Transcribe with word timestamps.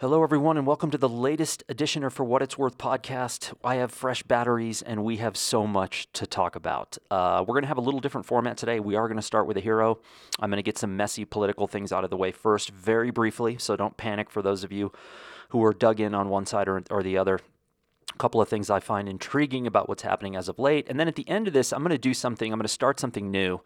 Hello, 0.00 0.22
everyone, 0.22 0.56
and 0.56 0.66
welcome 0.66 0.90
to 0.90 0.96
the 0.96 1.10
latest 1.10 1.62
edition 1.68 2.04
of 2.04 2.14
For 2.14 2.24
What 2.24 2.40
It's 2.40 2.56
Worth 2.56 2.78
podcast. 2.78 3.52
I 3.62 3.74
have 3.74 3.92
fresh 3.92 4.22
batteries, 4.22 4.80
and 4.80 5.04
we 5.04 5.18
have 5.18 5.36
so 5.36 5.66
much 5.66 6.10
to 6.14 6.26
talk 6.26 6.56
about. 6.56 6.96
Uh, 7.10 7.44
we're 7.46 7.52
going 7.52 7.64
to 7.64 7.68
have 7.68 7.76
a 7.76 7.82
little 7.82 8.00
different 8.00 8.26
format 8.26 8.56
today. 8.56 8.80
We 8.80 8.94
are 8.94 9.08
going 9.08 9.18
to 9.18 9.22
start 9.22 9.46
with 9.46 9.58
a 9.58 9.60
hero. 9.60 9.98
I'm 10.38 10.48
going 10.48 10.56
to 10.56 10.62
get 10.62 10.78
some 10.78 10.96
messy 10.96 11.26
political 11.26 11.66
things 11.66 11.92
out 11.92 12.02
of 12.02 12.08
the 12.08 12.16
way 12.16 12.32
first, 12.32 12.70
very 12.70 13.10
briefly, 13.10 13.58
so 13.58 13.76
don't 13.76 13.98
panic 13.98 14.30
for 14.30 14.40
those 14.40 14.64
of 14.64 14.72
you 14.72 14.90
who 15.50 15.62
are 15.62 15.74
dug 15.74 16.00
in 16.00 16.14
on 16.14 16.30
one 16.30 16.46
side 16.46 16.66
or, 16.66 16.82
or 16.90 17.02
the 17.02 17.18
other. 17.18 17.38
A 18.14 18.16
couple 18.16 18.40
of 18.40 18.48
things 18.48 18.70
I 18.70 18.80
find 18.80 19.06
intriguing 19.06 19.66
about 19.66 19.86
what's 19.86 20.02
happening 20.02 20.34
as 20.34 20.48
of 20.48 20.58
late. 20.58 20.86
And 20.88 20.98
then 20.98 21.08
at 21.08 21.16
the 21.16 21.28
end 21.28 21.46
of 21.46 21.52
this, 21.52 21.74
I'm 21.74 21.80
going 21.80 21.90
to 21.90 21.98
do 21.98 22.14
something, 22.14 22.50
I'm 22.50 22.58
going 22.58 22.64
to 22.64 22.68
start 22.68 22.98
something 23.00 23.30
new 23.30 23.60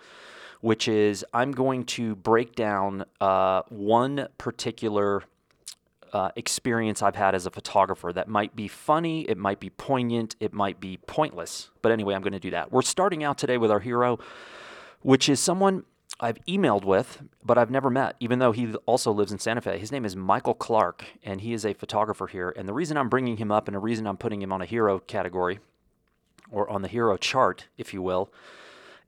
which 0.60 0.88
is 0.88 1.26
I'm 1.34 1.52
going 1.52 1.84
to 1.84 2.16
break 2.16 2.54
down 2.54 3.04
uh, 3.20 3.60
one 3.68 4.28
particular 4.38 5.22
uh, 6.14 6.30
experience 6.36 7.02
I've 7.02 7.16
had 7.16 7.34
as 7.34 7.44
a 7.44 7.50
photographer 7.50 8.12
that 8.12 8.28
might 8.28 8.54
be 8.54 8.68
funny, 8.68 9.22
it 9.22 9.36
might 9.36 9.58
be 9.58 9.68
poignant, 9.68 10.36
it 10.38 10.52
might 10.52 10.78
be 10.80 10.96
pointless. 11.08 11.70
But 11.82 11.90
anyway, 11.90 12.14
I'm 12.14 12.22
going 12.22 12.32
to 12.32 12.38
do 12.38 12.52
that. 12.52 12.70
We're 12.70 12.82
starting 12.82 13.24
out 13.24 13.36
today 13.36 13.58
with 13.58 13.70
our 13.70 13.80
hero, 13.80 14.20
which 15.02 15.28
is 15.28 15.40
someone 15.40 15.84
I've 16.20 16.38
emailed 16.46 16.84
with, 16.84 17.22
but 17.44 17.58
I've 17.58 17.70
never 17.70 17.90
met, 17.90 18.14
even 18.20 18.38
though 18.38 18.52
he 18.52 18.72
also 18.86 19.10
lives 19.10 19.32
in 19.32 19.40
Santa 19.40 19.60
Fe. 19.60 19.78
His 19.78 19.90
name 19.90 20.04
is 20.04 20.14
Michael 20.14 20.54
Clark, 20.54 21.04
and 21.24 21.40
he 21.40 21.52
is 21.52 21.66
a 21.66 21.74
photographer 21.74 22.28
here. 22.28 22.54
And 22.56 22.68
the 22.68 22.72
reason 22.72 22.96
I'm 22.96 23.08
bringing 23.08 23.36
him 23.38 23.50
up 23.50 23.66
and 23.66 23.74
the 23.74 23.80
reason 23.80 24.06
I'm 24.06 24.16
putting 24.16 24.40
him 24.40 24.52
on 24.52 24.62
a 24.62 24.66
hero 24.66 25.00
category, 25.00 25.58
or 26.52 26.70
on 26.70 26.82
the 26.82 26.88
hero 26.88 27.16
chart, 27.16 27.66
if 27.76 27.92
you 27.92 28.00
will, 28.00 28.32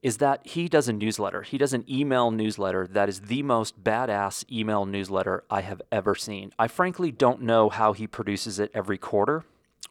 is 0.06 0.18
that 0.18 0.46
he 0.46 0.68
does 0.68 0.86
a 0.86 0.92
newsletter. 0.92 1.42
He 1.42 1.58
does 1.58 1.72
an 1.72 1.84
email 1.90 2.30
newsletter 2.30 2.86
that 2.92 3.08
is 3.08 3.22
the 3.22 3.42
most 3.42 3.82
badass 3.82 4.44
email 4.48 4.86
newsletter 4.86 5.42
I 5.50 5.62
have 5.62 5.82
ever 5.90 6.14
seen. 6.14 6.52
I 6.60 6.68
frankly 6.68 7.10
don't 7.10 7.42
know 7.42 7.70
how 7.70 7.92
he 7.92 8.06
produces 8.06 8.60
it 8.60 8.70
every 8.72 8.98
quarter, 8.98 9.42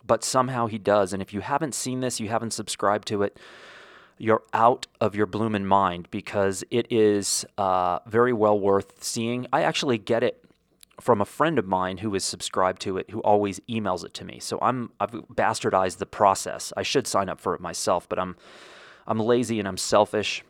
but 0.07 0.23
somehow 0.23 0.67
he 0.67 0.77
does. 0.77 1.11
And 1.11 1.21
if 1.21 1.33
you 1.33 1.41
haven't 1.41 1.75
seen 1.75 1.99
this, 1.99 2.21
you 2.21 2.29
haven't 2.29 2.51
subscribed 2.51 3.09
to 3.09 3.23
it, 3.23 3.37
you're 4.17 4.43
out 4.53 4.87
of 5.01 5.15
your 5.15 5.25
bloomin' 5.25 5.67
mind 5.67 6.07
because 6.11 6.63
it 6.71 6.87
is 6.89 7.45
uh, 7.57 7.99
very 8.07 8.31
well 8.31 8.57
worth 8.57 9.03
seeing. 9.03 9.47
I 9.51 9.63
actually 9.63 9.97
get 9.97 10.23
it 10.23 10.45
from 10.97 11.19
a 11.19 11.25
friend 11.25 11.59
of 11.59 11.67
mine 11.67 11.97
who 11.97 12.15
is 12.15 12.23
subscribed 12.23 12.81
to 12.83 12.97
it 12.97 13.11
who 13.11 13.19
always 13.19 13.59
emails 13.67 14.05
it 14.05 14.13
to 14.13 14.23
me. 14.23 14.39
So 14.39 14.59
I'm 14.61 14.93
I've 14.97 15.11
bastardized 15.11 15.97
the 15.97 16.05
process. 16.05 16.71
I 16.77 16.83
should 16.83 17.05
sign 17.05 17.27
up 17.27 17.41
for 17.41 17.53
it 17.53 17.59
myself, 17.59 18.07
but 18.07 18.17
I'm 18.17 18.37
I'm 19.07 19.19
lazy 19.19 19.59
and 19.59 19.67
I'm 19.67 19.77
selfish, 19.77 20.43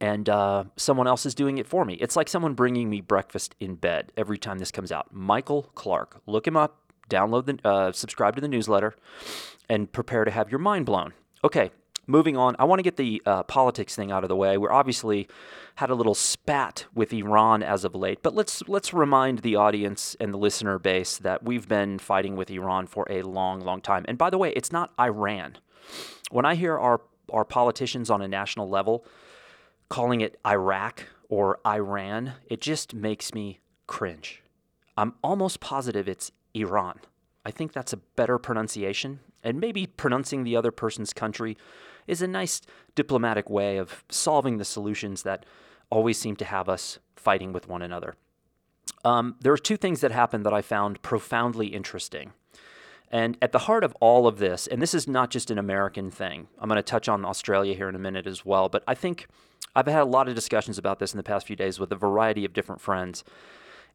and 0.00 0.28
uh, 0.28 0.64
someone 0.76 1.06
else 1.06 1.26
is 1.26 1.34
doing 1.34 1.58
it 1.58 1.66
for 1.66 1.84
me. 1.84 1.94
It's 1.94 2.16
like 2.16 2.28
someone 2.28 2.54
bringing 2.54 2.88
me 2.88 3.00
breakfast 3.00 3.54
in 3.60 3.74
bed 3.74 4.12
every 4.16 4.38
time 4.38 4.58
this 4.58 4.70
comes 4.70 4.92
out. 4.92 5.12
Michael 5.12 5.70
Clark, 5.74 6.20
look 6.26 6.46
him 6.46 6.56
up, 6.56 6.80
download 7.10 7.46
the, 7.46 7.68
uh, 7.68 7.92
subscribe 7.92 8.34
to 8.36 8.40
the 8.40 8.48
newsletter, 8.48 8.94
and 9.68 9.90
prepare 9.92 10.24
to 10.24 10.30
have 10.30 10.50
your 10.50 10.60
mind 10.60 10.86
blown. 10.86 11.12
Okay, 11.44 11.70
moving 12.06 12.36
on. 12.36 12.56
I 12.58 12.64
want 12.64 12.78
to 12.78 12.82
get 12.82 12.96
the 12.96 13.20
uh, 13.26 13.42
politics 13.42 13.94
thing 13.94 14.10
out 14.10 14.22
of 14.22 14.28
the 14.28 14.36
way. 14.36 14.56
We're 14.56 14.72
obviously 14.72 15.28
had 15.76 15.90
a 15.90 15.94
little 15.94 16.14
spat 16.14 16.86
with 16.94 17.12
Iran 17.12 17.62
as 17.62 17.84
of 17.84 17.94
late, 17.94 18.22
but 18.22 18.34
let's 18.34 18.66
let's 18.68 18.94
remind 18.94 19.40
the 19.40 19.56
audience 19.56 20.16
and 20.20 20.32
the 20.32 20.38
listener 20.38 20.78
base 20.78 21.18
that 21.18 21.42
we've 21.42 21.68
been 21.68 21.98
fighting 21.98 22.36
with 22.36 22.50
Iran 22.50 22.86
for 22.86 23.06
a 23.10 23.22
long, 23.22 23.60
long 23.60 23.80
time. 23.80 24.04
And 24.08 24.16
by 24.16 24.30
the 24.30 24.38
way, 24.38 24.52
it's 24.52 24.72
not 24.72 24.92
Iran. 24.98 25.58
When 26.30 26.44
I 26.44 26.54
hear 26.54 26.78
our 26.78 27.00
our 27.32 27.44
politicians 27.44 28.10
on 28.10 28.22
a 28.22 28.28
national 28.28 28.68
level 28.68 29.04
calling 29.88 30.20
it 30.20 30.38
Iraq 30.46 31.04
or 31.28 31.58
Iran, 31.66 32.34
it 32.48 32.60
just 32.60 32.94
makes 32.94 33.34
me 33.34 33.60
cringe. 33.86 34.42
I'm 34.96 35.14
almost 35.22 35.60
positive 35.60 36.08
it's 36.08 36.32
Iran. 36.54 37.00
I 37.44 37.50
think 37.50 37.72
that's 37.72 37.92
a 37.92 37.98
better 37.98 38.38
pronunciation, 38.38 39.20
and 39.44 39.60
maybe 39.60 39.86
pronouncing 39.86 40.42
the 40.42 40.56
other 40.56 40.72
person's 40.72 41.12
country 41.12 41.56
is 42.06 42.22
a 42.22 42.26
nice 42.26 42.60
diplomatic 42.94 43.48
way 43.50 43.76
of 43.76 44.04
solving 44.08 44.58
the 44.58 44.64
solutions 44.64 45.22
that 45.22 45.46
always 45.90 46.18
seem 46.18 46.36
to 46.36 46.44
have 46.44 46.68
us 46.68 46.98
fighting 47.14 47.52
with 47.52 47.68
one 47.68 47.82
another. 47.82 48.14
Um, 49.04 49.36
there 49.40 49.52
are 49.52 49.58
two 49.58 49.76
things 49.76 50.00
that 50.00 50.10
happened 50.10 50.44
that 50.46 50.54
I 50.54 50.62
found 50.62 51.02
profoundly 51.02 51.68
interesting. 51.68 52.32
And 53.10 53.36
at 53.40 53.52
the 53.52 53.60
heart 53.60 53.84
of 53.84 53.96
all 54.00 54.26
of 54.26 54.38
this, 54.38 54.66
and 54.66 54.82
this 54.82 54.94
is 54.94 55.06
not 55.06 55.30
just 55.30 55.50
an 55.50 55.58
American 55.58 56.10
thing, 56.10 56.48
I'm 56.58 56.68
going 56.68 56.76
to 56.76 56.82
touch 56.82 57.08
on 57.08 57.24
Australia 57.24 57.74
here 57.74 57.88
in 57.88 57.94
a 57.94 58.00
minute 58.00 58.26
as 58.26 58.44
well, 58.44 58.68
but 58.68 58.82
I 58.86 58.94
think 58.94 59.28
I've 59.76 59.86
had 59.86 60.02
a 60.02 60.06
lot 60.06 60.28
of 60.28 60.34
discussions 60.34 60.78
about 60.78 60.98
this 60.98 61.12
in 61.12 61.16
the 61.16 61.22
past 61.22 61.46
few 61.46 61.56
days 61.56 61.78
with 61.78 61.92
a 61.92 61.96
variety 61.96 62.44
of 62.44 62.52
different 62.52 62.80
friends. 62.80 63.24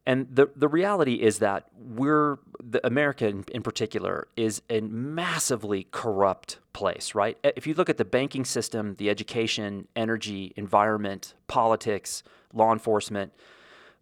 And 0.06 0.26
the, 0.34 0.48
the 0.56 0.66
reality 0.66 1.14
is 1.14 1.38
that 1.38 1.66
we're, 1.76 2.38
the 2.60 2.84
America 2.84 3.28
in, 3.28 3.44
in 3.52 3.62
particular, 3.62 4.26
is 4.36 4.62
a 4.68 4.80
massively 4.80 5.86
corrupt 5.90 6.58
place, 6.72 7.14
right? 7.14 7.38
If 7.44 7.66
you 7.66 7.74
look 7.74 7.88
at 7.88 7.98
the 7.98 8.04
banking 8.04 8.44
system, 8.44 8.96
the 8.98 9.10
education, 9.10 9.86
energy, 9.94 10.52
environment, 10.56 11.34
politics, 11.46 12.24
law 12.52 12.72
enforcement, 12.72 13.32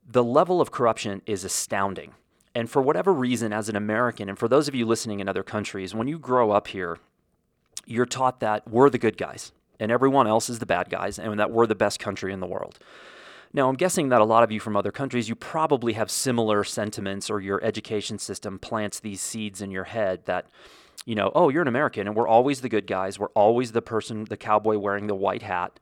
the 0.08 0.24
level 0.24 0.60
of 0.60 0.70
corruption 0.70 1.20
is 1.26 1.44
astounding. 1.44 2.14
And 2.54 2.68
for 2.68 2.82
whatever 2.82 3.12
reason, 3.12 3.52
as 3.52 3.68
an 3.68 3.76
American, 3.76 4.28
and 4.28 4.38
for 4.38 4.48
those 4.48 4.66
of 4.66 4.74
you 4.74 4.84
listening 4.84 5.20
in 5.20 5.28
other 5.28 5.42
countries, 5.42 5.94
when 5.94 6.08
you 6.08 6.18
grow 6.18 6.50
up 6.50 6.68
here, 6.68 6.98
you're 7.86 8.06
taught 8.06 8.40
that 8.40 8.68
we're 8.68 8.90
the 8.90 8.98
good 8.98 9.16
guys 9.16 9.52
and 9.80 9.90
everyone 9.90 10.26
else 10.26 10.48
is 10.48 10.58
the 10.58 10.66
bad 10.66 10.90
guys 10.90 11.18
and 11.18 11.40
that 11.40 11.50
we're 11.50 11.66
the 11.66 11.74
best 11.74 11.98
country 11.98 12.32
in 12.32 12.40
the 12.40 12.46
world. 12.46 12.78
Now, 13.52 13.68
I'm 13.68 13.74
guessing 13.74 14.10
that 14.10 14.20
a 14.20 14.24
lot 14.24 14.44
of 14.44 14.52
you 14.52 14.60
from 14.60 14.76
other 14.76 14.92
countries, 14.92 15.28
you 15.28 15.34
probably 15.34 15.94
have 15.94 16.10
similar 16.10 16.62
sentiments 16.62 17.30
or 17.30 17.40
your 17.40 17.62
education 17.64 18.18
system 18.18 18.60
plants 18.60 19.00
these 19.00 19.20
seeds 19.20 19.60
in 19.60 19.72
your 19.72 19.84
head 19.84 20.26
that, 20.26 20.46
you 21.04 21.16
know, 21.16 21.32
oh, 21.34 21.48
you're 21.48 21.62
an 21.62 21.68
American 21.68 22.06
and 22.06 22.14
we're 22.14 22.28
always 22.28 22.60
the 22.60 22.68
good 22.68 22.86
guys. 22.86 23.18
We're 23.18 23.28
always 23.28 23.72
the 23.72 23.82
person, 23.82 24.24
the 24.24 24.36
cowboy 24.36 24.78
wearing 24.78 25.08
the 25.08 25.16
white 25.16 25.42
hat, 25.42 25.80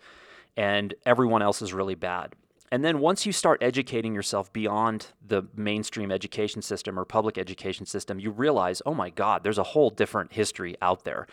and 0.57 0.95
everyone 1.05 1.43
else 1.43 1.61
is 1.61 1.75
really 1.75 1.95
bad. 1.95 2.35
And 2.71 2.85
then 2.85 2.99
once 3.01 3.25
you 3.25 3.33
start 3.33 3.63
educating 3.63 4.15
yourself 4.15 4.53
beyond 4.53 5.09
the 5.27 5.45
mainstream 5.57 6.11
education 6.11 6.63
system 6.63 6.99
or 6.99 7.05
public 7.05 7.39
education 7.39 7.87
system, 7.87 8.19
you 8.21 8.31
realize, 8.31 8.83
oh 8.85 8.95
my 8.95 9.11
God, 9.11 9.43
there's 9.43 9.59
a 9.59 9.63
whole 9.63 9.91
different 9.91 10.33
history 10.33 10.77
out 10.83 11.05
there. 11.05 11.27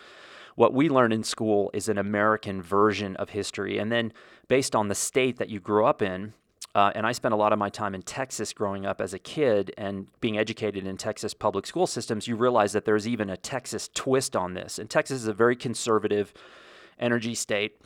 What 0.55 0.73
we 0.73 0.87
learn 0.87 1.11
in 1.11 1.23
school 1.23 1.69
is 1.73 1.89
an 1.89 1.97
American 1.97 2.61
version 2.61 3.17
of 3.17 3.31
history. 3.31 3.77
And 3.77 3.91
then 3.91 4.13
based 4.47 4.75
on 4.75 4.87
the 4.87 4.95
state 4.95 5.37
that 5.37 5.49
you 5.49 5.59
grew 5.59 5.85
up 5.85 6.01
in, 6.01 6.33
uh, 6.73 6.91
and 6.95 7.05
I 7.05 7.13
spent 7.13 7.33
a 7.33 7.37
lot 7.37 7.53
of 7.53 7.59
my 7.59 7.69
time 7.69 7.95
in 7.95 8.01
Texas 8.01 8.51
growing 8.53 8.85
up 8.85 8.99
as 8.99 9.13
a 9.13 9.19
kid 9.19 9.73
and 9.77 10.07
being 10.19 10.37
educated 10.37 10.85
in 10.85 10.97
Texas 10.97 11.33
public 11.33 11.65
school 11.65 11.87
systems, 11.87 12.27
you 12.27 12.35
realize 12.35 12.73
that 12.73 12.83
there's 12.85 13.07
even 13.07 13.29
a 13.29 13.37
Texas 13.37 13.89
twist 13.93 14.35
on 14.35 14.53
this. 14.53 14.77
And 14.77 14.89
Texas 14.89 15.21
is 15.21 15.27
a 15.27 15.33
very 15.33 15.55
conservative 15.55 16.33
energy 16.99 17.33
state. 17.35 17.81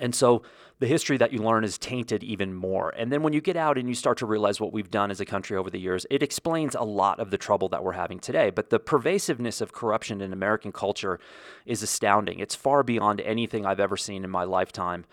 And 0.00 0.14
so 0.14 0.42
the 0.84 0.88
history 0.88 1.16
that 1.16 1.32
you 1.32 1.38
learn 1.38 1.64
is 1.64 1.78
tainted 1.78 2.22
even 2.22 2.52
more. 2.52 2.92
And 2.94 3.10
then 3.10 3.22
when 3.22 3.32
you 3.32 3.40
get 3.40 3.56
out 3.56 3.78
and 3.78 3.88
you 3.88 3.94
start 3.94 4.18
to 4.18 4.26
realize 4.26 4.60
what 4.60 4.70
we've 4.70 4.90
done 4.90 5.10
as 5.10 5.18
a 5.18 5.24
country 5.24 5.56
over 5.56 5.70
the 5.70 5.80
years, 5.80 6.04
it 6.10 6.22
explains 6.22 6.74
a 6.74 6.82
lot 6.82 7.20
of 7.20 7.30
the 7.30 7.38
trouble 7.38 7.70
that 7.70 7.82
we're 7.82 7.92
having 7.92 8.20
today. 8.20 8.50
But 8.50 8.68
the 8.68 8.78
pervasiveness 8.78 9.62
of 9.62 9.72
corruption 9.72 10.20
in 10.20 10.30
American 10.30 10.72
culture 10.72 11.18
is 11.64 11.82
astounding. 11.82 12.38
It's 12.38 12.54
far 12.54 12.82
beyond 12.82 13.22
anything 13.22 13.64
I've 13.64 13.80
ever 13.80 13.96
seen 13.96 14.24
in 14.24 14.30
my 14.30 14.44
lifetime. 14.44 15.06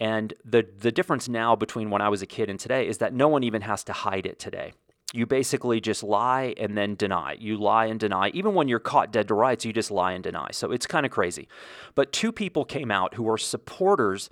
And 0.00 0.32
the 0.46 0.66
the 0.78 0.90
difference 0.90 1.28
now 1.28 1.54
between 1.54 1.90
when 1.90 2.00
I 2.00 2.08
was 2.08 2.22
a 2.22 2.26
kid 2.26 2.48
and 2.48 2.58
today 2.58 2.88
is 2.88 2.96
that 2.96 3.12
no 3.12 3.28
one 3.28 3.44
even 3.44 3.60
has 3.60 3.84
to 3.84 3.92
hide 3.92 4.24
it 4.24 4.38
today. 4.38 4.72
You 5.12 5.26
basically 5.26 5.78
just 5.78 6.02
lie 6.02 6.54
and 6.56 6.74
then 6.74 6.94
deny. 6.94 7.36
You 7.38 7.58
lie 7.58 7.84
and 7.84 8.00
deny. 8.00 8.30
Even 8.30 8.54
when 8.54 8.66
you're 8.66 8.78
caught 8.78 9.12
dead 9.12 9.28
to 9.28 9.34
rights, 9.34 9.66
you 9.66 9.74
just 9.74 9.90
lie 9.90 10.12
and 10.12 10.24
deny. 10.24 10.48
So 10.52 10.72
it's 10.72 10.86
kind 10.86 11.04
of 11.04 11.12
crazy. 11.12 11.48
But 11.94 12.14
two 12.14 12.32
people 12.32 12.64
came 12.64 12.90
out 12.90 13.12
who 13.12 13.28
are 13.28 13.36
supporters 13.36 14.30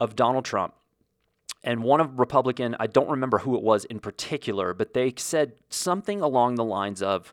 of 0.00 0.16
Donald 0.16 0.44
Trump. 0.44 0.74
And 1.62 1.82
one 1.82 2.00
of 2.00 2.18
Republican, 2.18 2.76
I 2.78 2.86
don't 2.86 3.10
remember 3.10 3.38
who 3.38 3.56
it 3.56 3.62
was 3.62 3.84
in 3.86 3.98
particular, 3.98 4.72
but 4.72 4.94
they 4.94 5.12
said 5.16 5.54
something 5.68 6.20
along 6.20 6.54
the 6.54 6.64
lines 6.64 7.02
of 7.02 7.32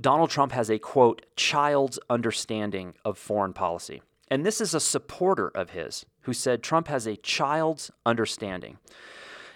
Donald 0.00 0.30
Trump 0.30 0.52
has 0.52 0.70
a 0.70 0.78
quote, 0.78 1.26
child's 1.36 1.98
understanding 2.08 2.94
of 3.04 3.18
foreign 3.18 3.52
policy. 3.52 4.02
And 4.28 4.46
this 4.46 4.60
is 4.60 4.72
a 4.72 4.80
supporter 4.80 5.48
of 5.48 5.70
his 5.70 6.06
who 6.22 6.32
said 6.32 6.62
Trump 6.62 6.88
has 6.88 7.06
a 7.06 7.16
child's 7.16 7.90
understanding. 8.06 8.78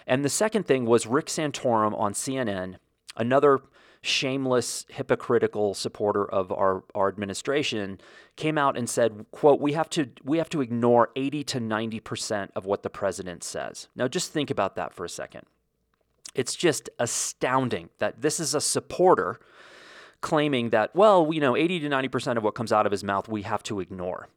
And 0.05 0.23
the 0.23 0.29
second 0.29 0.67
thing 0.67 0.85
was 0.85 1.07
Rick 1.07 1.27
Santorum 1.27 1.97
on 1.97 2.13
CNN, 2.13 2.75
another 3.17 3.61
shameless, 4.05 4.85
hypocritical 4.89 5.73
supporter 5.73 6.25
of 6.25 6.51
our, 6.51 6.83
our 6.93 7.07
administration, 7.07 7.99
came 8.35 8.57
out 8.57 8.77
and 8.77 8.89
said, 8.89 9.25
quote, 9.31 9.59
we 9.59 9.73
have 9.73 9.89
to 9.89 10.09
we 10.23 10.37
have 10.37 10.49
to 10.49 10.61
ignore 10.61 11.09
80 11.15 11.43
to 11.45 11.59
90% 11.59 12.49
of 12.55 12.65
what 12.65 12.83
the 12.83 12.89
president 12.89 13.43
says. 13.43 13.87
Now 13.95 14.07
just 14.07 14.31
think 14.31 14.49
about 14.49 14.75
that 14.75 14.93
for 14.93 15.05
a 15.05 15.09
second. 15.09 15.43
It's 16.33 16.55
just 16.55 16.89
astounding 16.99 17.89
that 17.99 18.21
this 18.21 18.39
is 18.39 18.53
a 18.53 18.61
supporter 18.61 19.39
claiming 20.21 20.69
that, 20.69 20.95
well, 20.95 21.29
you 21.31 21.39
know, 21.39 21.55
80 21.55 21.81
to 21.81 21.89
90% 21.89 22.37
of 22.37 22.43
what 22.43 22.55
comes 22.55 22.71
out 22.71 22.85
of 22.85 22.91
his 22.91 23.03
mouth 23.03 23.27
we 23.29 23.43
have 23.43 23.63
to 23.63 23.79
ignore. 23.79 24.27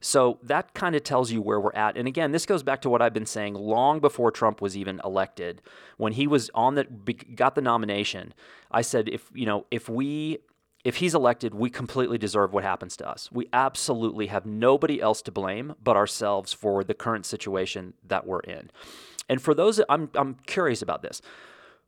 So 0.00 0.38
that 0.42 0.74
kind 0.74 0.94
of 0.94 1.04
tells 1.04 1.30
you 1.30 1.42
where 1.42 1.60
we're 1.60 1.72
at. 1.74 1.96
And 1.96 2.08
again, 2.08 2.32
this 2.32 2.46
goes 2.46 2.62
back 2.62 2.80
to 2.82 2.90
what 2.90 3.02
I've 3.02 3.12
been 3.12 3.26
saying 3.26 3.54
long 3.54 4.00
before 4.00 4.30
Trump 4.30 4.60
was 4.60 4.76
even 4.76 5.00
elected. 5.04 5.62
When 5.96 6.12
he 6.12 6.26
was 6.26 6.50
on 6.54 6.74
the 6.74 6.84
got 6.84 7.54
the 7.54 7.60
nomination, 7.60 8.34
I 8.70 8.82
said 8.82 9.08
if, 9.08 9.30
you 9.34 9.46
know, 9.46 9.66
if 9.70 9.88
we 9.88 10.38
if 10.84 10.96
he's 10.96 11.14
elected, 11.14 11.54
we 11.54 11.70
completely 11.70 12.18
deserve 12.18 12.52
what 12.52 12.62
happens 12.62 12.94
to 12.98 13.08
us. 13.08 13.30
We 13.32 13.48
absolutely 13.54 14.26
have 14.26 14.44
nobody 14.44 15.00
else 15.00 15.22
to 15.22 15.32
blame 15.32 15.74
but 15.82 15.96
ourselves 15.96 16.52
for 16.52 16.84
the 16.84 16.94
current 16.94 17.24
situation 17.24 17.94
that 18.06 18.26
we're 18.26 18.40
in. 18.40 18.70
And 19.28 19.40
for 19.40 19.54
those 19.54 19.80
I'm 19.88 20.10
I'm 20.14 20.36
curious 20.46 20.82
about 20.82 21.02
this. 21.02 21.20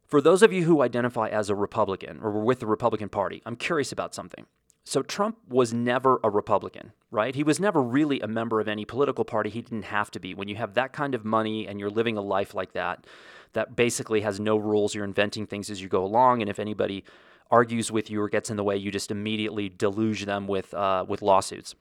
For 0.06 0.20
those 0.20 0.42
of 0.42 0.52
you 0.52 0.64
who 0.64 0.82
identify 0.82 1.28
as 1.28 1.50
a 1.50 1.54
Republican 1.54 2.20
or 2.22 2.30
were 2.30 2.44
with 2.44 2.60
the 2.60 2.66
Republican 2.66 3.08
Party, 3.08 3.42
I'm 3.44 3.56
curious 3.56 3.90
about 3.90 4.14
something. 4.14 4.46
So 4.88 5.02
Trump 5.02 5.38
was 5.48 5.74
never 5.74 6.20
a 6.22 6.30
Republican, 6.30 6.92
right? 7.10 7.34
He 7.34 7.42
was 7.42 7.58
never 7.58 7.82
really 7.82 8.20
a 8.20 8.28
member 8.28 8.60
of 8.60 8.68
any 8.68 8.84
political 8.84 9.24
party. 9.24 9.50
He 9.50 9.60
didn't 9.60 9.86
have 9.86 10.12
to 10.12 10.20
be. 10.20 10.32
When 10.32 10.46
you 10.46 10.54
have 10.54 10.74
that 10.74 10.92
kind 10.92 11.12
of 11.16 11.24
money 11.24 11.66
and 11.66 11.80
you're 11.80 11.90
living 11.90 12.16
a 12.16 12.20
life 12.20 12.54
like 12.54 12.72
that, 12.74 13.04
that 13.52 13.74
basically 13.74 14.20
has 14.20 14.38
no 14.38 14.56
rules, 14.56 14.94
you're 14.94 15.04
inventing 15.04 15.48
things 15.48 15.70
as 15.70 15.82
you 15.82 15.88
go 15.88 16.04
along, 16.04 16.40
and 16.40 16.48
if 16.48 16.60
anybody 16.60 17.02
argues 17.50 17.90
with 17.90 18.12
you 18.12 18.22
or 18.22 18.28
gets 18.28 18.48
in 18.48 18.56
the 18.56 18.62
way, 18.62 18.76
you 18.76 18.92
just 18.92 19.10
immediately 19.10 19.68
deluge 19.68 20.24
them 20.24 20.46
with 20.46 20.72
uh, 20.72 21.04
with 21.08 21.20
lawsuits. 21.20 21.74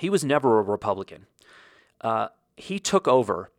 He 0.00 0.08
was 0.08 0.24
never 0.24 0.58
a 0.58 0.62
Republican. 0.62 1.26
Uh, 2.00 2.28
he 2.56 2.78
took 2.78 3.06
over 3.06 3.50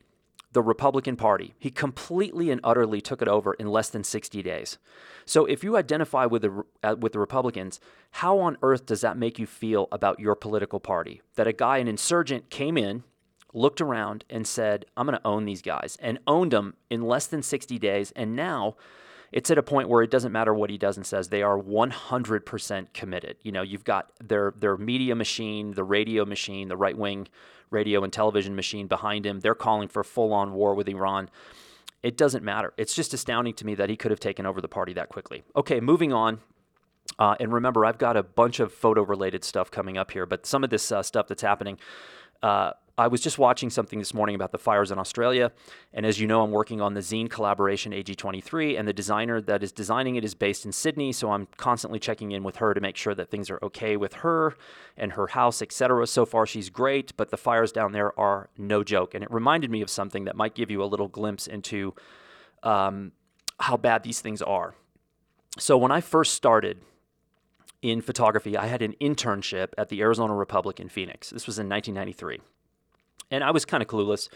the 0.54 0.62
Republican 0.62 1.16
Party. 1.16 1.54
He 1.60 1.70
completely 1.70 2.50
and 2.50 2.62
utterly 2.64 3.02
took 3.02 3.22
it 3.22 3.28
over 3.28 3.54
in 3.56 3.68
less 3.68 3.90
than 3.90 4.04
60 4.04 4.42
days. 4.42 4.78
So 5.26 5.46
if 5.46 5.64
you 5.64 5.78
identify 5.78 6.26
with 6.26 6.44
the 6.44 6.64
uh, 6.84 6.96
with 7.00 7.14
the 7.14 7.20
Republicans, 7.20 7.80
how 8.12 8.40
on 8.40 8.58
earth 8.62 8.86
does 8.86 9.02
that 9.02 9.18
make 9.18 9.40
you 9.40 9.46
feel 9.46 9.88
about 9.92 10.20
your 10.20 10.36
political 10.36 10.80
party? 10.80 11.22
That 11.36 11.48
a 11.48 11.54
guy 11.54 11.78
an 11.78 11.88
insurgent 11.88 12.50
came 12.50 12.78
in, 12.78 13.04
looked 13.54 13.82
around 13.82 14.26
and 14.30 14.48
said, 14.48 14.86
"I'm 14.96 15.08
going 15.08 15.18
to 15.18 15.28
own 15.28 15.46
these 15.46 15.62
guys." 15.62 15.98
And 16.00 16.20
owned 16.28 16.52
them 16.52 16.76
in 16.90 17.02
less 17.02 17.28
than 17.28 17.42
60 17.42 17.80
days 17.80 18.12
and 18.16 18.36
now 18.36 18.76
it's 19.34 19.50
at 19.50 19.58
a 19.58 19.64
point 19.64 19.90
where 19.90 20.04
it 20.04 20.12
doesn't 20.12 20.32
matter 20.32 20.54
what 20.54 20.70
he 20.70 20.78
does 20.78 20.96
and 20.96 21.06
says. 21.06 21.30
They 21.30 21.42
are 21.42 21.58
100% 21.58 22.94
committed. 22.94 23.38
You 23.42 23.52
know, 23.52 23.64
you've 23.64 23.84
got 23.84 24.12
their 24.24 24.54
their 24.58 24.78
media 24.78 25.16
machine, 25.16 25.72
the 25.72 25.84
radio 25.84 26.24
machine, 26.24 26.68
the 26.68 26.78
right 26.78 26.98
wing 26.98 27.28
radio 27.72 28.04
and 28.04 28.14
television 28.14 28.56
machine 28.56 28.88
behind 28.88 29.26
him. 29.26 29.40
They're 29.40 29.56
calling 29.56 29.88
for 29.88 30.04
full 30.04 30.32
on 30.32 30.54
war 30.54 30.76
with 30.76 30.88
Iran. 30.88 31.30
It 32.04 32.16
doesn't 32.16 32.44
matter. 32.44 32.74
It's 32.78 32.96
just 32.96 33.14
astounding 33.14 33.56
to 33.56 33.66
me 33.66 33.76
that 33.76 33.90
he 33.90 33.98
could 33.98 34.12
have 34.12 34.20
taken 34.20 34.46
over 34.46 34.62
the 34.62 34.68
party 34.68 34.94
that 34.94 35.10
quickly. 35.10 35.44
Okay, 35.56 35.80
moving 35.80 36.14
on. 36.14 36.40
Uh, 37.18 37.36
and 37.40 37.52
remember, 37.52 37.86
I've 37.86 37.98
got 37.98 38.16
a 38.16 38.24
bunch 38.24 38.60
of 38.60 38.72
photo 38.72 39.04
related 39.04 39.44
stuff 39.44 39.72
coming 39.72 39.98
up 39.98 40.12
here, 40.12 40.26
but 40.26 40.46
some 40.46 40.64
of 40.64 40.70
this 40.70 40.92
uh, 40.92 41.02
stuff 41.02 41.28
that's 41.28 41.42
happening. 41.42 41.80
Uh, 42.42 42.74
I 42.96 43.08
was 43.08 43.22
just 43.22 43.40
watching 43.40 43.72
something 43.72 43.98
this 43.98 44.14
morning 44.14 44.36
about 44.36 44.52
the 44.52 44.60
fires 44.60 44.92
in 44.92 45.00
Australia, 45.00 45.52
and 45.94 46.06
as 46.06 46.20
you 46.20 46.28
know, 46.28 46.44
I'm 46.44 46.52
working 46.52 46.80
on 46.80 46.94
the 46.94 47.00
Zine 47.00 47.28
collaboration 47.28 47.92
AG23, 47.92 48.78
and 48.78 48.88
the 48.88 48.94
designer 48.94 49.42
that 49.42 49.64
is 49.64 49.72
designing 49.72 50.16
it 50.16 50.24
is 50.24 50.36
based 50.36 50.64
in 50.64 50.72
Sydney, 50.72 51.12
so 51.12 51.32
I'm 51.32 51.48
constantly 51.58 51.98
checking 51.98 52.34
in 52.34 52.44
with 52.44 52.58
her 52.58 52.76
to 52.76 52.80
make 52.80 52.96
sure 52.96 53.16
that 53.16 53.32
things 53.32 53.50
are 53.50 53.58
okay 53.64 53.98
with 53.98 54.14
her 54.16 54.56
and 54.96 55.14
her 55.14 55.26
house, 55.26 55.64
etc. 55.64 56.06
So 56.06 56.24
far, 56.24 56.46
she's 56.46 56.70
great, 56.70 57.18
but 57.18 57.32
the 57.32 57.38
fires 57.38 57.72
down 57.72 57.94
there 57.94 58.18
are 58.20 58.50
no 58.60 58.84
joke, 58.84 59.16
and 59.16 59.24
it 59.24 59.32
reminded 59.32 59.72
me 59.72 59.82
of 59.82 59.90
something 59.90 60.26
that 60.26 60.36
might 60.36 60.54
give 60.54 60.70
you 60.70 60.84
a 60.84 60.86
little 60.86 61.08
glimpse 61.08 61.48
into 61.48 61.96
um, 62.62 63.12
how 63.60 63.76
bad 63.76 64.04
these 64.04 64.22
things 64.22 64.44
are. 64.44 64.76
So 65.58 65.78
when 65.80 65.92
I 65.92 66.00
first 66.00 66.36
started 66.36 66.82
in 67.82 68.02
photography, 68.02 68.56
I 68.56 68.68
had 68.68 68.84
an 68.84 68.94
internship 69.02 69.70
at 69.80 69.90
the 69.90 70.02
Arizona 70.02 70.36
Republic 70.36 70.80
in 70.80 70.90
Phoenix. 70.90 71.32
This 71.32 71.48
was 71.48 71.58
in 71.58 71.68
1993. 71.68 72.53
And 73.34 73.44
I 73.44 73.50
was 73.50 73.66
kind 73.66 73.82
of 73.82 73.90
clueless. 73.90 74.30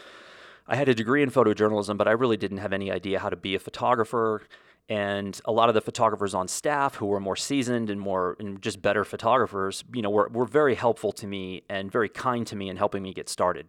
I 0.66 0.74
had 0.74 0.88
a 0.88 0.94
degree 0.94 1.22
in 1.22 1.30
photojournalism, 1.30 1.96
but 1.96 2.08
I 2.08 2.12
really 2.12 2.36
didn't 2.36 2.58
have 2.58 2.72
any 2.72 2.90
idea 2.90 3.20
how 3.20 3.28
to 3.30 3.36
be 3.36 3.54
a 3.54 3.58
photographer. 3.60 4.42
And 4.88 5.40
a 5.44 5.52
lot 5.52 5.68
of 5.68 5.76
the 5.76 5.80
photographers 5.80 6.34
on 6.34 6.48
staff 6.48 6.96
who 6.96 7.06
were 7.06 7.20
more 7.20 7.36
seasoned 7.36 7.90
and 7.90 8.00
more 8.00 8.36
and 8.40 8.60
just 8.60 8.82
better 8.82 9.04
photographers, 9.04 9.84
you 9.94 10.02
know, 10.02 10.10
were, 10.10 10.28
were 10.32 10.46
very 10.46 10.74
helpful 10.74 11.12
to 11.12 11.28
me 11.28 11.62
and 11.68 11.92
very 11.92 12.08
kind 12.08 12.44
to 12.48 12.56
me 12.56 12.68
in 12.68 12.76
helping 12.76 13.04
me 13.04 13.14
get 13.14 13.28
started. 13.28 13.68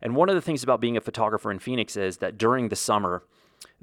And 0.00 0.16
one 0.16 0.30
of 0.30 0.34
the 0.34 0.40
things 0.40 0.62
about 0.62 0.80
being 0.80 0.96
a 0.96 1.00
photographer 1.02 1.50
in 1.50 1.58
Phoenix 1.58 1.94
is 1.94 2.16
that 2.18 2.38
during 2.38 2.70
the 2.70 2.76
summer, 2.76 3.22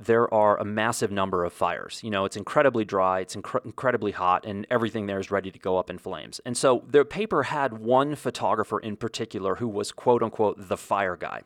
there 0.05 0.31
are 0.33 0.57
a 0.59 0.65
massive 0.65 1.11
number 1.11 1.43
of 1.43 1.53
fires. 1.53 2.01
You 2.03 2.09
know, 2.09 2.25
it's 2.25 2.37
incredibly 2.37 2.85
dry, 2.85 3.19
it's 3.19 3.35
inc- 3.35 3.65
incredibly 3.65 4.11
hot, 4.11 4.45
and 4.45 4.65
everything 4.69 5.05
there 5.05 5.19
is 5.19 5.31
ready 5.31 5.51
to 5.51 5.59
go 5.59 5.77
up 5.77 5.89
in 5.89 5.97
flames. 5.97 6.41
And 6.45 6.57
so 6.57 6.83
the 6.87 7.05
paper 7.05 7.43
had 7.43 7.79
one 7.79 8.15
photographer 8.15 8.79
in 8.79 8.95
particular 8.95 9.55
who 9.55 9.67
was 9.67 9.91
quote 9.91 10.23
unquote 10.23 10.67
the 10.67 10.77
fire 10.77 11.15
guy. 11.15 11.41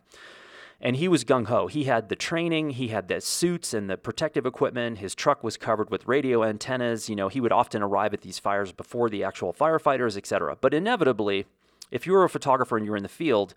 And 0.82 0.98
he 0.98 1.08
was 1.08 1.24
gung 1.24 1.48
ho. 1.48 1.68
He 1.68 1.86
had 1.86 2.10
the 2.10 2.16
training, 2.16 2.72
he 2.72 2.90
had 2.90 3.08
the 3.08 3.22
suits 3.22 3.74
and 3.74 3.90
the 3.90 3.98
protective 3.98 4.46
equipment. 4.46 4.98
His 4.98 5.16
truck 5.16 5.44
was 5.44 5.58
covered 5.58 5.90
with 5.90 6.08
radio 6.08 6.44
antennas. 6.44 7.10
You 7.10 7.16
know, 7.16 7.30
he 7.30 7.40
would 7.40 7.54
often 7.54 7.82
arrive 7.82 8.14
at 8.14 8.22
these 8.22 8.40
fires 8.40 8.72
before 8.72 9.10
the 9.10 9.24
actual 9.24 9.54
firefighters, 9.54 10.18
etc. 10.18 10.58
But 10.60 10.74
inevitably, 10.74 11.46
if 11.92 12.06
you 12.06 12.14
were 12.14 12.24
a 12.24 12.30
photographer 12.30 12.78
and 12.78 12.86
you 12.86 12.92
were 12.92 12.98
in 12.98 13.04
the 13.04 13.10
field, 13.10 13.54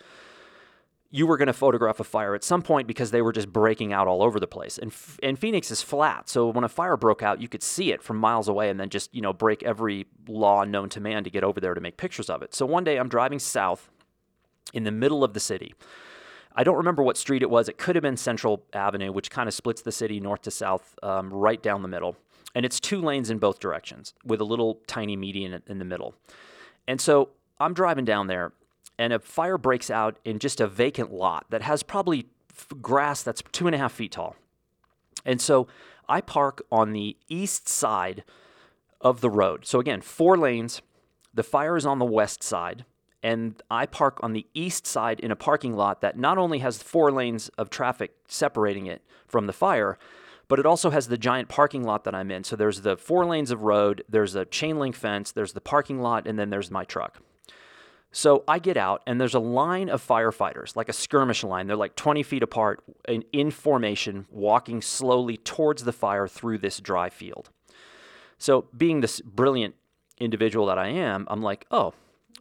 you 1.11 1.27
were 1.27 1.39
going 1.39 1.47
to 1.47 1.55
photograph 1.55 2.01
a 2.01 2.05
fire 2.05 2.35
at 2.35 2.45
some 2.45 2.61
point 2.61 2.87
because 2.87 3.11
they 3.11 3.23
were 3.23 3.33
just 3.33 3.51
breaking 3.51 3.93
out 3.93 4.07
all 4.07 4.23
over 4.23 4.39
the 4.39 4.47
place. 4.47 4.77
And, 4.77 4.93
and 5.23 5.39
Phoenix 5.39 5.71
is 5.71 5.81
flat, 5.81 6.29
so 6.29 6.49
when 6.49 6.65
a 6.65 6.69
fire 6.69 6.97
broke 6.97 7.23
out, 7.23 7.41
you 7.41 7.49
could 7.49 7.63
see 7.63 7.93
it 7.93 8.03
from 8.03 8.19
miles 8.19 8.47
away 8.47 8.69
and 8.69 8.79
then 8.79 8.91
just, 8.91 9.15
you 9.15 9.23
know, 9.23 9.33
break 9.33 9.63
every 9.63 10.07
law 10.27 10.65
known 10.65 10.91
to 10.91 11.01
man 11.01 11.25
to 11.25 11.31
get 11.31 11.45
over 11.45 11.61
there 11.61 11.75
to 11.75 11.81
make 11.81 11.97
pictures 11.97 12.29
of 12.29 12.43
it. 12.43 12.55
So 12.55 12.67
one 12.67 12.85
day 12.85 12.99
I'm 12.99 13.09
driving 13.09 13.39
south 13.39 13.89
in 14.75 14.85
the 14.85 14.91
middle 14.91 15.25
of 15.25 15.33
the 15.33 15.41
city. 15.41 15.75
I 16.55 16.65
don't 16.65 16.77
remember 16.77 17.03
what 17.03 17.17
street 17.17 17.43
it 17.43 17.49
was. 17.49 17.69
It 17.69 17.79
could 17.79 17.95
have 17.97 18.03
been 18.03 18.17
Central 18.17 18.65
Avenue, 18.73 19.13
which 19.13 19.31
kind 19.31 19.49
of 19.49 19.55
splits 19.55 19.81
the 19.81 19.93
city 19.93 20.21
north 20.21 20.43
to 20.43 20.51
south, 20.51 20.95
um, 21.03 21.33
right 21.33 21.63
down 21.63 21.83
the 21.83 21.89
middle. 21.89 22.17
And 22.55 22.67
it's 22.67 22.81
two 22.81 23.01
lanes 23.01 23.31
in 23.31 23.39
both 23.39 23.61
directions 23.61 24.13
with 24.25 24.41
a 24.41 24.45
little 24.45 24.81
tiny 24.87 25.17
median 25.17 25.63
in 25.69 25.79
the 25.79 25.85
middle. 25.85 26.15
And 26.87 27.01
so 27.01 27.31
I'm 27.61 27.75
driving 27.75 28.05
down 28.05 28.27
there 28.27 28.53
and 28.99 29.13
a 29.13 29.19
fire 29.19 29.57
breaks 29.57 29.91
out 29.91 30.19
in 30.25 30.39
just 30.39 30.61
a 30.61 30.67
vacant 30.67 31.13
lot 31.13 31.47
that 31.51 31.63
has 31.63 31.83
probably 31.83 32.27
f- 32.51 32.69
grass 32.83 33.23
that's 33.23 33.43
two 33.53 33.67
and 33.67 33.75
a 33.75 33.79
half 33.79 33.93
feet 33.93 34.13
tall. 34.13 34.37
And 35.25 35.41
so 35.41 35.69
I 36.09 36.21
park 36.21 36.63
on 36.73 36.93
the 36.93 37.17
east 37.29 37.69
side 37.69 38.25
of 39.01 39.21
the 39.21 39.31
road. 39.31 39.67
So 39.67 39.79
again, 39.79 40.01
four 40.01 40.37
lanes. 40.37 40.83
The 41.33 41.43
fire 41.43 41.77
is 41.77 41.87
on 41.87 41.99
the 41.99 42.05
west 42.05 42.43
side. 42.43 42.85
And 43.23 43.61
I 43.71 43.87
park 43.87 44.19
on 44.23 44.33
the 44.33 44.47
east 44.55 44.87
side 44.87 45.21
in 45.21 45.31
a 45.31 45.37
parking 45.37 45.75
lot 45.75 46.01
that 46.01 46.17
not 46.17 46.39
only 46.39 46.61
has 46.61 46.83
four 46.83 47.11
lanes 47.11 47.49
of 47.51 47.69
traffic 47.69 48.13
separating 48.29 48.87
it 48.87 49.03
from 49.27 49.47
the 49.47 49.53
fire, 49.53 49.99
but 50.47 50.59
it 50.59 50.67
also 50.67 50.91
has 50.91 51.09
the 51.09 51.19
giant 51.19 51.49
parking 51.49 51.83
lot 51.83 52.05
that 52.05 52.15
I'm 52.15 52.31
in. 52.31 52.45
So 52.45 52.57
there's 52.57 52.81
the 52.83 52.97
four 52.97 53.27
lanes 53.27 53.51
of 53.51 53.63
road, 53.63 54.05
there's 54.09 54.35
a 54.35 54.45
chain 54.45 54.79
link 54.79 54.95
fence, 54.95 55.33
there's 55.33 55.53
the 55.53 55.61
parking 55.61 56.01
lot, 56.01 56.27
and 56.27 56.39
then 56.39 56.51
there's 56.51 56.71
my 56.71 56.85
truck. 56.85 57.21
So 58.11 58.43
I 58.49 58.59
get 58.59 58.77
out, 58.77 59.03
and 59.07 59.21
there's 59.21 59.35
a 59.35 59.41
line 59.41 59.91
of 59.91 60.07
firefighters, 60.07 60.75
like 60.75 60.89
a 60.89 60.95
skirmish 60.95 61.45
line. 61.45 61.67
They're 61.67 61.77
like 61.77 61.95
20 61.95 62.23
feet 62.23 62.43
apart 62.43 62.83
in, 63.07 63.23
in 63.33 63.51
formation, 63.51 64.27
walking 64.31 64.81
slowly 64.81 65.37
towards 65.37 65.85
the 65.85 65.93
fire 65.93 66.27
through 66.27 66.59
this 66.59 66.81
dry 66.81 67.11
field. 67.11 67.51
So, 68.39 68.67
being 68.77 69.01
this 69.01 69.21
brilliant 69.21 69.75
individual 70.19 70.67
that 70.67 70.79
I 70.79 70.89
am, 70.89 71.27
I'm 71.29 71.43
like, 71.43 71.67
oh, 71.71 71.93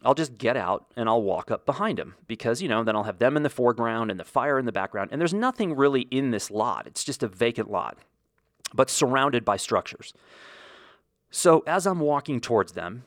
I'll 0.04 0.14
just 0.14 0.38
get 0.38 0.56
out 0.56 0.86
and 0.96 1.08
I'll 1.08 1.22
walk 1.22 1.50
up 1.50 1.66
behind 1.66 1.98
them 1.98 2.14
because, 2.28 2.62
you 2.62 2.68
know, 2.68 2.84
then 2.84 2.94
I'll 2.94 3.04
have 3.04 3.18
them 3.18 3.36
in 3.36 3.42
the 3.42 3.50
foreground 3.50 4.10
and 4.10 4.18
the 4.18 4.24
fire 4.24 4.58
in 4.58 4.64
the 4.64 4.72
background. 4.72 5.10
And 5.10 5.20
there's 5.20 5.34
nothing 5.34 5.74
really 5.74 6.02
in 6.02 6.30
this 6.30 6.50
lot, 6.50 6.86
it's 6.86 7.04
just 7.04 7.22
a 7.22 7.28
vacant 7.28 7.70
lot, 7.70 7.98
but 8.72 8.88
surrounded 8.88 9.44
by 9.44 9.56
structures. 9.56 10.14
So, 11.30 11.62
as 11.66 11.86
I'm 11.86 12.00
walking 12.00 12.40
towards 12.40 12.72
them, 12.72 13.04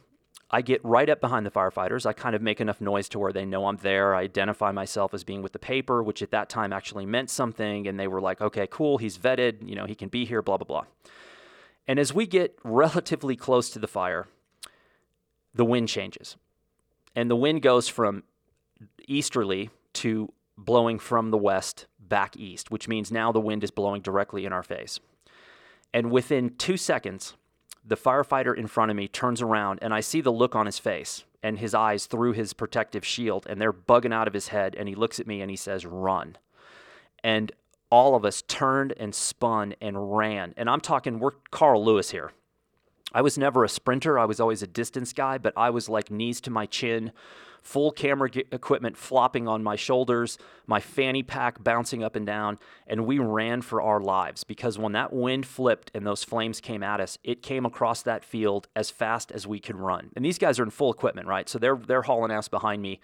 I 0.53 0.62
get 0.62 0.84
right 0.84 1.10
up 1.10 1.22
behind 1.22 1.46
the 1.46 1.51
firefighters. 1.51 2.05
I 2.05 2.12
kind 2.12 2.36
of 2.36 2.41
make 2.41 2.60
enough 2.60 2.81
noise 2.81 3.08
to 3.10 3.20
where 3.20 3.31
they 3.31 3.46
know 3.46 3.67
I'm 3.67 3.77
there. 3.77 4.13
I 4.13 4.24
identify 4.24 4.72
myself 4.74 5.13
as 5.13 5.24
being 5.24 5.41
with 5.41 5.53
the 5.53 5.60
paper, 5.60 6.03
which 6.03 6.22
at 6.22 6.31
that 6.31 6.50
time 6.50 6.74
actually 6.74 7.05
meant 7.05 7.29
something. 7.29 7.88
And 7.88 7.98
they 7.98 8.08
were 8.08 8.20
like, 8.20 8.41
okay, 8.41 8.67
cool, 8.70 8.98
he's 8.98 9.17
vetted, 9.17 9.67
you 9.67 9.75
know, 9.75 9.86
he 9.86 9.96
can 9.96 10.10
be 10.10 10.25
here, 10.25 10.41
blah, 10.41 10.58
blah, 10.58 10.65
blah. 10.65 10.84
And 11.88 12.00
as 12.00 12.13
we 12.13 12.27
get 12.27 12.58
relatively 12.63 13.38
close 13.38 13.70
to 13.70 13.79
the 13.79 13.88
fire, 13.88 14.27
the 15.53 15.65
wind 15.65 15.88
changes. 15.88 16.36
And 17.15 17.31
the 17.31 17.36
wind 17.36 17.62
goes 17.62 17.88
from 17.88 18.24
easterly 19.08 19.70
to 19.93 20.34
blowing 20.58 21.00
from 21.00 21.31
the 21.31 21.38
west 21.38 21.88
back 22.00 22.36
east, 22.36 22.72
which 22.72 22.88
means 22.89 23.12
now 23.12 23.31
the 23.31 23.39
wind 23.39 23.63
is 23.63 23.72
blowing 23.72 24.01
directly 24.01 24.46
in 24.46 24.51
our 24.51 24.63
face. 24.63 25.00
And 25.93 26.12
within 26.12 26.55
two 26.58 26.77
seconds, 26.77 27.36
the 27.86 27.98
firefighter 27.98 28.56
in 28.56 28.68
front 28.68 28.92
of 28.92 28.98
me 28.98 29.08
turns 29.08 29.42
around 29.42 29.80
and 29.82 29.94
I 29.94 30.00
see 30.02 30.22
the 30.22 30.32
look 30.32 30.56
on 30.56 30.66
his 30.66 30.80
face 30.80 31.24
and 31.44 31.60
his 31.60 31.74
eyes 31.74 32.06
through 32.06 32.34
his 32.34 32.54
protective 32.54 33.06
shield 33.06 33.48
and 33.50 33.60
they're 33.60 33.74
bugging 33.74 34.14
out 34.14 34.28
of 34.28 34.34
his 34.34 34.50
head 34.50 34.76
and 34.76 34.88
he 34.88 34.96
looks 34.96 35.20
at 35.20 35.28
me 35.28 35.42
and 35.42 35.50
he 35.50 35.58
says 35.58 35.86
run. 35.86 36.38
And 37.24 37.52
all 37.90 38.16
of 38.16 38.24
us 38.24 38.44
turned 38.44 38.94
and 38.98 39.14
spun 39.14 39.76
and 39.82 40.16
ran. 40.16 40.54
And 40.58 40.70
i'm 40.70 40.82
talking 40.82 41.20
we're 41.20 41.32
carl 41.50 41.84
lewis 41.84 42.12
here. 42.12 42.32
I 43.14 43.22
was 43.22 43.38
never 43.38 43.64
a 43.64 43.70
sprinter. 43.70 44.18
I 44.18 44.26
was 44.26 44.40
always 44.40 44.64
a 44.64 44.68
distance 44.68 45.12
guy, 45.12 45.38
but 45.38 45.54
I 45.58 45.70
was 45.70 45.90
like 45.90 46.10
knees 46.10 46.40
to 46.42 46.50
my 46.50 46.66
chin, 46.66 47.12
full 47.62 47.91
camera 47.91 48.30
equipment 48.51 48.98
flopping 48.98 49.48
on 49.48 49.63
my 49.63 49.75
shoulders, 49.75 50.38
my 50.65 50.80
fanny 50.80 51.24
pack 51.24 51.63
bouncing 51.63 52.03
up 52.03 52.15
and 52.15 52.25
down, 52.25 52.58
and 52.88 53.06
we 53.06 53.20
ran 53.20 53.62
for 53.62 53.82
our 53.82 54.00
lives 54.00 54.44
because 54.44 54.77
when 54.77 54.94
that 54.94 55.13
wind 55.13 55.46
flipped 55.46 55.91
and 55.94 56.06
those 56.06 56.24
flames 56.24 56.60
came 56.60 56.84
at 56.84 57.00
us, 57.00 57.18
it 57.24 57.41
came 57.41 57.65
across 57.65 58.01
that 58.01 58.24
field 58.24 58.68
as 58.75 58.89
fast 58.89 59.32
as 59.32 59.46
we 59.46 59.60
could 59.60 59.75
run. 59.75 60.10
And 60.15 60.25
these 60.25 60.38
guys 60.38 60.60
are 60.60 60.63
in 60.63 60.72
full 60.72 60.91
equipment, 60.91 61.27
right? 61.27 61.48
So 61.48 61.60
they're 61.60 61.75
they're 61.75 62.01
hauling 62.01 62.32
ass 62.32 62.48
behind 62.48 62.82
me, 62.82 63.00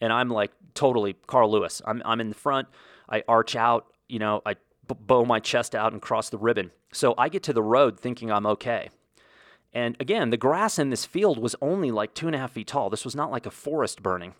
and 0.00 0.12
I'm 0.12 0.30
like 0.30 0.52
totally 0.74 1.16
Carl 1.26 1.50
Lewis. 1.50 1.82
I'm 1.84 2.02
I'm 2.04 2.20
in 2.20 2.28
the 2.28 2.34
front. 2.34 2.68
I 3.08 3.24
arch 3.26 3.56
out, 3.56 3.92
you 4.08 4.20
know, 4.20 4.40
I 4.46 4.54
bow 4.86 5.24
my 5.24 5.40
chest 5.40 5.74
out 5.74 5.92
and 5.92 6.00
cross 6.00 6.30
the 6.30 6.38
ribbon. 6.38 6.70
So 6.92 7.14
I 7.18 7.28
get 7.28 7.42
to 7.44 7.52
the 7.52 7.62
road 7.62 7.98
thinking 7.98 8.30
I'm 8.30 8.46
okay. 8.46 8.90
And 9.72 9.96
again, 10.00 10.30
the 10.30 10.36
grass 10.36 10.78
in 10.78 10.90
this 10.90 11.04
field 11.04 11.38
was 11.38 11.54
only 11.62 11.90
like 11.90 12.14
two 12.14 12.26
and 12.26 12.34
a 12.34 12.38
half 12.38 12.52
feet 12.52 12.66
tall. 12.66 12.90
This 12.90 13.04
was 13.04 13.14
not 13.14 13.30
like 13.30 13.46
a 13.46 13.50
forest 13.50 14.02
burning. 14.02 14.34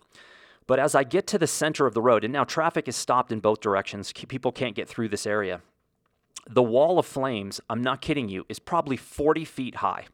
But 0.67 0.79
as 0.79 0.95
I 0.95 1.03
get 1.03 1.27
to 1.27 1.37
the 1.37 1.47
center 1.47 1.85
of 1.85 1.93
the 1.93 2.01
road, 2.01 2.23
and 2.23 2.33
now 2.33 2.43
traffic 2.43 2.87
is 2.87 2.95
stopped 2.95 3.31
in 3.31 3.39
both 3.39 3.61
directions, 3.61 4.13
people 4.13 4.51
can't 4.51 4.75
get 4.75 4.87
through 4.87 5.09
this 5.09 5.25
area. 5.25 5.61
The 6.49 6.63
wall 6.63 6.99
of 6.99 7.05
flames, 7.05 7.61
I'm 7.69 7.81
not 7.81 8.01
kidding 8.01 8.29
you, 8.29 8.45
is 8.49 8.59
probably 8.59 8.97
40 8.97 9.45
feet 9.45 9.75
high. 9.75 10.05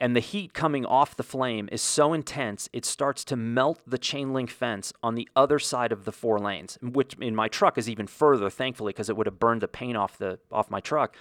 And 0.00 0.16
the 0.16 0.20
heat 0.20 0.52
coming 0.52 0.84
off 0.84 1.16
the 1.16 1.22
flame 1.22 1.68
is 1.70 1.80
so 1.80 2.12
intense, 2.12 2.68
it 2.72 2.84
starts 2.84 3.24
to 3.24 3.36
melt 3.36 3.80
the 3.86 3.98
chain 3.98 4.32
link 4.32 4.50
fence 4.50 4.92
on 5.02 5.14
the 5.14 5.28
other 5.36 5.58
side 5.58 5.92
of 5.92 6.04
the 6.04 6.12
four 6.12 6.38
lanes, 6.38 6.78
which 6.82 7.14
in 7.20 7.34
my 7.34 7.48
truck 7.48 7.78
is 7.78 7.88
even 7.88 8.08
further, 8.08 8.50
thankfully, 8.50 8.90
because 8.90 9.08
it 9.08 9.16
would 9.16 9.26
have 9.26 9.38
burned 9.38 9.62
the 9.62 9.68
paint 9.68 9.96
off 9.96 10.18
the 10.18 10.38
off 10.50 10.70
my 10.70 10.80
truck. 10.80 11.16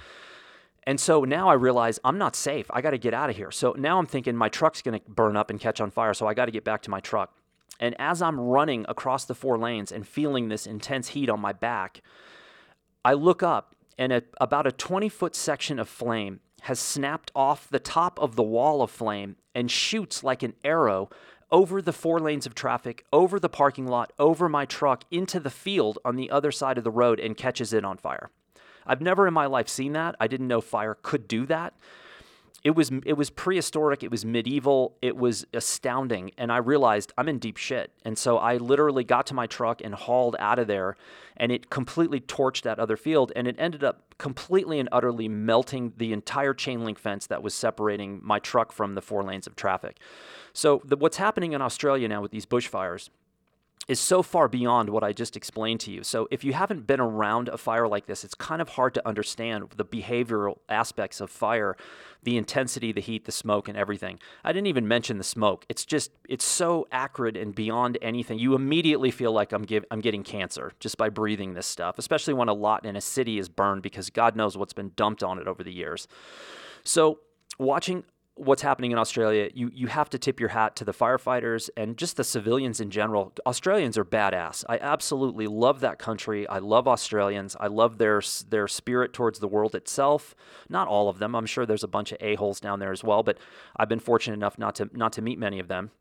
And 0.85 0.99
so 0.99 1.23
now 1.23 1.47
I 1.49 1.53
realize 1.53 1.99
I'm 2.03 2.17
not 2.17 2.35
safe. 2.35 2.67
I 2.69 2.81
got 2.81 2.91
to 2.91 2.97
get 2.97 3.13
out 3.13 3.29
of 3.29 3.37
here. 3.37 3.51
So 3.51 3.73
now 3.77 3.99
I'm 3.99 4.05
thinking 4.05 4.35
my 4.35 4.49
truck's 4.49 4.81
going 4.81 4.99
to 4.99 5.09
burn 5.09 5.37
up 5.37 5.49
and 5.49 5.59
catch 5.59 5.79
on 5.79 5.91
fire. 5.91 6.13
So 6.13 6.27
I 6.27 6.33
got 6.33 6.45
to 6.45 6.51
get 6.51 6.63
back 6.63 6.81
to 6.83 6.89
my 6.89 6.99
truck. 6.99 7.35
And 7.79 7.95
as 7.99 8.21
I'm 8.21 8.39
running 8.39 8.85
across 8.87 9.25
the 9.25 9.35
four 9.35 9.57
lanes 9.57 9.91
and 9.91 10.07
feeling 10.07 10.49
this 10.49 10.67
intense 10.67 11.09
heat 11.09 11.29
on 11.29 11.39
my 11.39 11.53
back, 11.53 12.01
I 13.03 13.13
look 13.13 13.41
up 13.41 13.75
and 13.97 14.11
a, 14.11 14.23
about 14.39 14.67
a 14.67 14.71
20 14.71 15.09
foot 15.09 15.35
section 15.35 15.79
of 15.79 15.87
flame 15.87 16.39
has 16.61 16.79
snapped 16.79 17.31
off 17.35 17.69
the 17.69 17.79
top 17.79 18.19
of 18.19 18.35
the 18.35 18.43
wall 18.43 18.81
of 18.81 18.89
flame 18.89 19.35
and 19.53 19.69
shoots 19.69 20.23
like 20.23 20.43
an 20.43 20.53
arrow 20.63 21.09
over 21.51 21.81
the 21.81 21.93
four 21.93 22.19
lanes 22.19 22.45
of 22.45 22.55
traffic, 22.55 23.05
over 23.13 23.39
the 23.39 23.49
parking 23.49 23.85
lot, 23.85 24.11
over 24.17 24.49
my 24.49 24.65
truck, 24.65 25.03
into 25.11 25.39
the 25.39 25.51
field 25.51 25.99
on 26.03 26.15
the 26.15 26.31
other 26.31 26.51
side 26.51 26.77
of 26.77 26.83
the 26.83 26.91
road 26.91 27.19
and 27.19 27.37
catches 27.37 27.73
it 27.73 27.85
on 27.85 27.97
fire. 27.97 28.31
I've 28.85 29.01
never 29.01 29.27
in 29.27 29.33
my 29.33 29.45
life 29.45 29.67
seen 29.67 29.93
that. 29.93 30.15
I 30.19 30.27
didn't 30.27 30.47
know 30.47 30.61
fire 30.61 30.97
could 31.01 31.27
do 31.27 31.45
that. 31.47 31.73
It 32.63 32.75
was 32.75 32.91
it 33.05 33.13
was 33.13 33.29
prehistoric, 33.29 34.03
it 34.03 34.11
was 34.11 34.23
medieval, 34.23 34.95
it 35.01 35.17
was 35.17 35.45
astounding, 35.53 36.31
and 36.37 36.49
I 36.49 36.57
realized 36.57 37.11
I'm 37.17 37.27
in 37.27 37.37
deep 37.37 37.57
shit. 37.57 37.91
And 38.05 38.17
so 38.17 38.37
I 38.37 38.55
literally 38.55 39.03
got 39.03 39.27
to 39.27 39.33
my 39.33 39.47
truck 39.47 39.81
and 39.83 39.93
hauled 39.93 40.37
out 40.39 40.59
of 40.59 40.67
there, 40.67 40.95
and 41.35 41.51
it 41.51 41.69
completely 41.69 42.21
torched 42.21 42.61
that 42.61 42.79
other 42.79 42.95
field, 42.95 43.33
and 43.35 43.49
it 43.49 43.57
ended 43.59 43.83
up 43.83 44.15
completely 44.17 44.79
and 44.79 44.87
utterly 44.93 45.27
melting 45.27 45.91
the 45.97 46.13
entire 46.13 46.53
chain 46.53 46.85
link 46.85 46.97
fence 46.97 47.27
that 47.27 47.43
was 47.43 47.53
separating 47.53 48.21
my 48.23 48.39
truck 48.39 48.71
from 48.71 48.95
the 48.95 49.01
four 49.01 49.23
lanes 49.23 49.45
of 49.45 49.57
traffic. 49.57 49.99
So 50.53 50.81
the, 50.85 50.95
what's 50.95 51.17
happening 51.17 51.51
in 51.51 51.61
Australia 51.61 52.07
now 52.07 52.21
with 52.21 52.31
these 52.31 52.45
bushfires 52.45 53.09
is 53.87 53.99
so 53.99 54.23
far 54.23 54.47
beyond 54.47 54.89
what 54.89 55.03
I 55.03 55.11
just 55.11 55.35
explained 55.35 55.79
to 55.81 55.91
you. 55.91 56.03
So, 56.03 56.27
if 56.31 56.43
you 56.43 56.53
haven't 56.53 56.87
been 56.87 56.99
around 56.99 57.49
a 57.49 57.57
fire 57.57 57.87
like 57.87 58.05
this, 58.05 58.23
it's 58.23 58.35
kind 58.35 58.61
of 58.61 58.69
hard 58.69 58.93
to 58.93 59.07
understand 59.07 59.65
the 59.75 59.85
behavioral 59.85 60.59
aspects 60.69 61.19
of 61.19 61.29
fire, 61.29 61.75
the 62.23 62.37
intensity, 62.37 62.91
the 62.91 63.01
heat, 63.01 63.25
the 63.25 63.31
smoke, 63.31 63.67
and 63.67 63.77
everything. 63.77 64.19
I 64.43 64.53
didn't 64.53 64.67
even 64.67 64.87
mention 64.87 65.17
the 65.17 65.23
smoke. 65.23 65.65
It's 65.67 65.85
just, 65.85 66.11
it's 66.29 66.45
so 66.45 66.87
acrid 66.91 67.35
and 67.35 67.53
beyond 67.53 67.97
anything. 68.01 68.39
You 68.39 68.55
immediately 68.55 69.11
feel 69.11 69.31
like 69.31 69.51
I'm, 69.51 69.63
give, 69.63 69.85
I'm 69.91 70.01
getting 70.01 70.23
cancer 70.23 70.71
just 70.79 70.97
by 70.97 71.09
breathing 71.09 71.53
this 71.53 71.67
stuff, 71.67 71.99
especially 71.99 72.33
when 72.33 72.47
a 72.47 72.53
lot 72.53 72.85
in 72.85 72.95
a 72.95 73.01
city 73.01 73.39
is 73.39 73.49
burned 73.49 73.81
because 73.81 74.09
God 74.09 74.35
knows 74.35 74.57
what's 74.57 74.73
been 74.73 74.91
dumped 74.95 75.23
on 75.23 75.39
it 75.39 75.47
over 75.47 75.63
the 75.63 75.73
years. 75.73 76.07
So, 76.83 77.19
watching 77.59 78.03
what's 78.35 78.61
happening 78.61 78.91
in 78.91 78.97
Australia, 78.97 79.49
you 79.53 79.69
you 79.73 79.87
have 79.87 80.09
to 80.09 80.17
tip 80.17 80.39
your 80.39 80.49
hat 80.49 80.75
to 80.77 80.85
the 80.85 80.93
firefighters 80.93 81.69
and 81.77 81.97
just 81.97 82.17
the 82.17 82.23
civilians 82.23 82.79
in 82.79 82.89
general. 82.89 83.33
Australians 83.45 83.97
are 83.97 84.05
badass. 84.05 84.63
I 84.67 84.77
absolutely 84.79 85.47
love 85.47 85.81
that 85.81 85.99
country. 85.99 86.47
I 86.47 86.59
love 86.59 86.87
Australians. 86.87 87.55
I 87.59 87.67
love 87.67 87.97
their 87.97 88.21
their 88.49 88.67
spirit 88.67 89.13
towards 89.13 89.39
the 89.39 89.47
world 89.47 89.75
itself. 89.75 90.35
Not 90.67 90.87
all 90.87 91.09
of 91.09 91.19
them. 91.19 91.35
I'm 91.35 91.45
sure 91.45 91.65
there's 91.65 91.83
a 91.83 91.87
bunch 91.87 92.11
of 92.11 92.17
a 92.21 92.35
holes 92.35 92.59
down 92.59 92.79
there 92.79 92.91
as 92.91 93.03
well, 93.03 93.23
but 93.23 93.37
I've 93.77 93.89
been 93.89 93.99
fortunate 93.99 94.35
enough 94.35 94.57
not 94.57 94.75
to 94.75 94.89
not 94.93 95.13
to 95.13 95.21
meet 95.21 95.37
many 95.37 95.59
of 95.59 95.67
them. 95.67 95.91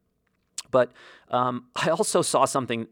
But 0.71 0.93
um, 1.29 1.67
I 1.77 1.91
also 1.91 2.23
saw 2.23 2.47
something, 2.47 2.89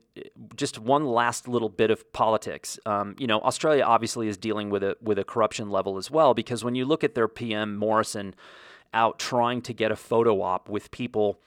just 0.54 0.78
one 0.78 1.06
last 1.06 1.48
little 1.48 1.70
bit 1.70 1.90
of 1.90 2.12
politics. 2.12 2.78
Um, 2.86 3.16
you 3.18 3.26
know, 3.26 3.40
Australia 3.40 3.84
obviously 3.84 4.28
is 4.28 4.36
dealing 4.36 4.70
with 4.70 4.84
a 4.84 4.96
with 5.02 5.18
a 5.18 5.24
corruption 5.24 5.70
level 5.70 5.96
as 5.96 6.10
well 6.10 6.34
because 6.34 6.62
when 6.62 6.74
you 6.76 6.84
look 6.84 7.02
at 7.02 7.14
their 7.14 7.28
PM 7.28 7.76
Morrison 7.76 8.34
out 8.92 9.18
trying 9.18 9.62
to 9.62 9.72
get 9.72 9.92
a 9.92 9.96
photo 9.96 10.42
op 10.42 10.68
with 10.68 10.90
people 10.90 11.40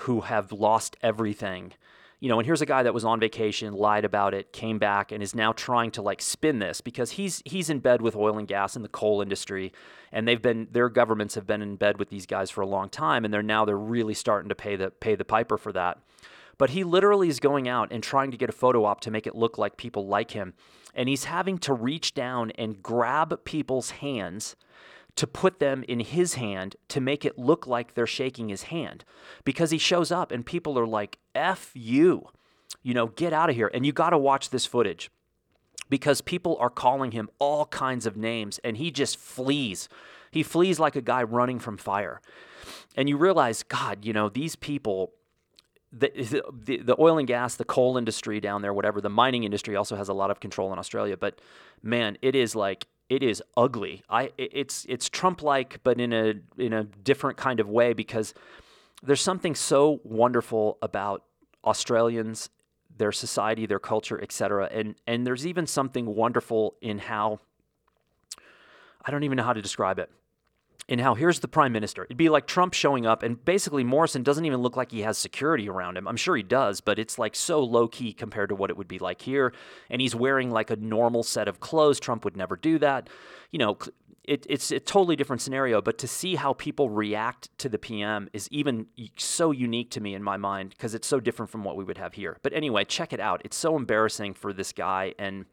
who 0.00 0.22
have 0.22 0.52
lost 0.52 0.96
everything. 1.02 1.72
You 2.20 2.28
know, 2.30 2.38
and 2.38 2.46
here's 2.46 2.62
a 2.62 2.66
guy 2.66 2.82
that 2.82 2.94
was 2.94 3.04
on 3.04 3.20
vacation, 3.20 3.74
lied 3.74 4.04
about 4.04 4.32
it, 4.32 4.52
came 4.52 4.78
back, 4.78 5.12
and 5.12 5.22
is 5.22 5.34
now 5.34 5.52
trying 5.52 5.90
to 5.92 6.02
like 6.02 6.22
spin 6.22 6.58
this 6.58 6.80
because 6.80 7.12
he's 7.12 7.42
he's 7.44 7.68
in 7.68 7.80
bed 7.80 8.00
with 8.00 8.16
oil 8.16 8.38
and 8.38 8.48
gas 8.48 8.76
and 8.76 8.84
the 8.84 8.88
coal 8.88 9.20
industry, 9.20 9.72
and 10.10 10.26
they've 10.26 10.40
been 10.40 10.68
their 10.70 10.88
governments 10.88 11.34
have 11.34 11.46
been 11.46 11.60
in 11.60 11.76
bed 11.76 11.98
with 11.98 12.08
these 12.08 12.24
guys 12.24 12.50
for 12.50 12.62
a 12.62 12.66
long 12.66 12.88
time, 12.88 13.24
and 13.24 13.34
they're 13.34 13.42
now 13.42 13.64
they're 13.64 13.76
really 13.76 14.14
starting 14.14 14.48
to 14.48 14.54
pay 14.54 14.74
the 14.74 14.90
pay 14.90 15.14
the 15.14 15.24
piper 15.24 15.58
for 15.58 15.72
that. 15.72 15.98
But 16.56 16.70
he 16.70 16.84
literally 16.84 17.28
is 17.28 17.40
going 17.40 17.68
out 17.68 17.92
and 17.92 18.02
trying 18.02 18.30
to 18.30 18.36
get 18.36 18.48
a 18.48 18.52
photo 18.52 18.84
op 18.84 19.00
to 19.00 19.10
make 19.10 19.26
it 19.26 19.34
look 19.34 19.58
like 19.58 19.76
people 19.76 20.06
like 20.06 20.30
him, 20.30 20.54
and 20.94 21.10
he's 21.10 21.24
having 21.24 21.58
to 21.58 21.74
reach 21.74 22.14
down 22.14 22.52
and 22.52 22.82
grab 22.82 23.44
people's 23.44 23.90
hands 23.90 24.56
to 25.16 25.26
put 25.26 25.60
them 25.60 25.84
in 25.86 26.00
his 26.00 26.34
hand 26.34 26.76
to 26.88 27.00
make 27.00 27.24
it 27.24 27.38
look 27.38 27.66
like 27.66 27.94
they're 27.94 28.06
shaking 28.06 28.48
his 28.48 28.64
hand 28.64 29.04
because 29.44 29.70
he 29.70 29.78
shows 29.78 30.10
up 30.10 30.32
and 30.32 30.44
people 30.44 30.78
are 30.78 30.86
like, 30.86 31.18
F 31.34 31.70
you, 31.74 32.28
you 32.82 32.94
know, 32.94 33.08
get 33.08 33.32
out 33.32 33.50
of 33.50 33.56
here. 33.56 33.70
And 33.72 33.86
you 33.86 33.92
got 33.92 34.10
to 34.10 34.18
watch 34.18 34.50
this 34.50 34.66
footage 34.66 35.10
because 35.88 36.20
people 36.20 36.56
are 36.58 36.70
calling 36.70 37.12
him 37.12 37.28
all 37.38 37.66
kinds 37.66 38.06
of 38.06 38.16
names 38.16 38.58
and 38.64 38.76
he 38.76 38.90
just 38.90 39.16
flees. 39.16 39.88
He 40.30 40.42
flees 40.42 40.80
like 40.80 40.96
a 40.96 41.02
guy 41.02 41.22
running 41.22 41.60
from 41.60 41.76
fire. 41.76 42.20
And 42.96 43.08
you 43.08 43.16
realize, 43.16 43.62
God, 43.62 44.04
you 44.04 44.12
know, 44.12 44.28
these 44.28 44.56
people. 44.56 45.12
The, 45.96 46.10
the, 46.50 46.78
the 46.78 46.96
oil 46.98 47.18
and 47.18 47.28
gas, 47.28 47.54
the 47.54 47.64
coal 47.64 47.96
industry 47.96 48.40
down 48.40 48.62
there, 48.62 48.74
whatever, 48.74 49.00
the 49.00 49.08
mining 49.08 49.44
industry 49.44 49.76
also 49.76 49.94
has 49.94 50.08
a 50.08 50.12
lot 50.12 50.32
of 50.32 50.40
control 50.40 50.72
in 50.72 50.78
Australia. 50.80 51.16
But 51.16 51.40
man, 51.84 52.18
it 52.20 52.34
is 52.34 52.56
like 52.56 52.88
it 53.08 53.22
is 53.22 53.42
ugly. 53.56 54.02
I 54.08 54.30
it's 54.38 54.86
it's 54.88 55.08
Trump 55.08 55.42
like, 55.42 55.80
but 55.84 56.00
in 56.00 56.12
a 56.12 56.34
in 56.56 56.72
a 56.72 56.84
different 56.84 57.36
kind 57.36 57.60
of 57.60 57.68
way 57.68 57.92
because 57.92 58.34
there's 59.02 59.20
something 59.20 59.54
so 59.54 60.00
wonderful 60.04 60.78
about 60.80 61.24
Australians, 61.64 62.48
their 62.96 63.12
society, 63.12 63.66
their 63.66 63.78
culture, 63.78 64.20
etc. 64.20 64.68
And 64.72 64.94
and 65.06 65.26
there's 65.26 65.46
even 65.46 65.66
something 65.66 66.14
wonderful 66.14 66.76
in 66.80 66.98
how 66.98 67.40
I 69.04 69.10
don't 69.10 69.24
even 69.24 69.36
know 69.36 69.44
how 69.44 69.52
to 69.52 69.62
describe 69.62 69.98
it 69.98 70.10
in 70.88 70.98
how 70.98 71.14
here's 71.14 71.40
the 71.40 71.48
prime 71.48 71.72
minister. 71.72 72.04
It'd 72.04 72.16
be 72.16 72.28
like 72.28 72.46
Trump 72.46 72.74
showing 72.74 73.06
up, 73.06 73.22
and 73.22 73.42
basically 73.44 73.84
Morrison 73.84 74.22
doesn't 74.22 74.44
even 74.44 74.60
look 74.60 74.76
like 74.76 74.90
he 74.90 75.02
has 75.02 75.16
security 75.16 75.68
around 75.68 75.96
him. 75.96 76.06
I'm 76.06 76.16
sure 76.16 76.36
he 76.36 76.42
does, 76.42 76.80
but 76.80 76.98
it's 76.98 77.18
like 77.18 77.34
so 77.34 77.60
low 77.60 77.88
key 77.88 78.12
compared 78.12 78.50
to 78.50 78.54
what 78.54 78.70
it 78.70 78.76
would 78.76 78.88
be 78.88 78.98
like 78.98 79.22
here. 79.22 79.52
And 79.88 80.00
he's 80.00 80.14
wearing 80.14 80.50
like 80.50 80.70
a 80.70 80.76
normal 80.76 81.22
set 81.22 81.48
of 81.48 81.60
clothes. 81.60 81.98
Trump 82.00 82.24
would 82.24 82.36
never 82.36 82.56
do 82.56 82.78
that. 82.78 83.08
You 83.50 83.58
know, 83.58 83.78
it, 84.24 84.46
it's 84.48 84.70
a 84.70 84.80
totally 84.80 85.16
different 85.16 85.42
scenario, 85.42 85.82
but 85.82 85.98
to 85.98 86.08
see 86.08 86.34
how 86.34 86.54
people 86.54 86.88
react 86.88 87.56
to 87.58 87.68
the 87.68 87.78
PM 87.78 88.28
is 88.32 88.48
even 88.50 88.86
so 89.16 89.50
unique 89.50 89.90
to 89.90 90.00
me 90.00 90.14
in 90.14 90.22
my 90.22 90.36
mind 90.36 90.70
because 90.70 90.94
it's 90.94 91.06
so 91.06 91.20
different 91.20 91.50
from 91.50 91.62
what 91.62 91.76
we 91.76 91.84
would 91.84 91.98
have 91.98 92.14
here. 92.14 92.38
But 92.42 92.54
anyway, 92.54 92.84
check 92.84 93.12
it 93.12 93.20
out. 93.20 93.42
It's 93.44 93.56
so 93.56 93.76
embarrassing 93.76 94.34
for 94.34 94.52
this 94.52 94.72
guy, 94.72 95.14
and 95.18 95.44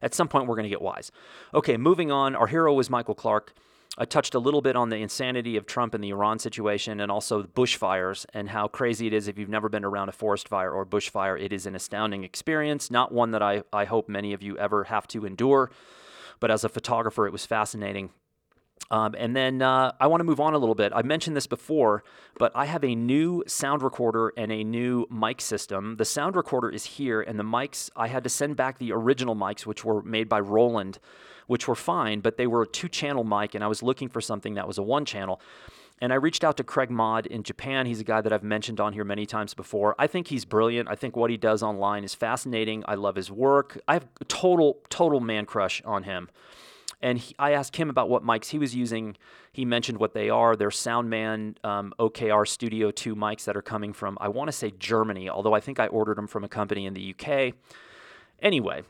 at 0.00 0.14
some 0.14 0.28
point 0.28 0.46
we're 0.46 0.54
going 0.54 0.64
to 0.64 0.70
get 0.70 0.82
wise. 0.82 1.10
Okay, 1.52 1.76
moving 1.76 2.12
on. 2.12 2.36
Our 2.36 2.46
hero 2.46 2.72
was 2.72 2.88
Michael 2.88 3.16
Clark. 3.16 3.54
I 3.98 4.06
touched 4.06 4.34
a 4.34 4.38
little 4.38 4.62
bit 4.62 4.74
on 4.74 4.88
the 4.88 4.96
insanity 4.96 5.56
of 5.56 5.66
Trump 5.66 5.92
and 5.92 6.02
the 6.02 6.10
Iran 6.10 6.38
situation 6.38 7.00
and 7.00 7.12
also 7.12 7.42
bushfires 7.42 8.24
and 8.32 8.48
how 8.48 8.66
crazy 8.66 9.06
it 9.06 9.12
is 9.12 9.28
if 9.28 9.38
you've 9.38 9.50
never 9.50 9.68
been 9.68 9.84
around 9.84 10.08
a 10.08 10.12
forest 10.12 10.48
fire 10.48 10.72
or 10.72 10.86
bushfire. 10.86 11.38
It 11.38 11.52
is 11.52 11.66
an 11.66 11.74
astounding 11.74 12.24
experience, 12.24 12.90
not 12.90 13.12
one 13.12 13.32
that 13.32 13.42
I, 13.42 13.64
I 13.70 13.84
hope 13.84 14.08
many 14.08 14.32
of 14.32 14.42
you 14.42 14.56
ever 14.56 14.84
have 14.84 15.06
to 15.08 15.26
endure. 15.26 15.70
But 16.40 16.50
as 16.50 16.64
a 16.64 16.70
photographer, 16.70 17.26
it 17.26 17.32
was 17.32 17.44
fascinating. 17.44 18.10
Um, 18.90 19.14
and 19.16 19.36
then 19.36 19.60
uh, 19.60 19.92
I 20.00 20.06
want 20.06 20.20
to 20.20 20.24
move 20.24 20.40
on 20.40 20.54
a 20.54 20.58
little 20.58 20.74
bit. 20.74 20.92
I 20.94 21.02
mentioned 21.02 21.36
this 21.36 21.46
before, 21.46 22.02
but 22.38 22.50
I 22.54 22.64
have 22.64 22.84
a 22.84 22.94
new 22.94 23.44
sound 23.46 23.82
recorder 23.82 24.32
and 24.36 24.50
a 24.50 24.64
new 24.64 25.06
mic 25.10 25.40
system. 25.40 25.96
The 25.96 26.04
sound 26.04 26.34
recorder 26.34 26.70
is 26.70 26.84
here, 26.84 27.20
and 27.20 27.38
the 27.38 27.44
mics, 27.44 27.90
I 27.94 28.08
had 28.08 28.24
to 28.24 28.30
send 28.30 28.56
back 28.56 28.78
the 28.78 28.92
original 28.92 29.36
mics, 29.36 29.66
which 29.66 29.84
were 29.84 30.02
made 30.02 30.28
by 30.28 30.40
Roland 30.40 30.98
which 31.52 31.68
were 31.68 31.74
fine, 31.74 32.20
but 32.20 32.38
they 32.38 32.46
were 32.46 32.62
a 32.62 32.66
two 32.66 32.88
channel 32.88 33.24
mic, 33.24 33.54
and 33.54 33.62
I 33.62 33.66
was 33.66 33.82
looking 33.82 34.08
for 34.08 34.22
something 34.22 34.54
that 34.54 34.66
was 34.66 34.78
a 34.78 34.82
one 34.82 35.04
channel. 35.04 35.38
and 36.00 36.10
I 36.10 36.16
reached 36.16 36.44
out 36.44 36.56
to 36.56 36.64
Craig 36.64 36.90
Mod 36.90 37.26
in 37.26 37.42
Japan. 37.42 37.84
He's 37.84 38.00
a 38.00 38.04
guy 38.04 38.22
that 38.22 38.32
I've 38.32 38.42
mentioned 38.42 38.80
on 38.80 38.94
here 38.94 39.04
many 39.04 39.26
times 39.26 39.52
before. 39.52 39.94
I 39.98 40.06
think 40.06 40.28
he's 40.28 40.46
brilliant. 40.46 40.88
I 40.88 40.94
think 40.94 41.14
what 41.14 41.30
he 41.30 41.36
does 41.36 41.62
online 41.62 42.04
is 42.04 42.14
fascinating. 42.14 42.84
I 42.88 42.94
love 42.94 43.16
his 43.16 43.30
work. 43.30 43.78
I 43.86 43.92
have 43.92 44.06
total, 44.28 44.78
total 44.88 45.20
man 45.20 45.44
crush 45.44 45.82
on 45.84 46.04
him. 46.04 46.30
And 47.02 47.18
he, 47.18 47.34
I 47.38 47.52
asked 47.52 47.76
him 47.76 47.90
about 47.90 48.08
what 48.08 48.24
mics 48.24 48.48
he 48.48 48.58
was 48.58 48.74
using. 48.74 49.14
He 49.52 49.66
mentioned 49.66 49.98
what 49.98 50.14
they 50.14 50.30
are. 50.30 50.56
They're 50.56 50.70
Soundman 50.70 51.62
um, 51.62 51.92
OKM 51.98 52.48
Studio 52.48 52.90
2 52.90 53.14
mics 53.14 53.44
that 53.44 53.58
are 53.58 53.62
coming 53.62 53.92
from, 53.92 54.16
I 54.22 54.28
want 54.28 54.48
to 54.48 54.52
say 54.52 54.72
Germany, 54.78 55.28
although 55.28 55.52
I 55.52 55.60
think 55.60 55.78
I 55.78 55.88
ordered 55.88 56.16
them 56.16 56.26
from 56.26 56.44
a 56.44 56.48
company 56.48 56.86
in 56.86 56.94
the 56.94 57.14
UK. 57.14 57.54
Anyway, 58.40 58.84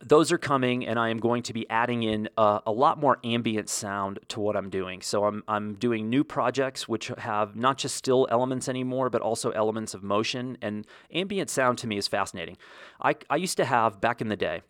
those 0.00 0.30
are 0.32 0.38
coming, 0.38 0.86
and 0.86 0.98
I 0.98 1.08
am 1.08 1.18
going 1.18 1.42
to 1.44 1.52
be 1.52 1.68
adding 1.70 2.02
in 2.02 2.28
a 2.36 2.60
lot 2.66 2.98
more 2.98 3.18
ambient 3.24 3.68
sound 3.68 4.18
to 4.28 4.40
what 4.40 4.56
I'm 4.56 4.70
doing. 4.70 5.02
So 5.02 5.24
I'm 5.24 5.42
I'm 5.48 5.74
doing 5.74 6.10
new 6.10 6.24
projects 6.24 6.88
which 6.88 7.08
have 7.18 7.56
not 7.56 7.78
just 7.78 7.96
still 7.96 8.26
elements 8.30 8.68
anymore, 8.68 9.10
but 9.10 9.22
also 9.22 9.50
elements 9.50 9.94
of 9.94 10.02
motion. 10.02 10.58
And 10.60 10.86
ambient 11.12 11.50
sound 11.50 11.78
to 11.78 11.86
me 11.86 11.96
is 11.96 12.08
fascinating. 12.08 12.56
I 13.00 13.16
I 13.30 13.36
used 13.36 13.56
to 13.56 13.64
have 13.64 14.00
back 14.00 14.20
in 14.20 14.28
the 14.28 14.36
day. 14.36 14.62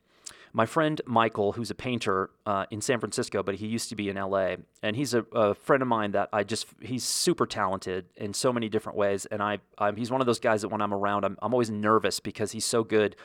My 0.52 0.64
friend 0.64 1.02
Michael, 1.04 1.52
who's 1.52 1.70
a 1.70 1.74
painter 1.74 2.30
uh, 2.46 2.64
in 2.70 2.80
San 2.80 2.98
Francisco, 2.98 3.42
but 3.42 3.56
he 3.56 3.66
used 3.66 3.90
to 3.90 3.94
be 3.94 4.08
in 4.08 4.16
LA, 4.16 4.56
and 4.82 4.96
he's 4.96 5.12
a, 5.12 5.20
a, 5.32 5.54
friend 5.54 5.82
of 5.82 5.88
mine 5.88 6.12
that 6.12 6.30
I 6.32 6.44
just, 6.44 6.66
he's 6.80 7.04
super 7.04 7.44
talented 7.44 8.06
in 8.16 8.32
so 8.32 8.54
many 8.54 8.70
different 8.70 8.96
ways. 8.96 9.26
And 9.26 9.42
I, 9.42 9.58
I'm, 9.76 9.96
he's 9.96 10.10
one 10.10 10.22
of 10.22 10.26
those 10.26 10.40
guys 10.40 10.62
that 10.62 10.68
when 10.68 10.80
I'm 10.80 10.94
around, 10.94 11.26
I'm, 11.26 11.36
I'm 11.42 11.52
always 11.52 11.68
nervous 11.68 12.20
because 12.20 12.52
he's 12.52 12.64
so 12.64 12.84
good 12.84 13.16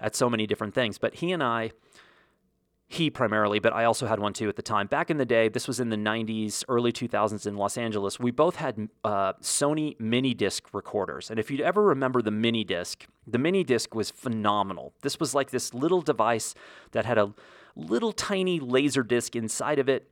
at 0.00 0.14
so 0.14 0.30
many 0.30 0.46
different 0.46 0.74
things. 0.74 0.98
But 0.98 1.16
he 1.16 1.32
and 1.32 1.42
I, 1.42 1.72
he 2.90 3.10
primarily, 3.10 3.58
but 3.58 3.74
I 3.74 3.84
also 3.84 4.06
had 4.06 4.18
one 4.18 4.32
too 4.32 4.48
at 4.48 4.56
the 4.56 4.62
time. 4.62 4.86
Back 4.86 5.10
in 5.10 5.18
the 5.18 5.26
day, 5.26 5.48
this 5.48 5.68
was 5.68 5.78
in 5.78 5.90
the 5.90 5.96
90s, 5.96 6.64
early 6.68 6.90
2000s 6.90 7.46
in 7.46 7.56
Los 7.56 7.76
Angeles, 7.76 8.18
we 8.18 8.30
both 8.30 8.56
had 8.56 8.88
uh, 9.04 9.34
Sony 9.42 9.98
mini 10.00 10.32
disc 10.32 10.72
recorders. 10.72 11.30
And 11.30 11.38
if 11.38 11.50
you'd 11.50 11.60
ever 11.60 11.82
remember 11.82 12.22
the 12.22 12.30
mini 12.30 12.64
disc, 12.64 13.06
the 13.26 13.38
mini 13.38 13.62
disc 13.62 13.94
was 13.94 14.10
phenomenal. 14.10 14.94
This 15.02 15.20
was 15.20 15.34
like 15.34 15.50
this 15.50 15.74
little 15.74 16.00
device 16.00 16.54
that 16.92 17.04
had 17.04 17.18
a 17.18 17.34
little 17.76 18.12
tiny 18.12 18.58
laser 18.58 19.02
disc 19.02 19.36
inside 19.36 19.78
of 19.78 19.88
it, 19.90 20.10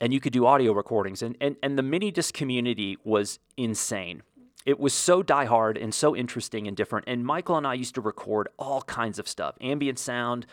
and 0.00 0.12
you 0.12 0.18
could 0.18 0.32
do 0.32 0.44
audio 0.44 0.72
recordings. 0.72 1.22
And, 1.22 1.36
and, 1.40 1.54
and 1.62 1.78
the 1.78 1.82
mini 1.84 2.10
disc 2.10 2.34
community 2.34 2.98
was 3.04 3.38
insane 3.56 4.22
it 4.64 4.78
was 4.78 4.94
so 4.94 5.22
diehard 5.22 5.82
and 5.82 5.94
so 5.94 6.14
interesting 6.14 6.66
and 6.66 6.76
different. 6.76 7.04
And 7.08 7.24
Michael 7.24 7.56
and 7.56 7.66
I 7.66 7.74
used 7.74 7.94
to 7.96 8.00
record 8.00 8.48
all 8.58 8.82
kinds 8.82 9.18
of 9.18 9.28
stuff, 9.28 9.56
ambient 9.60 9.98
sound. 9.98 10.46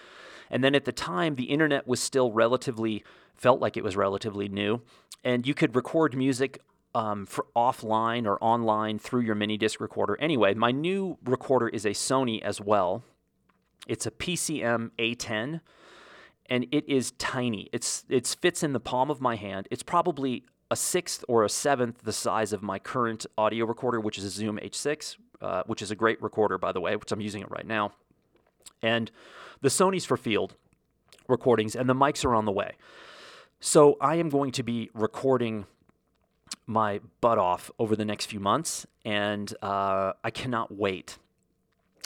And 0.49 0.63
then 0.63 0.75
at 0.75 0.85
the 0.85 0.91
time, 0.91 1.35
the 1.35 1.45
internet 1.45 1.87
was 1.87 1.99
still 1.99 2.31
relatively, 2.31 3.03
felt 3.35 3.59
like 3.59 3.77
it 3.77 3.83
was 3.83 3.95
relatively 3.95 4.47
new. 4.47 4.81
And 5.23 5.45
you 5.45 5.53
could 5.53 5.75
record 5.75 6.15
music 6.15 6.61
um, 6.95 7.25
for 7.25 7.45
offline 7.55 8.25
or 8.25 8.43
online 8.43 8.97
through 8.97 9.21
your 9.21 9.35
mini 9.35 9.57
disc 9.57 9.79
recorder. 9.79 10.17
Anyway, 10.19 10.53
my 10.53 10.71
new 10.71 11.17
recorder 11.23 11.69
is 11.69 11.85
a 11.85 11.89
Sony 11.89 12.41
as 12.41 12.59
well. 12.59 13.03
It's 13.87 14.05
a 14.05 14.11
PCM 14.11 14.91
A10 14.97 15.61
and 16.49 16.65
it 16.71 16.87
is 16.89 17.11
tiny. 17.11 17.69
It's 17.71 18.03
it 18.09 18.35
fits 18.41 18.63
in 18.63 18.73
the 18.73 18.79
palm 18.79 19.11
of 19.11 19.21
my 19.21 19.35
hand. 19.35 19.67
It's 19.71 19.83
probably 19.83 20.43
a 20.71 20.75
sixth 20.75 21.23
or 21.27 21.43
a 21.43 21.49
seventh 21.49 22.03
the 22.03 22.13
size 22.13 22.53
of 22.53 22.61
my 22.61 22.79
current 22.79 23.25
audio 23.37 23.65
recorder, 23.65 23.99
which 23.99 24.17
is 24.17 24.23
a 24.23 24.29
Zoom 24.29 24.59
H6, 24.61 25.17
uh, 25.41 25.63
which 25.65 25.81
is 25.81 25.91
a 25.91 25.95
great 25.95 26.21
recorder, 26.21 26.57
by 26.57 26.71
the 26.71 26.81
way, 26.81 26.95
which 26.95 27.11
I'm 27.11 27.21
using 27.21 27.41
it 27.41 27.49
right 27.49 27.65
now. 27.65 27.93
And 28.81 29.11
the 29.61 29.69
Sony's 29.69 30.05
for 30.05 30.17
field 30.17 30.55
recordings, 31.27 31.75
and 31.75 31.89
the 31.89 31.95
mics 31.95 32.25
are 32.25 32.35
on 32.35 32.45
the 32.45 32.51
way. 32.51 32.75
So 33.59 33.97
I 33.99 34.15
am 34.15 34.29
going 34.29 34.51
to 34.53 34.63
be 34.63 34.89
recording 34.93 35.65
my 36.65 37.01
butt 37.19 37.37
off 37.37 37.71
over 37.77 37.95
the 37.95 38.05
next 38.05 38.27
few 38.27 38.39
months, 38.39 38.85
and 39.03 39.53
uh, 39.61 40.13
I 40.23 40.31
cannot 40.31 40.71
wait 40.71 41.17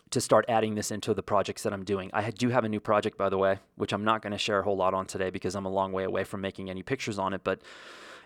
to 0.09 0.21
start 0.21 0.45
adding 0.47 0.75
this 0.75 0.91
into 0.91 1.13
the 1.13 1.23
projects 1.23 1.63
that 1.63 1.73
I'm 1.73 1.83
doing. 1.83 2.11
I 2.13 2.29
do 2.29 2.49
have 2.49 2.63
a 2.63 2.69
new 2.69 2.79
project, 2.79 3.17
by 3.17 3.29
the 3.29 3.37
way, 3.37 3.59
which 3.75 3.93
I'm 3.93 4.03
not 4.03 4.21
going 4.21 4.31
to 4.31 4.37
share 4.37 4.59
a 4.59 4.63
whole 4.63 4.77
lot 4.77 4.93
on 4.93 5.05
today 5.05 5.31
because 5.31 5.55
I'm 5.55 5.65
a 5.65 5.71
long 5.71 5.91
way 5.91 6.03
away 6.03 6.23
from 6.23 6.41
making 6.41 6.69
any 6.69 6.83
pictures 6.83 7.17
on 7.17 7.33
it, 7.33 7.41
but 7.43 7.61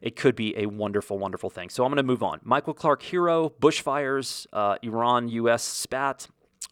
it 0.02 0.16
could 0.16 0.36
be 0.36 0.58
a 0.58 0.66
wonderful, 0.66 1.18
wonderful 1.18 1.50
thing. 1.50 1.70
So 1.70 1.84
I'm 1.84 1.92
going 1.92 1.98
to 1.98 2.04
move 2.04 2.24
on. 2.24 2.40
Michael 2.44 2.74
Clark 2.74 3.02
Hero, 3.02 3.54
bushfires, 3.62 4.48
uh, 4.54 4.78
Iran 4.82 5.28
US 5.30 5.64
spat. 5.64 6.28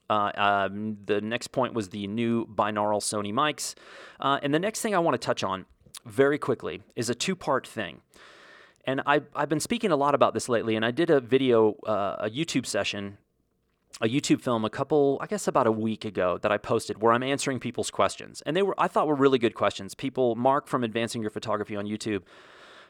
Uh, 0.09 0.31
um, 0.35 0.97
the 1.05 1.21
next 1.21 1.47
point 1.47 1.73
was 1.73 1.89
the 1.89 2.07
new 2.07 2.45
binaural 2.45 3.01
Sony 3.01 3.33
mics. 3.33 3.73
Uh, 4.19 4.39
and 4.43 4.53
the 4.53 4.59
next 4.59 4.81
thing 4.81 4.93
I 4.93 4.99
want 4.99 5.19
to 5.19 5.25
touch 5.25 5.43
on 5.43 5.65
very 6.05 6.38
quickly 6.38 6.81
is 6.95 7.09
a 7.09 7.15
two 7.15 7.35
part 7.35 7.67
thing. 7.67 8.01
And 8.85 9.01
I, 9.07 9.21
I've 9.35 9.49
been 9.49 9.59
speaking 9.59 9.91
a 9.91 9.95
lot 9.95 10.13
about 10.13 10.35
this 10.35 10.47
lately, 10.47 10.75
and 10.75 10.85
I 10.85 10.91
did 10.91 11.09
a 11.09 11.19
video, 11.19 11.73
uh, 11.88 12.17
a 12.19 12.29
YouTube 12.29 12.67
session 12.67 13.17
a 14.01 14.07
YouTube 14.07 14.41
film 14.41 14.65
a 14.65 14.69
couple, 14.69 15.17
I 15.21 15.27
guess 15.27 15.47
about 15.47 15.67
a 15.67 15.71
week 15.71 16.03
ago 16.05 16.38
that 16.41 16.51
I 16.51 16.57
posted 16.57 17.01
where 17.01 17.13
I'm 17.13 17.23
answering 17.23 17.59
people's 17.59 17.89
questions. 17.89 18.43
And 18.45 18.55
they 18.55 18.61
were 18.61 18.75
I 18.77 18.88
thought 18.88 19.07
were 19.07 19.15
really 19.15 19.39
good 19.39 19.55
questions. 19.55 19.95
People 19.95 20.35
Mark 20.35 20.67
from 20.67 20.83
Advancing 20.83 21.21
Your 21.21 21.31
Photography 21.31 21.75
on 21.75 21.85
YouTube 21.85 22.23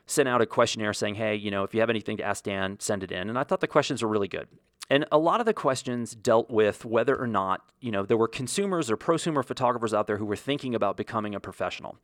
sent 0.05 0.29
out 0.29 0.41
a 0.41 0.45
questionnaire 0.45 0.93
saying, 0.93 1.15
hey, 1.15 1.35
you 1.35 1.51
know, 1.51 1.63
if 1.63 1.73
you 1.73 1.79
have 1.79 1.89
anything 1.89 2.17
to 2.17 2.23
ask 2.23 2.43
Dan, 2.43 2.77
send 2.79 3.03
it 3.03 3.11
in. 3.11 3.29
And 3.29 3.37
I 3.39 3.43
thought 3.43 3.61
the 3.61 3.67
questions 3.67 4.03
were 4.03 4.09
really 4.09 4.27
good. 4.27 4.47
And 4.89 5.05
a 5.11 5.17
lot 5.17 5.39
of 5.39 5.47
the 5.47 5.53
questions 5.53 6.13
dealt 6.13 6.51
with 6.51 6.85
whether 6.85 7.19
or 7.19 7.25
not, 7.25 7.61
you 7.81 7.91
know, 7.91 8.03
there 8.03 8.17
were 8.17 8.27
consumers 8.27 8.91
or 8.91 8.97
prosumer 8.97 9.43
photographers 9.43 9.93
out 9.93 10.05
there 10.05 10.17
who 10.17 10.25
were 10.25 10.35
thinking 10.35 10.75
about 10.75 10.95
becoming 10.95 11.33
a 11.33 11.39
professional. 11.39 11.97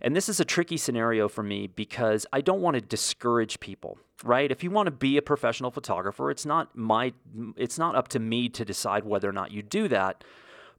And 0.00 0.14
this 0.14 0.28
is 0.28 0.40
a 0.40 0.44
tricky 0.44 0.76
scenario 0.76 1.28
for 1.28 1.42
me 1.42 1.66
because 1.66 2.26
I 2.32 2.40
don't 2.40 2.60
want 2.60 2.74
to 2.74 2.80
discourage 2.80 3.60
people, 3.60 3.98
right? 4.24 4.50
If 4.50 4.62
you 4.62 4.70
want 4.70 4.86
to 4.86 4.92
be 4.92 5.16
a 5.16 5.22
professional 5.22 5.70
photographer, 5.70 6.30
it's 6.30 6.46
not 6.46 6.76
my 6.76 7.12
it's 7.56 7.78
not 7.78 7.96
up 7.96 8.08
to 8.08 8.18
me 8.18 8.48
to 8.50 8.64
decide 8.64 9.04
whether 9.04 9.28
or 9.28 9.32
not 9.32 9.50
you 9.50 9.62
do 9.62 9.88
that. 9.88 10.22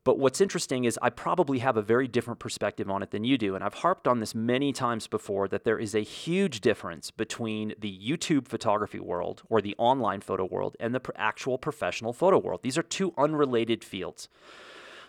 But 0.04 0.18
what's 0.18 0.40
interesting 0.40 0.86
is 0.86 0.98
I 1.02 1.10
probably 1.10 1.60
have 1.60 1.76
a 1.76 1.82
very 1.82 2.08
different 2.08 2.40
perspective 2.40 2.90
on 2.90 3.04
it 3.04 3.12
than 3.12 3.26
you 3.26 3.38
do. 3.38 3.56
And 3.56 3.64
I've 3.64 3.76
harped 3.76 4.08
on 4.08 4.20
this 4.20 4.34
many 4.34 4.72
times 4.72 5.08
before 5.08 5.48
that 5.50 5.66
there 5.66 5.78
is 5.78 5.94
a 5.94 6.00
huge 6.00 6.62
difference 6.62 7.12
between 7.12 7.74
the 7.78 8.00
YouTube 8.00 8.48
photography 8.48 9.00
world 9.00 9.44
or 9.50 9.62
the 9.62 9.76
online 9.78 10.22
photo 10.22 10.46
world 10.46 10.78
and 10.80 10.96
the 10.96 11.02
actual 11.16 11.58
professional 11.58 12.14
photo 12.14 12.38
world. 12.38 12.62
These 12.64 12.78
are 12.78 12.84
two 12.84 13.14
unrelated 13.18 13.84
fields. 13.84 14.30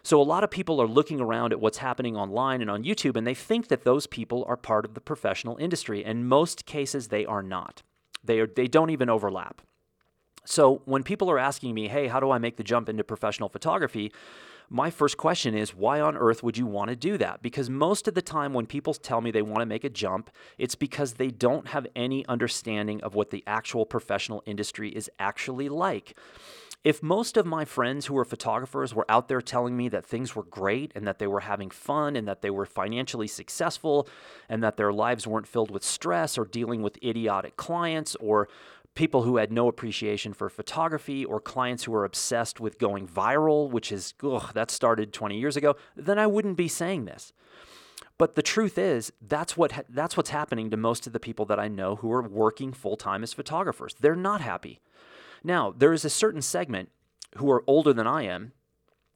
So 0.02 0.20
a 0.20 0.24
lot 0.24 0.42
of 0.42 0.50
people 0.50 0.80
are 0.80 0.88
looking 0.88 1.20
around 1.20 1.52
at 1.52 1.60
what's 1.60 1.78
happening 1.78 2.16
online 2.16 2.60
and 2.60 2.70
on 2.70 2.84
YouTube 2.84 3.16
and 3.16 3.26
they 3.26 3.34
think 3.34 3.68
that 3.68 3.84
those 3.84 4.06
people 4.06 4.44
are 4.48 4.56
part 4.56 4.84
of 4.84 4.94
the 4.94 5.00
professional 5.00 5.56
industry. 5.58 6.04
In 6.04 6.26
most 6.26 6.66
cases, 6.66 7.08
they 7.08 7.24
are 7.26 7.42
not. 7.42 7.82
They, 8.24 8.40
are, 8.40 8.46
they 8.46 8.66
don't 8.66 8.90
even 8.90 9.08
overlap. 9.08 9.62
So 10.44 10.82
when 10.84 11.04
people 11.04 11.30
are 11.30 11.38
asking 11.38 11.74
me, 11.74 11.88
hey, 11.88 12.08
how 12.08 12.18
do 12.18 12.30
I 12.30 12.38
make 12.38 12.56
the 12.56 12.64
jump 12.64 12.88
into 12.88 13.04
professional 13.04 13.48
photography? 13.48 14.10
My 14.72 14.88
first 14.88 15.16
question 15.16 15.54
is 15.54 15.74
why 15.74 16.00
on 16.00 16.16
earth 16.16 16.44
would 16.44 16.56
you 16.56 16.64
want 16.64 16.90
to 16.90 16.96
do 16.96 17.18
that? 17.18 17.42
Because 17.42 17.68
most 17.68 18.06
of 18.06 18.14
the 18.14 18.22
time 18.22 18.54
when 18.54 18.66
people 18.66 18.94
tell 18.94 19.20
me 19.20 19.32
they 19.32 19.42
want 19.42 19.60
to 19.60 19.66
make 19.66 19.82
a 19.82 19.90
jump, 19.90 20.30
it's 20.58 20.76
because 20.76 21.14
they 21.14 21.28
don't 21.28 21.68
have 21.68 21.88
any 21.96 22.24
understanding 22.26 23.02
of 23.02 23.16
what 23.16 23.30
the 23.30 23.42
actual 23.48 23.84
professional 23.84 24.44
industry 24.46 24.90
is 24.90 25.10
actually 25.18 25.68
like. 25.68 26.16
If 26.82 27.02
most 27.02 27.36
of 27.36 27.44
my 27.44 27.66
friends 27.66 28.06
who 28.06 28.16
are 28.16 28.24
photographers 28.24 28.94
were 28.94 29.04
out 29.10 29.28
there 29.28 29.42
telling 29.42 29.76
me 29.76 29.90
that 29.90 30.06
things 30.06 30.34
were 30.34 30.44
great 30.44 30.92
and 30.94 31.06
that 31.06 31.18
they 31.18 31.26
were 31.26 31.40
having 31.40 31.68
fun 31.68 32.16
and 32.16 32.26
that 32.26 32.40
they 32.40 32.48
were 32.48 32.64
financially 32.64 33.26
successful 33.26 34.08
and 34.48 34.62
that 34.62 34.78
their 34.78 34.92
lives 34.92 35.26
weren't 35.26 35.48
filled 35.48 35.70
with 35.70 35.84
stress 35.84 36.38
or 36.38 36.46
dealing 36.46 36.80
with 36.80 36.96
idiotic 37.04 37.56
clients 37.56 38.16
or 38.16 38.48
people 39.00 39.22
who 39.22 39.38
had 39.38 39.50
no 39.50 39.66
appreciation 39.66 40.34
for 40.34 40.50
photography 40.50 41.24
or 41.24 41.40
clients 41.40 41.84
who 41.84 41.92
were 41.92 42.04
obsessed 42.04 42.60
with 42.60 42.78
going 42.78 43.08
viral, 43.08 43.70
which 43.70 43.90
is, 43.90 44.12
ugh, 44.22 44.52
that 44.52 44.70
started 44.70 45.10
20 45.10 45.38
years 45.38 45.56
ago, 45.56 45.74
then 45.96 46.18
I 46.18 46.26
wouldn't 46.26 46.58
be 46.58 46.68
saying 46.68 47.06
this. 47.06 47.32
But 48.18 48.34
the 48.34 48.42
truth 48.42 48.76
is, 48.76 49.10
that's 49.26 49.56
what 49.56 49.72
ha- 49.72 49.88
that's 49.88 50.18
what's 50.18 50.28
happening 50.28 50.68
to 50.68 50.76
most 50.76 51.06
of 51.06 51.14
the 51.14 51.18
people 51.18 51.46
that 51.46 51.58
I 51.58 51.66
know 51.66 51.96
who 51.96 52.12
are 52.12 52.20
working 52.20 52.74
full 52.74 52.98
time 52.98 53.22
as 53.22 53.32
photographers. 53.32 53.94
They're 53.98 54.14
not 54.14 54.42
happy. 54.42 54.80
Now, 55.42 55.72
there 55.74 55.94
is 55.94 56.04
a 56.04 56.10
certain 56.10 56.42
segment 56.42 56.90
who 57.38 57.50
are 57.50 57.64
older 57.66 57.94
than 57.94 58.06
I 58.06 58.24
am, 58.24 58.52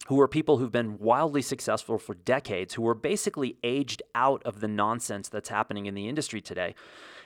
who 0.06 0.18
are 0.18 0.28
people 0.28 0.56
who've 0.56 0.72
been 0.72 0.96
wildly 0.96 1.42
successful 1.42 1.98
for 1.98 2.14
decades, 2.14 2.72
who 2.72 2.88
are 2.88 2.94
basically 2.94 3.58
aged 3.62 4.02
out 4.14 4.42
of 4.44 4.60
the 4.62 4.68
nonsense 4.68 5.28
that's 5.28 5.50
happening 5.50 5.84
in 5.84 5.94
the 5.94 6.08
industry 6.08 6.40
today 6.40 6.74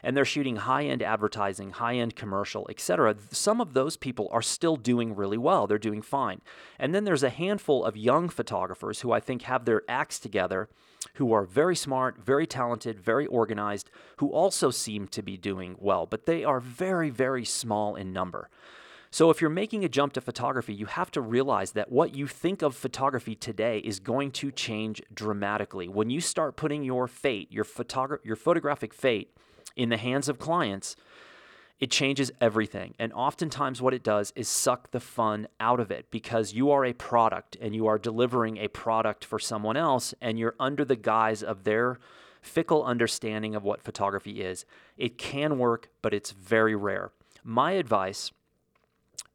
and 0.02 0.16
they're 0.16 0.24
shooting 0.24 0.56
high 0.56 0.84
end 0.84 1.02
advertising, 1.02 1.70
high 1.70 1.96
end 1.96 2.16
commercial, 2.16 2.66
etc. 2.70 3.16
Some 3.30 3.60
of 3.60 3.74
those 3.74 3.96
people 3.96 4.28
are 4.32 4.42
still 4.42 4.76
doing 4.76 5.14
really 5.14 5.38
well. 5.38 5.66
They're 5.66 5.78
doing 5.78 6.02
fine. 6.02 6.40
And 6.78 6.94
then 6.94 7.04
there's 7.04 7.22
a 7.22 7.30
handful 7.30 7.84
of 7.84 7.96
young 7.96 8.28
photographers 8.28 9.00
who 9.00 9.12
I 9.12 9.20
think 9.20 9.42
have 9.42 9.64
their 9.64 9.82
acts 9.88 10.18
together, 10.18 10.68
who 11.14 11.32
are 11.32 11.44
very 11.44 11.76
smart, 11.76 12.18
very 12.18 12.46
talented, 12.46 13.00
very 13.00 13.26
organized, 13.26 13.90
who 14.18 14.30
also 14.30 14.70
seem 14.70 15.08
to 15.08 15.22
be 15.22 15.36
doing 15.36 15.76
well, 15.78 16.06
but 16.06 16.26
they 16.26 16.44
are 16.44 16.60
very, 16.60 17.10
very 17.10 17.44
small 17.44 17.94
in 17.94 18.12
number. 18.12 18.48
So, 19.10 19.30
if 19.30 19.40
you're 19.40 19.48
making 19.48 19.84
a 19.84 19.88
jump 19.88 20.12
to 20.14 20.20
photography, 20.20 20.74
you 20.74 20.84
have 20.84 21.10
to 21.12 21.22
realize 21.22 21.72
that 21.72 21.90
what 21.90 22.14
you 22.14 22.26
think 22.26 22.60
of 22.60 22.76
photography 22.76 23.34
today 23.34 23.78
is 23.78 24.00
going 24.00 24.32
to 24.32 24.52
change 24.52 25.00
dramatically. 25.14 25.88
When 25.88 26.10
you 26.10 26.20
start 26.20 26.56
putting 26.56 26.82
your 26.82 27.08
fate, 27.08 27.50
your, 27.50 27.64
photogra- 27.64 28.22
your 28.22 28.36
photographic 28.36 28.92
fate, 28.92 29.34
in 29.78 29.88
the 29.88 29.96
hands 29.96 30.28
of 30.28 30.38
clients, 30.38 30.96
it 31.80 31.90
changes 31.90 32.32
everything. 32.40 32.94
And 32.98 33.12
oftentimes, 33.12 33.80
what 33.80 33.94
it 33.94 34.02
does 34.02 34.32
is 34.34 34.48
suck 34.48 34.90
the 34.90 35.00
fun 35.00 35.46
out 35.60 35.78
of 35.78 35.90
it 35.90 36.10
because 36.10 36.52
you 36.52 36.70
are 36.72 36.84
a 36.84 36.92
product 36.92 37.56
and 37.60 37.74
you 37.74 37.86
are 37.86 37.98
delivering 37.98 38.58
a 38.58 38.68
product 38.68 39.24
for 39.24 39.38
someone 39.38 39.76
else, 39.76 40.12
and 40.20 40.38
you're 40.38 40.56
under 40.58 40.84
the 40.84 40.96
guise 40.96 41.42
of 41.42 41.62
their 41.62 41.98
fickle 42.42 42.84
understanding 42.84 43.54
of 43.54 43.62
what 43.62 43.82
photography 43.82 44.42
is. 44.42 44.66
It 44.96 45.16
can 45.18 45.58
work, 45.58 45.88
but 46.02 46.12
it's 46.12 46.32
very 46.32 46.74
rare. 46.74 47.12
My 47.44 47.72
advice 47.72 48.32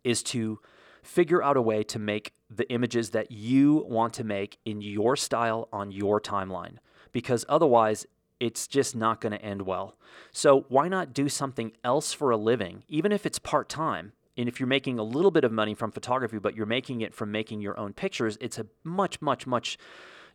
is 0.03 0.21
to 0.23 0.59
figure 1.01 1.41
out 1.41 1.57
a 1.57 1.61
way 1.61 1.83
to 1.83 1.99
make 1.99 2.33
the 2.49 2.69
images 2.71 3.11
that 3.11 3.31
you 3.31 3.85
want 3.87 4.13
to 4.15 4.23
make 4.23 4.57
in 4.65 4.81
your 4.81 5.15
style 5.15 5.69
on 5.71 5.91
your 5.91 6.19
timeline 6.19 6.77
because 7.13 7.45
otherwise 7.47 8.05
it's 8.43 8.67
just 8.67 8.93
not 8.93 9.21
going 9.21 9.31
to 9.31 9.41
end 9.41 9.61
well. 9.61 9.95
So, 10.33 10.65
why 10.67 10.89
not 10.89 11.13
do 11.13 11.29
something 11.29 11.71
else 11.81 12.11
for 12.11 12.29
a 12.29 12.35
living, 12.35 12.83
even 12.89 13.13
if 13.13 13.25
it's 13.25 13.39
part 13.39 13.69
time? 13.69 14.11
And 14.35 14.49
if 14.49 14.59
you're 14.59 14.67
making 14.67 14.99
a 14.99 15.03
little 15.03 15.31
bit 15.31 15.45
of 15.45 15.51
money 15.53 15.73
from 15.73 15.91
photography, 15.91 16.39
but 16.39 16.53
you're 16.53 16.65
making 16.65 16.99
it 16.99 17.13
from 17.13 17.31
making 17.31 17.61
your 17.61 17.79
own 17.79 17.93
pictures, 17.93 18.37
it's 18.41 18.59
a 18.59 18.65
much, 18.83 19.21
much, 19.21 19.47
much 19.47 19.77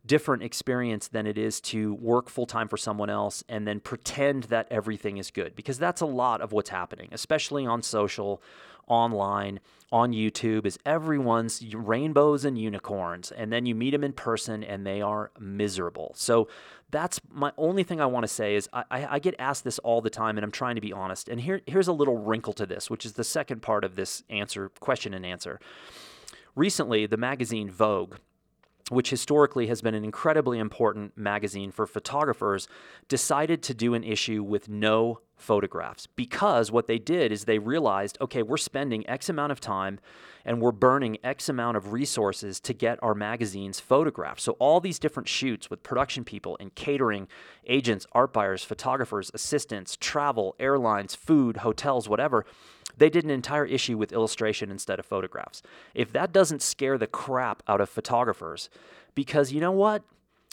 different 0.06 0.42
experience 0.42 1.08
than 1.08 1.26
it 1.26 1.36
is 1.36 1.60
to 1.60 1.94
work 1.94 2.30
full 2.30 2.46
time 2.46 2.66
for 2.66 2.78
someone 2.78 3.10
else 3.10 3.44
and 3.46 3.66
then 3.66 3.78
pretend 3.78 4.44
that 4.44 4.66
everything 4.70 5.18
is 5.18 5.30
good 5.30 5.54
because 5.54 5.76
that's 5.78 6.00
a 6.00 6.06
lot 6.06 6.40
of 6.40 6.52
what's 6.52 6.70
happening, 6.70 7.10
especially 7.12 7.66
on 7.66 7.82
social, 7.82 8.40
online, 8.88 9.60
on 9.90 10.12
YouTube 10.12 10.66
is 10.66 10.78
everyone's 10.84 11.64
rainbows 11.74 12.44
and 12.44 12.58
unicorns 12.58 13.32
and 13.32 13.52
then 13.52 13.64
you 13.64 13.74
meet 13.74 13.90
them 13.90 14.04
in 14.04 14.12
person 14.12 14.62
and 14.62 14.86
they 14.86 15.00
are 15.00 15.30
miserable. 15.38 16.12
So 16.14 16.48
that's 16.90 17.20
my 17.30 17.52
only 17.56 17.82
thing 17.82 18.00
I 18.00 18.06
want 18.06 18.24
to 18.24 18.28
say 18.28 18.54
is 18.54 18.68
I, 18.72 18.84
I, 18.90 19.18
get 19.18 19.34
asked 19.38 19.64
this 19.64 19.78
all 19.80 20.00
the 20.00 20.10
time 20.10 20.36
and 20.36 20.44
I'm 20.44 20.50
trying 20.50 20.74
to 20.74 20.80
be 20.80 20.92
honest. 20.92 21.28
And 21.28 21.40
here, 21.40 21.60
here's 21.66 21.88
a 21.88 21.92
little 21.92 22.18
wrinkle 22.18 22.52
to 22.54 22.66
this, 22.66 22.90
which 22.90 23.04
is 23.04 23.12
the 23.12 23.24
second 23.24 23.62
part 23.62 23.84
of 23.84 23.96
this 23.96 24.22
answer, 24.30 24.70
question 24.80 25.14
and 25.14 25.24
answer. 25.24 25.58
Recently, 26.54 27.06
the 27.06 27.16
magazine 27.16 27.70
Vogue 27.70 28.16
which 28.90 29.10
historically 29.10 29.66
has 29.66 29.82
been 29.82 29.94
an 29.94 30.04
incredibly 30.04 30.58
important 30.58 31.16
magazine 31.16 31.70
for 31.70 31.86
photographers, 31.86 32.68
decided 33.08 33.62
to 33.62 33.74
do 33.74 33.94
an 33.94 34.04
issue 34.04 34.42
with 34.42 34.68
no 34.68 35.20
photographs 35.36 36.06
because 36.06 36.72
what 36.72 36.88
they 36.88 36.98
did 36.98 37.30
is 37.30 37.44
they 37.44 37.58
realized 37.58 38.18
okay, 38.20 38.42
we're 38.42 38.56
spending 38.56 39.08
X 39.08 39.28
amount 39.28 39.52
of 39.52 39.60
time 39.60 40.00
and 40.44 40.60
we're 40.60 40.72
burning 40.72 41.18
X 41.22 41.48
amount 41.48 41.76
of 41.76 41.92
resources 41.92 42.58
to 42.58 42.72
get 42.72 42.98
our 43.02 43.14
magazines 43.14 43.78
photographed. 43.80 44.40
So, 44.40 44.52
all 44.52 44.80
these 44.80 44.98
different 44.98 45.28
shoots 45.28 45.70
with 45.70 45.82
production 45.82 46.24
people 46.24 46.56
and 46.58 46.74
catering, 46.74 47.28
agents, 47.66 48.06
art 48.12 48.32
buyers, 48.32 48.64
photographers, 48.64 49.30
assistants, 49.34 49.96
travel, 49.96 50.56
airlines, 50.58 51.14
food, 51.14 51.58
hotels, 51.58 52.08
whatever 52.08 52.44
they 52.98 53.10
did 53.10 53.24
an 53.24 53.30
entire 53.30 53.64
issue 53.64 53.96
with 53.96 54.12
illustration 54.12 54.70
instead 54.70 54.98
of 54.98 55.06
photographs. 55.06 55.62
If 55.94 56.12
that 56.12 56.32
doesn't 56.32 56.62
scare 56.62 56.98
the 56.98 57.06
crap 57.06 57.62
out 57.66 57.80
of 57.80 57.88
photographers, 57.88 58.68
because 59.14 59.52
you 59.52 59.60
know 59.60 59.72
what? 59.72 60.02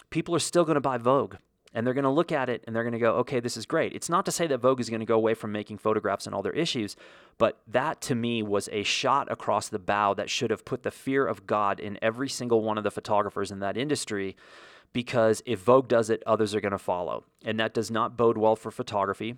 People 0.10 0.36
are 0.36 0.40
still 0.40 0.64
going 0.64 0.76
to 0.76 0.82
buy 0.82 0.98
Vogue 0.98 1.36
and 1.76 1.86
they're 1.86 1.94
going 1.94 2.04
to 2.04 2.10
look 2.10 2.32
at 2.32 2.50
it 2.50 2.64
and 2.66 2.76
they're 2.76 2.84
going 2.84 2.94
to 2.94 3.00
go, 3.00 3.16
okay, 3.16 3.42
this 3.42 3.58
is 3.58 3.66
great. 3.66 3.94
It's 3.94 4.10
not 4.10 4.26
to 4.26 4.32
say 4.32 4.48
that 4.48 4.60
Vogue 4.60 4.80
is 4.80 4.90
going 4.90 5.02
to 5.02 5.06
go 5.06 5.16
away 5.16 5.34
from 5.34 5.52
making 5.52 5.78
photographs 5.78 6.26
and 6.26 6.34
all 6.34 6.42
their 6.42 6.54
issues, 6.54 6.96
but 7.38 7.60
that 7.68 8.00
to 8.02 8.16
me 8.16 8.42
was 8.42 8.70
a 8.72 8.84
shot 8.84 9.30
across 9.30 9.68
the 9.68 9.78
bow 9.78 10.14
that 10.14 10.30
should 10.30 10.52
have 10.52 10.64
put 10.64 10.84
the 10.84 10.92
fear 10.92 11.28
of 11.28 11.46
God 11.46 11.82
in 11.82 12.00
every 12.02 12.30
single 12.30 12.62
one 12.62 12.78
of 12.78 12.86
the 12.86 12.92
photographers 12.92 13.52
in 13.52 13.60
that 13.60 13.78
industry. 13.78 14.38
Because 14.94 15.44
if 15.46 15.60
Vogue 15.60 15.90
does 15.90 16.10
it, 16.10 16.24
others 16.26 16.56
are 16.56 16.62
going 16.62 16.72
to 16.72 16.78
follow. 16.78 17.26
And 17.44 17.60
that 17.60 17.74
does 17.74 17.92
not 17.92 18.16
bode 18.16 18.38
well 18.38 18.56
for 18.56 18.72
photography. 18.72 19.36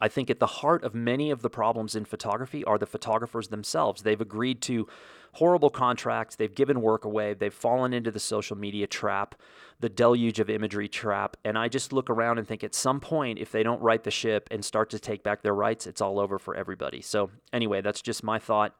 I 0.00 0.08
think 0.08 0.30
at 0.30 0.40
the 0.40 0.46
heart 0.46 0.84
of 0.84 0.94
many 0.94 1.30
of 1.30 1.42
the 1.42 1.50
problems 1.50 1.94
in 1.94 2.04
photography 2.04 2.64
are 2.64 2.78
the 2.78 2.86
photographers 2.86 3.48
themselves. 3.48 4.02
They've 4.02 4.20
agreed 4.20 4.60
to 4.62 4.88
horrible 5.34 5.70
contracts, 5.70 6.36
they've 6.36 6.54
given 6.54 6.82
work 6.82 7.04
away, 7.04 7.34
they've 7.34 7.54
fallen 7.54 7.92
into 7.94 8.10
the 8.10 8.20
social 8.20 8.56
media 8.56 8.86
trap, 8.86 9.34
the 9.80 9.88
deluge 9.88 10.40
of 10.40 10.50
imagery 10.50 10.88
trap. 10.88 11.36
And 11.44 11.56
I 11.56 11.68
just 11.68 11.92
look 11.92 12.10
around 12.10 12.38
and 12.38 12.46
think 12.46 12.62
at 12.62 12.74
some 12.74 13.00
point, 13.00 13.38
if 13.38 13.50
they 13.50 13.62
don't 13.62 13.80
right 13.80 14.02
the 14.02 14.10
ship 14.10 14.48
and 14.50 14.64
start 14.64 14.90
to 14.90 14.98
take 14.98 15.22
back 15.22 15.42
their 15.42 15.54
rights, 15.54 15.86
it's 15.86 16.00
all 16.00 16.20
over 16.20 16.38
for 16.38 16.54
everybody. 16.54 17.00
So, 17.00 17.30
anyway, 17.52 17.80
that's 17.80 18.02
just 18.02 18.22
my 18.22 18.38
thought. 18.38 18.74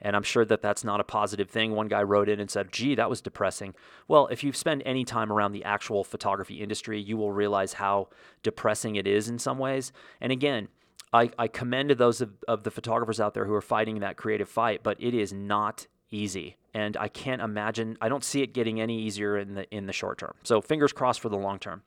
And 0.00 0.14
I'm 0.14 0.22
sure 0.22 0.44
that 0.44 0.62
that's 0.62 0.84
not 0.84 1.00
a 1.00 1.04
positive 1.04 1.50
thing. 1.50 1.72
One 1.72 1.88
guy 1.88 2.02
wrote 2.02 2.28
in 2.28 2.38
and 2.38 2.50
said, 2.50 2.72
gee, 2.72 2.94
that 2.94 3.10
was 3.10 3.20
depressing. 3.20 3.74
Well, 4.06 4.28
if 4.28 4.44
you 4.44 4.52
spend 4.52 4.82
any 4.86 5.04
time 5.04 5.32
around 5.32 5.52
the 5.52 5.64
actual 5.64 6.04
photography 6.04 6.60
industry, 6.60 7.00
you 7.00 7.16
will 7.16 7.32
realize 7.32 7.74
how 7.74 8.08
depressing 8.42 8.96
it 8.96 9.06
is 9.06 9.28
in 9.28 9.38
some 9.38 9.58
ways. 9.58 9.92
And 10.20 10.30
again, 10.30 10.68
I, 11.12 11.30
I 11.38 11.48
commend 11.48 11.90
those 11.92 12.20
of, 12.20 12.32
of 12.46 12.62
the 12.62 12.70
photographers 12.70 13.18
out 13.18 13.34
there 13.34 13.46
who 13.46 13.54
are 13.54 13.62
fighting 13.62 14.00
that 14.00 14.16
creative 14.16 14.48
fight, 14.48 14.82
but 14.82 14.96
it 15.00 15.14
is 15.14 15.32
not 15.32 15.86
easy 16.10 16.56
and 16.74 16.96
i 16.96 17.08
can't 17.08 17.42
imagine 17.42 17.96
i 18.00 18.08
don't 18.08 18.24
see 18.24 18.42
it 18.42 18.54
getting 18.54 18.80
any 18.80 18.98
easier 18.98 19.36
in 19.36 19.54
the 19.54 19.68
in 19.74 19.86
the 19.86 19.92
short 19.92 20.18
term 20.18 20.34
so 20.42 20.60
fingers 20.60 20.92
crossed 20.92 21.20
for 21.20 21.28
the 21.28 21.36
long 21.36 21.58
term 21.58 21.82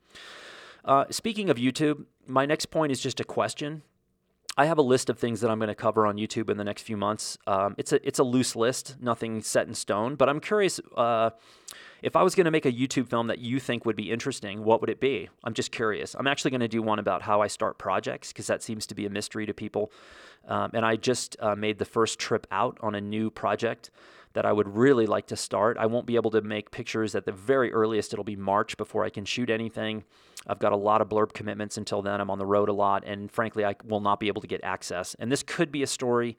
uh, 0.86 1.06
speaking 1.10 1.50
of 1.50 1.58
youtube 1.58 2.06
my 2.28 2.46
next 2.46 2.68
point 2.68 2.92
is 2.92 3.00
just 3.00 3.20
a 3.20 3.24
question 3.24 3.82
I 4.58 4.66
have 4.66 4.78
a 4.78 4.82
list 4.82 5.10
of 5.10 5.18
things 5.18 5.42
that 5.42 5.50
I'm 5.50 5.60
going 5.60 5.70
to 5.70 5.76
cover 5.76 6.06
on 6.06 6.18
YouTube 6.18 6.50
in 6.50 6.58
the 6.58 6.64
next 6.64 6.82
few 6.84 6.98
months. 6.98 7.38
Um, 7.48 7.76
it's 7.78 7.94
a 7.94 8.06
it's 8.06 8.20
a 8.20 8.24
loose 8.24 8.56
list, 8.56 8.98
nothing 9.00 9.42
set 9.42 9.68
in 9.68 9.74
stone. 9.74 10.16
But 10.16 10.30
I'm 10.30 10.40
curious 10.40 10.80
uh, 10.96 11.32
if 12.02 12.16
I 12.16 12.24
was 12.24 12.34
going 12.36 12.46
to 12.46 12.52
make 12.52 12.66
a 12.66 12.72
YouTube 12.72 13.08
film 13.08 13.28
that 13.28 13.40
you 13.40 13.60
think 13.60 13.86
would 13.86 13.96
be 13.96 14.12
interesting, 14.12 14.64
what 14.64 14.82
would 14.82 14.90
it 14.90 15.00
be? 15.00 15.30
I'm 15.44 15.54
just 15.54 15.72
curious. 15.72 16.16
I'm 16.16 16.28
actually 16.28 16.52
going 16.52 16.62
to 16.62 16.68
do 16.68 16.82
one 16.82 17.00
about 17.00 17.22
how 17.22 17.42
I 17.42 17.48
start 17.48 17.78
projects 17.78 18.30
because 18.30 18.48
that 18.48 18.64
seems 18.64 18.88
to 18.88 18.96
be 18.96 19.06
a 19.06 19.10
mystery 19.10 19.46
to 19.46 19.54
people. 19.54 19.92
Um, 20.48 20.72
and 20.74 20.86
I 20.86 20.96
just 20.96 21.38
uh, 21.40 21.56
made 21.56 21.78
the 21.78 21.86
first 21.86 22.18
trip 22.18 22.48
out 22.52 22.78
on 22.82 22.96
a 22.96 23.02
new 23.02 23.30
project 23.30 23.92
that 24.34 24.46
I 24.46 24.52
would 24.52 24.76
really 24.76 25.06
like 25.06 25.28
to 25.28 25.36
start. 25.36 25.78
I 25.78 25.86
won't 25.86 26.06
be 26.06 26.16
able 26.16 26.32
to 26.32 26.42
make 26.42 26.72
pictures 26.72 27.16
at 27.16 27.26
the 27.26 27.32
very 27.32 27.72
earliest. 27.72 28.14
It'll 28.14 28.24
be 28.24 28.36
March 28.36 28.78
before 28.78 29.04
I 29.04 29.10
can 29.10 29.26
shoot 29.26 29.50
anything. 29.50 30.04
I've 30.48 30.60
got 30.60 30.72
a 30.72 30.78
lot 30.78 31.02
of 31.02 31.10
blurb 31.10 31.34
commitments 31.34 31.78
until 31.78 32.02
then. 32.02 32.20
I'm 32.20 32.32
on 32.32 32.40
the 32.40 32.46
road 32.46 32.70
a 32.70 32.74
lot, 32.74 33.04
and 33.06 33.30
frankly, 33.32 33.64
I 33.66 33.76
will 33.86 34.00
not 34.00 34.20
be 34.20 34.28
able 34.28 34.42
to 34.42 34.48
get 34.48 34.64
access. 34.64 35.16
And 35.20 35.32
this 35.32 35.44
could 35.44 35.72
be 35.72 35.84
a 35.84 35.88
story 35.88 36.38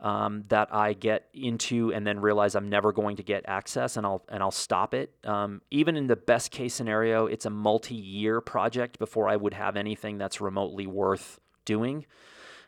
um, 0.00 0.44
that 0.48 0.74
I 0.74 0.94
get 0.94 1.28
into 1.34 1.92
and 1.92 2.06
then 2.06 2.20
realize 2.20 2.54
I'm 2.54 2.68
never 2.68 2.92
going 2.92 3.16
to 3.16 3.22
get 3.22 3.44
access, 3.46 3.96
and 3.96 4.06
I'll 4.06 4.24
and 4.28 4.42
I'll 4.42 4.50
stop 4.50 4.94
it. 4.94 5.14
Um, 5.24 5.60
even 5.70 5.96
in 5.96 6.06
the 6.06 6.16
best 6.16 6.50
case 6.50 6.74
scenario, 6.74 7.26
it's 7.26 7.44
a 7.44 7.50
multi-year 7.50 8.40
project 8.40 8.98
before 8.98 9.28
I 9.28 9.36
would 9.36 9.54
have 9.54 9.76
anything 9.76 10.18
that's 10.18 10.40
remotely 10.40 10.86
worth 10.86 11.38
doing. 11.64 12.06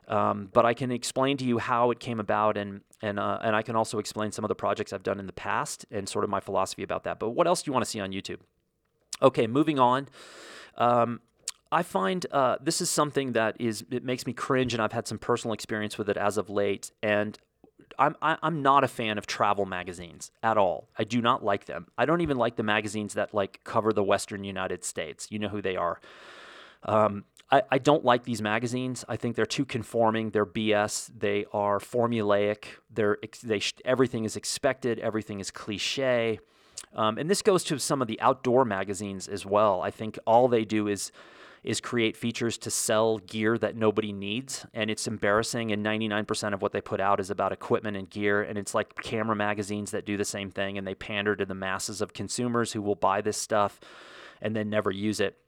Um, 0.09 0.49
but 0.53 0.67
I 0.67 0.75
can 0.75 0.91
explain 0.91 1.37
to 1.39 1.45
you 1.45 1.59
how 1.59 1.91
it 1.91 2.01
came 2.01 2.21
about, 2.21 2.57
and 2.57 2.83
and 3.01 3.19
uh, 3.19 3.39
and 3.43 3.57
I 3.57 3.63
can 3.63 3.77
also 3.77 3.99
explain 3.99 4.31
some 4.31 4.45
of 4.45 4.49
the 4.49 4.55
projects 4.55 4.93
I've 4.93 5.03
done 5.03 5.19
in 5.19 5.27
the 5.27 5.33
past 5.33 5.87
and 5.91 6.09
sort 6.09 6.25
of 6.25 6.31
my 6.31 6.41
philosophy 6.41 6.83
about 6.83 7.05
that. 7.05 7.19
But 7.19 7.31
what 7.31 7.47
else 7.47 7.63
do 7.63 7.71
you 7.71 7.73
want 7.73 7.85
to 7.85 7.91
see 7.91 8.01
on 8.01 8.13
YouTube? 8.13 8.41
Okay, 9.23 9.47
moving 9.47 9.79
on. 9.79 10.09
Um, 10.77 11.21
I 11.73 11.83
find 11.83 12.27
uh, 12.31 12.57
this 12.63 12.83
is 12.83 12.91
something 12.91 13.33
that 13.33 13.57
is 13.59 13.85
it 13.91 14.05
makes 14.05 14.27
me 14.27 14.35
cringe, 14.35 14.75
and 14.75 14.83
I've 14.83 14.93
had 14.93 15.09
some 15.09 15.19
personal 15.19 15.55
experience 15.55 15.97
with 15.97 16.11
it 16.11 16.19
as 16.19 16.37
of 16.37 16.51
late. 16.51 16.93
And 17.03 17.39
I'm 17.99 18.15
I, 18.21 18.33
am 18.33 18.39
i 18.43 18.47
am 18.47 18.63
not 18.63 18.85
a 18.85 18.89
fan 18.89 19.17
of 19.17 19.27
travel 19.27 19.65
magazines 19.65 20.31
at 20.43 20.59
all. 20.59 20.89
I 20.99 21.05
do 21.05 21.23
not 21.23 21.43
like 21.43 21.65
them. 21.65 21.87
I 21.97 22.05
don't 22.05 22.21
even 22.21 22.37
like 22.37 22.57
the 22.57 22.63
magazines 22.63 23.15
that 23.15 23.33
like 23.33 23.61
cover 23.65 23.93
the 23.93 24.05
Western 24.05 24.45
United 24.45 24.85
States. 24.85 25.29
You 25.31 25.39
know 25.39 25.49
who 25.49 25.63
they 25.63 25.77
are. 25.77 25.99
Um, 26.85 27.25
I, 27.51 27.63
I 27.71 27.79
don't 27.79 28.05
like 28.05 28.25
these 28.25 28.43
magazines. 28.43 29.05
I 29.09 29.17
think 29.17 29.35
they're 29.35 29.47
too 29.47 29.65
conforming. 29.65 30.31
They're 30.31 30.47
BS. 30.47 31.11
They 31.19 31.47
are 31.55 31.79
formulaic. 31.79 32.65
They're 32.91 33.17
they 33.43 33.63
everything 33.85 34.25
is 34.25 34.37
expected. 34.37 34.99
Everything 34.99 35.41
is 35.41 35.51
cliche. 35.51 36.39
Um, 36.95 37.17
and 37.17 37.31
this 37.31 37.41
goes 37.41 37.65
to 37.65 37.79
some 37.79 38.03
of 38.03 38.09
the 38.09 38.21
outdoor 38.21 38.67
magazines 38.67 39.27
as 39.27 39.47
well. 39.47 39.81
I 39.81 39.91
think 39.91 40.19
all 40.27 40.49
they 40.49 40.67
do 40.67 40.89
is 40.89 41.11
is 41.63 41.81
create 41.81 42.17
features 42.17 42.59
to 42.59 42.71
sell 42.71 43.19
gear 43.19 43.57
that 43.57 43.77
nobody 43.77 44.13
needs 44.13 44.67
and 44.75 44.91
it's 44.91 45.07
embarrassing 45.07 45.73
and 45.73 45.85
99% 45.85 46.55
of 46.55 46.63
what 46.63 46.73
they 46.73 46.81
put 46.81 47.01
out 47.01 47.21
is 47.21 47.31
about 47.31 47.53
equipment 47.53 47.97
and 47.97 48.11
gear 48.11 48.43
and 48.43 48.59
it's 48.59 48.75
like 48.75 48.95
camera 48.97 49.37
magazines 49.37 49.93
that 49.93 50.05
do 50.05 50.17
the 50.17 50.25
same 50.25 50.51
thing 50.51 50.77
and 50.77 50.87
they 50.87 50.95
pander 50.95 51.37
to 51.37 51.47
the 51.47 51.55
masses 51.55 52.01
of 52.01 52.13
consumers 52.13 52.73
who 52.73 52.83
will 52.83 52.97
buy 52.97 53.21
this 53.21 53.37
stuff 53.37 53.79
and 54.41 54.57
then 54.57 54.69
never 54.69 54.91
use 54.91 55.21
it 55.21 55.39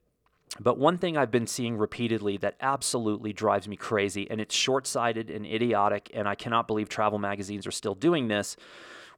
but 0.60 0.78
one 0.78 0.98
thing 0.98 1.16
I've 1.16 1.30
been 1.30 1.46
seeing 1.46 1.76
repeatedly 1.76 2.36
that 2.38 2.56
absolutely 2.60 3.32
drives 3.32 3.66
me 3.66 3.76
crazy, 3.76 4.30
and 4.30 4.40
it's 4.40 4.54
short 4.54 4.86
sighted 4.86 5.30
and 5.30 5.44
idiotic, 5.44 6.10
and 6.14 6.28
I 6.28 6.34
cannot 6.34 6.68
believe 6.68 6.88
travel 6.88 7.18
magazines 7.18 7.66
are 7.66 7.72
still 7.72 7.94
doing 7.94 8.28
this, 8.28 8.56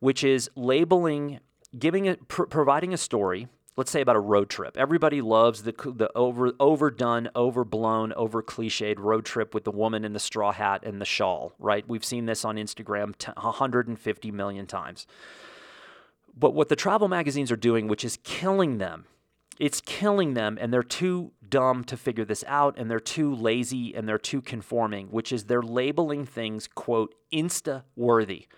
which 0.00 0.24
is 0.24 0.50
labeling, 0.56 1.40
giving 1.78 2.06
it, 2.06 2.26
pr- 2.28 2.44
providing 2.44 2.94
a 2.94 2.96
story. 2.96 3.48
Let's 3.76 3.90
say 3.90 4.00
about 4.00 4.16
a 4.16 4.20
road 4.20 4.48
trip. 4.48 4.76
Everybody 4.78 5.20
loves 5.20 5.62
the 5.62 5.72
the 5.72 6.10
over 6.14 6.52
overdone, 6.58 7.28
overblown, 7.36 8.12
over 8.14 8.42
cliched 8.42 8.98
road 8.98 9.26
trip 9.26 9.52
with 9.52 9.64
the 9.64 9.70
woman 9.70 10.04
in 10.04 10.14
the 10.14 10.18
straw 10.18 10.52
hat 10.52 10.82
and 10.84 11.00
the 11.00 11.04
shawl. 11.04 11.52
Right? 11.58 11.86
We've 11.86 12.04
seen 12.04 12.24
this 12.26 12.44
on 12.44 12.56
Instagram 12.56 13.16
t- 13.18 13.32
150 13.36 14.30
million 14.30 14.66
times. 14.66 15.06
But 16.38 16.54
what 16.54 16.68
the 16.68 16.76
travel 16.76 17.08
magazines 17.08 17.50
are 17.50 17.56
doing, 17.56 17.88
which 17.88 18.04
is 18.04 18.18
killing 18.24 18.78
them, 18.78 19.06
it's 19.58 19.80
killing 19.80 20.34
them, 20.34 20.58
and 20.60 20.72
they're 20.72 20.82
too 20.82 21.32
dumb 21.48 21.84
to 21.84 21.96
figure 21.96 22.24
this 22.24 22.44
out, 22.46 22.78
and 22.78 22.90
they're 22.90 23.00
too 23.00 23.34
lazy, 23.34 23.94
and 23.94 24.06
they're 24.08 24.18
too 24.18 24.42
conforming, 24.42 25.08
which 25.08 25.32
is 25.32 25.44
they're 25.44 25.62
labeling 25.62 26.26
things, 26.26 26.66
quote, 26.66 27.14
Insta 27.32 27.84
worthy. 27.94 28.48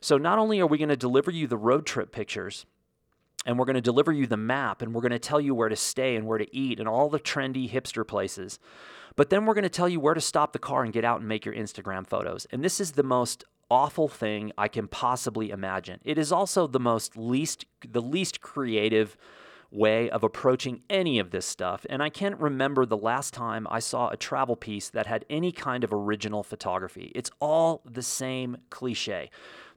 So 0.00 0.16
not 0.16 0.38
only 0.38 0.60
are 0.60 0.66
we 0.66 0.78
going 0.78 0.90
to 0.90 0.96
deliver 0.96 1.30
you 1.30 1.46
the 1.46 1.56
road 1.56 1.86
trip 1.86 2.12
pictures, 2.12 2.66
and 3.44 3.58
we're 3.58 3.64
going 3.64 3.74
to 3.74 3.80
deliver 3.80 4.12
you 4.12 4.26
the 4.26 4.36
map, 4.36 4.82
and 4.82 4.94
we're 4.94 5.00
going 5.00 5.12
to 5.12 5.18
tell 5.18 5.40
you 5.40 5.54
where 5.54 5.68
to 5.68 5.76
stay 5.76 6.16
and 6.16 6.26
where 6.26 6.38
to 6.38 6.56
eat, 6.56 6.78
and 6.78 6.88
all 6.88 7.08
the 7.08 7.20
trendy 7.20 7.70
hipster 7.70 8.06
places. 8.06 8.58
But 9.16 9.30
then 9.30 9.46
we're 9.46 9.54
going 9.54 9.62
to 9.62 9.68
tell 9.68 9.88
you 9.88 10.00
where 10.00 10.14
to 10.14 10.20
stop 10.20 10.52
the 10.52 10.58
car 10.58 10.82
and 10.82 10.92
get 10.92 11.04
out 11.04 11.20
and 11.20 11.28
make 11.28 11.44
your 11.44 11.54
Instagram 11.54 12.06
photos. 12.06 12.46
And 12.50 12.64
this 12.64 12.80
is 12.80 12.92
the 12.92 13.02
most 13.02 13.44
awful 13.70 14.08
thing 14.08 14.52
I 14.58 14.68
can 14.68 14.88
possibly 14.88 15.50
imagine. 15.50 16.00
It 16.04 16.18
is 16.18 16.32
also 16.32 16.66
the 16.66 16.80
most 16.80 17.16
least 17.16 17.64
the 17.88 18.02
least 18.02 18.40
creative 18.40 19.16
way 19.74 20.08
of 20.10 20.22
approaching 20.22 20.80
any 20.88 21.18
of 21.18 21.30
this 21.30 21.44
stuff. 21.44 21.84
And 21.90 22.02
I 22.02 22.08
can't 22.08 22.38
remember 22.38 22.86
the 22.86 22.96
last 22.96 23.34
time 23.34 23.66
I 23.70 23.80
saw 23.80 24.08
a 24.08 24.16
travel 24.16 24.56
piece 24.56 24.88
that 24.90 25.06
had 25.06 25.24
any 25.28 25.52
kind 25.52 25.84
of 25.84 25.92
original 25.92 26.42
photography. 26.42 27.10
It's 27.14 27.30
all 27.40 27.82
the 27.84 28.02
same 28.02 28.56
cliche. 28.70 29.30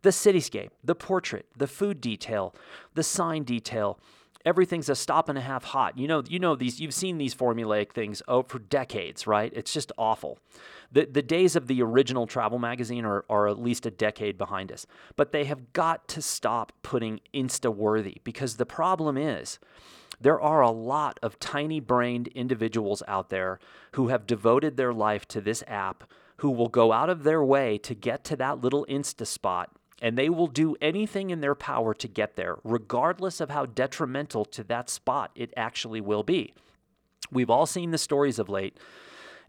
The 0.04 0.10
cityscape, 0.10 0.70
the 0.84 0.96
portrait, 0.96 1.48
the 1.58 1.68
food 1.68 2.00
detail, 2.00 2.54
the 2.94 3.04
sign 3.04 3.44
detail, 3.44 4.00
everything's 4.48 4.88
a 4.88 4.96
stop 4.96 5.28
and 5.28 5.38
a 5.38 5.42
half 5.42 5.66
hot. 5.66 5.98
You 5.98 6.08
know, 6.08 6.24
you 6.26 6.40
know 6.40 6.56
these. 6.56 6.80
You've 6.80 6.94
seen 6.94 7.18
these 7.18 7.36
formulaic 7.36 7.92
things 7.92 8.24
oh, 8.30 8.44
for 8.44 8.60
decades, 8.60 9.28
right? 9.28 9.52
It's 9.54 9.74
just 9.74 9.92
awful. 9.98 10.40
The 10.90 11.06
the 11.06 11.22
days 11.22 11.58
of 11.58 11.68
the 11.68 11.82
original 11.82 12.26
travel 12.26 12.58
magazine 12.58 13.04
are, 13.04 13.26
are 13.30 13.50
at 13.50 13.60
least 13.60 13.86
a 13.86 13.92
decade 13.92 14.38
behind 14.38 14.72
us. 14.72 14.88
But 15.18 15.34
they 15.34 15.44
have 15.44 15.74
got 15.74 16.08
to 16.10 16.22
stop 16.22 16.72
putting 16.82 17.20
Insta 17.34 17.76
worthy 17.76 18.22
because 18.24 18.56
the 18.56 18.66
problem 18.66 19.18
is 19.18 19.60
there 20.22 20.40
are 20.40 20.62
a 20.62 20.72
lot 20.72 21.20
of 21.22 21.40
tiny 21.40 21.82
brained 21.82 22.28
individuals 22.30 23.04
out 23.08 23.30
there 23.30 23.60
who 23.92 24.08
have 24.08 24.26
devoted 24.26 24.78
their 24.78 24.94
life 24.94 25.28
to 25.28 25.42
this 25.42 25.64
app 25.68 26.10
who 26.38 26.52
will 26.52 26.70
go 26.70 26.94
out 26.94 27.10
of 27.10 27.24
their 27.24 27.44
way 27.44 27.78
to 27.80 27.94
get 27.94 28.24
to 28.24 28.36
that 28.38 28.62
little 28.62 28.86
Insta 28.86 29.28
spot 29.28 29.77
and 30.02 30.18
they 30.18 30.30
will 30.30 30.48
do 30.48 30.76
anything 30.82 31.30
in 31.30 31.42
their 31.42 31.56
power 31.56 31.94
to 31.96 32.08
get 32.08 32.36
there, 32.36 32.58
regardless 32.64 33.42
of 33.42 33.50
how 33.50 33.66
detrimental 33.66 34.46
to 34.46 34.64
that 34.66 34.90
spot 34.90 35.32
it 35.36 35.54
actually 35.58 36.02
will 36.02 36.24
be. 36.24 36.54
We've 37.32 37.50
all 37.50 37.66
seen 37.66 37.92
the 37.92 37.98
stories 37.98 38.40
of 38.40 38.50
late 38.50 38.78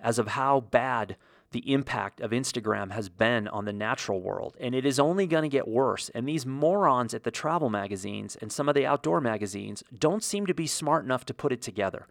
as 0.00 0.18
of 0.18 0.28
how 0.28 0.60
bad 0.60 1.16
the 1.50 1.72
impact 1.72 2.20
of 2.20 2.30
Instagram 2.30 2.90
has 2.90 3.08
been 3.08 3.48
on 3.48 3.64
the 3.64 3.72
natural 3.72 4.20
world, 4.20 4.56
and 4.60 4.74
it 4.74 4.84
is 4.84 4.98
only 4.98 5.26
going 5.26 5.44
to 5.44 5.48
get 5.48 5.66
worse. 5.66 6.10
And 6.10 6.28
these 6.28 6.44
morons 6.44 7.14
at 7.14 7.24
the 7.24 7.30
travel 7.30 7.70
magazines 7.70 8.36
and 8.36 8.52
some 8.52 8.68
of 8.68 8.74
the 8.74 8.84
outdoor 8.84 9.20
magazines 9.20 9.82
don't 9.96 10.22
seem 10.22 10.44
to 10.46 10.54
be 10.54 10.66
smart 10.66 11.04
enough 11.04 11.24
to 11.26 11.34
put 11.34 11.52
it 11.52 11.62
together. 11.62 12.06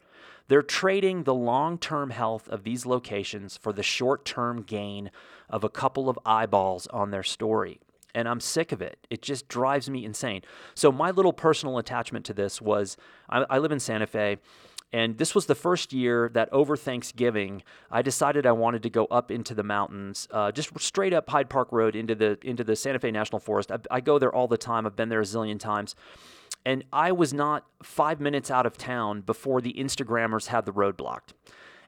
They're 0.47 0.63
trading 0.63 1.23
the 1.23 1.35
long 1.35 1.77
term 1.77 2.09
health 2.09 2.47
of 2.49 2.63
these 2.63 2.85
locations 2.85 3.57
for 3.57 3.73
the 3.73 3.83
short 3.83 4.25
term 4.25 4.63
gain 4.63 5.11
of 5.49 5.63
a 5.63 5.69
couple 5.69 6.09
of 6.09 6.17
eyeballs 6.25 6.87
on 6.87 7.11
their 7.11 7.23
story 7.23 7.79
and 8.17 8.27
I'm 8.27 8.39
sick 8.39 8.71
of 8.71 8.81
it. 8.81 9.05
It 9.11 9.21
just 9.21 9.47
drives 9.47 9.91
me 9.91 10.03
insane. 10.03 10.41
So, 10.73 10.91
my 10.91 11.11
little 11.11 11.33
personal 11.33 11.77
attachment 11.77 12.25
to 12.25 12.33
this 12.33 12.59
was 12.59 12.97
I, 13.29 13.45
I 13.47 13.57
live 13.59 13.71
in 13.71 13.79
Santa 13.79 14.07
Fe. 14.07 14.39
And 14.93 15.17
this 15.17 15.35
was 15.35 15.47
the 15.47 15.55
first 15.55 15.91
year 15.91 16.29
that 16.33 16.47
over 16.53 16.77
Thanksgiving, 16.77 17.61
I 17.91 18.01
decided 18.01 18.45
I 18.45 18.53
wanted 18.53 18.83
to 18.83 18.89
go 18.89 19.05
up 19.07 19.31
into 19.31 19.53
the 19.53 19.61
mountains, 19.61 20.29
uh, 20.31 20.49
just 20.53 20.79
straight 20.79 21.11
up 21.11 21.29
Hyde 21.29 21.49
Park 21.49 21.73
Road 21.73 21.93
into 21.93 22.15
the 22.15 22.39
into 22.41 22.63
the 22.63 22.75
Santa 22.75 22.97
Fe 22.97 23.11
National 23.11 23.39
Forest. 23.39 23.71
I, 23.71 23.79
I 23.91 24.01
go 24.01 24.17
there 24.17 24.33
all 24.33 24.47
the 24.47 24.57
time. 24.57 24.87
I've 24.87 24.95
been 24.95 25.09
there 25.09 25.19
a 25.19 25.25
zillion 25.25 25.59
times, 25.59 25.93
and 26.65 26.85
I 26.91 27.11
was 27.11 27.33
not 27.33 27.65
five 27.83 28.21
minutes 28.21 28.49
out 28.49 28.65
of 28.65 28.77
town 28.77 29.21
before 29.21 29.61
the 29.61 29.73
Instagrammers 29.73 30.47
had 30.47 30.65
the 30.65 30.71
road 30.71 30.97
blocked. 30.97 31.33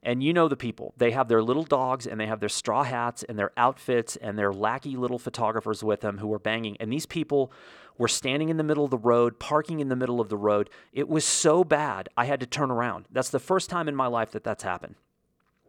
And 0.02 0.24
you 0.24 0.32
know 0.32 0.48
the 0.48 0.56
people. 0.56 0.94
They 0.98 1.12
have 1.12 1.28
their 1.28 1.44
little 1.44 1.64
dogs 1.64 2.08
and 2.08 2.20
they 2.20 2.26
have 2.26 2.40
their 2.40 2.50
straw 2.50 2.84
hats 2.84 3.24
and 3.24 3.38
their 3.38 3.52
outfits 3.58 4.16
and 4.16 4.40
their 4.40 4.54
lackey 4.54 4.96
little 4.96 5.20
photographers 5.20 5.84
with 5.84 6.02
them 6.02 6.20
who 6.20 6.32
are 6.34 6.40
banging. 6.40 6.78
And 6.80 6.92
these 6.92 7.06
people 7.06 7.52
were 7.98 8.08
standing 8.08 8.48
in 8.48 8.58
the 8.58 8.64
middle 8.64 8.86
of 8.86 8.92
the 8.92 8.98
road, 8.98 9.40
parking 9.40 9.82
in 9.82 9.90
the 9.90 9.96
middle 9.96 10.22
of 10.22 10.30
the 10.30 10.38
road. 10.38 10.70
It 10.94 11.10
was 11.10 11.26
so 11.26 11.66
bad, 11.66 12.08
I 12.16 12.26
had 12.26 12.40
to 12.40 12.46
turn 12.46 12.72
around. 12.72 13.06
That's 13.12 13.30
the 13.30 13.40
first 13.40 13.70
time 13.70 13.90
in 13.90 13.96
my 13.96 14.08
life 14.08 14.32
that 14.32 14.44
that's 14.44 14.64
happened. 14.64 14.96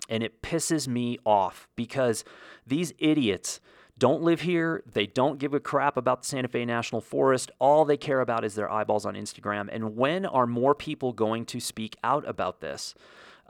And 0.09 0.23
it 0.23 0.43
pisses 0.43 0.87
me 0.87 1.19
off 1.25 1.69
because 1.75 2.25
these 2.67 2.93
idiots 2.99 3.61
don't 3.99 4.23
live 4.23 4.41
here. 4.41 4.83
They 4.91 5.07
don't 5.07 5.39
give 5.39 5.53
a 5.55 5.61
crap 5.61 5.97
about 5.97 6.23
the 6.23 6.29
Santa 6.29 6.49
Fe 6.49 6.65
National 6.65 7.01
Forest. 7.01 7.51
All 7.59 7.85
they 7.85 7.99
care 7.99 8.21
about 8.21 8.45
is 8.45 8.55
their 8.55 8.71
eyeballs 8.71 9.05
on 9.05 9.15
Instagram. 9.15 9.69
And 9.71 9.97
when 9.97 10.25
are 10.25 10.47
more 10.47 10.75
people 10.75 11.13
going 11.13 11.45
to 11.47 11.61
speak 11.61 11.97
out 12.03 12.27
about 12.27 12.61
this? 12.61 12.95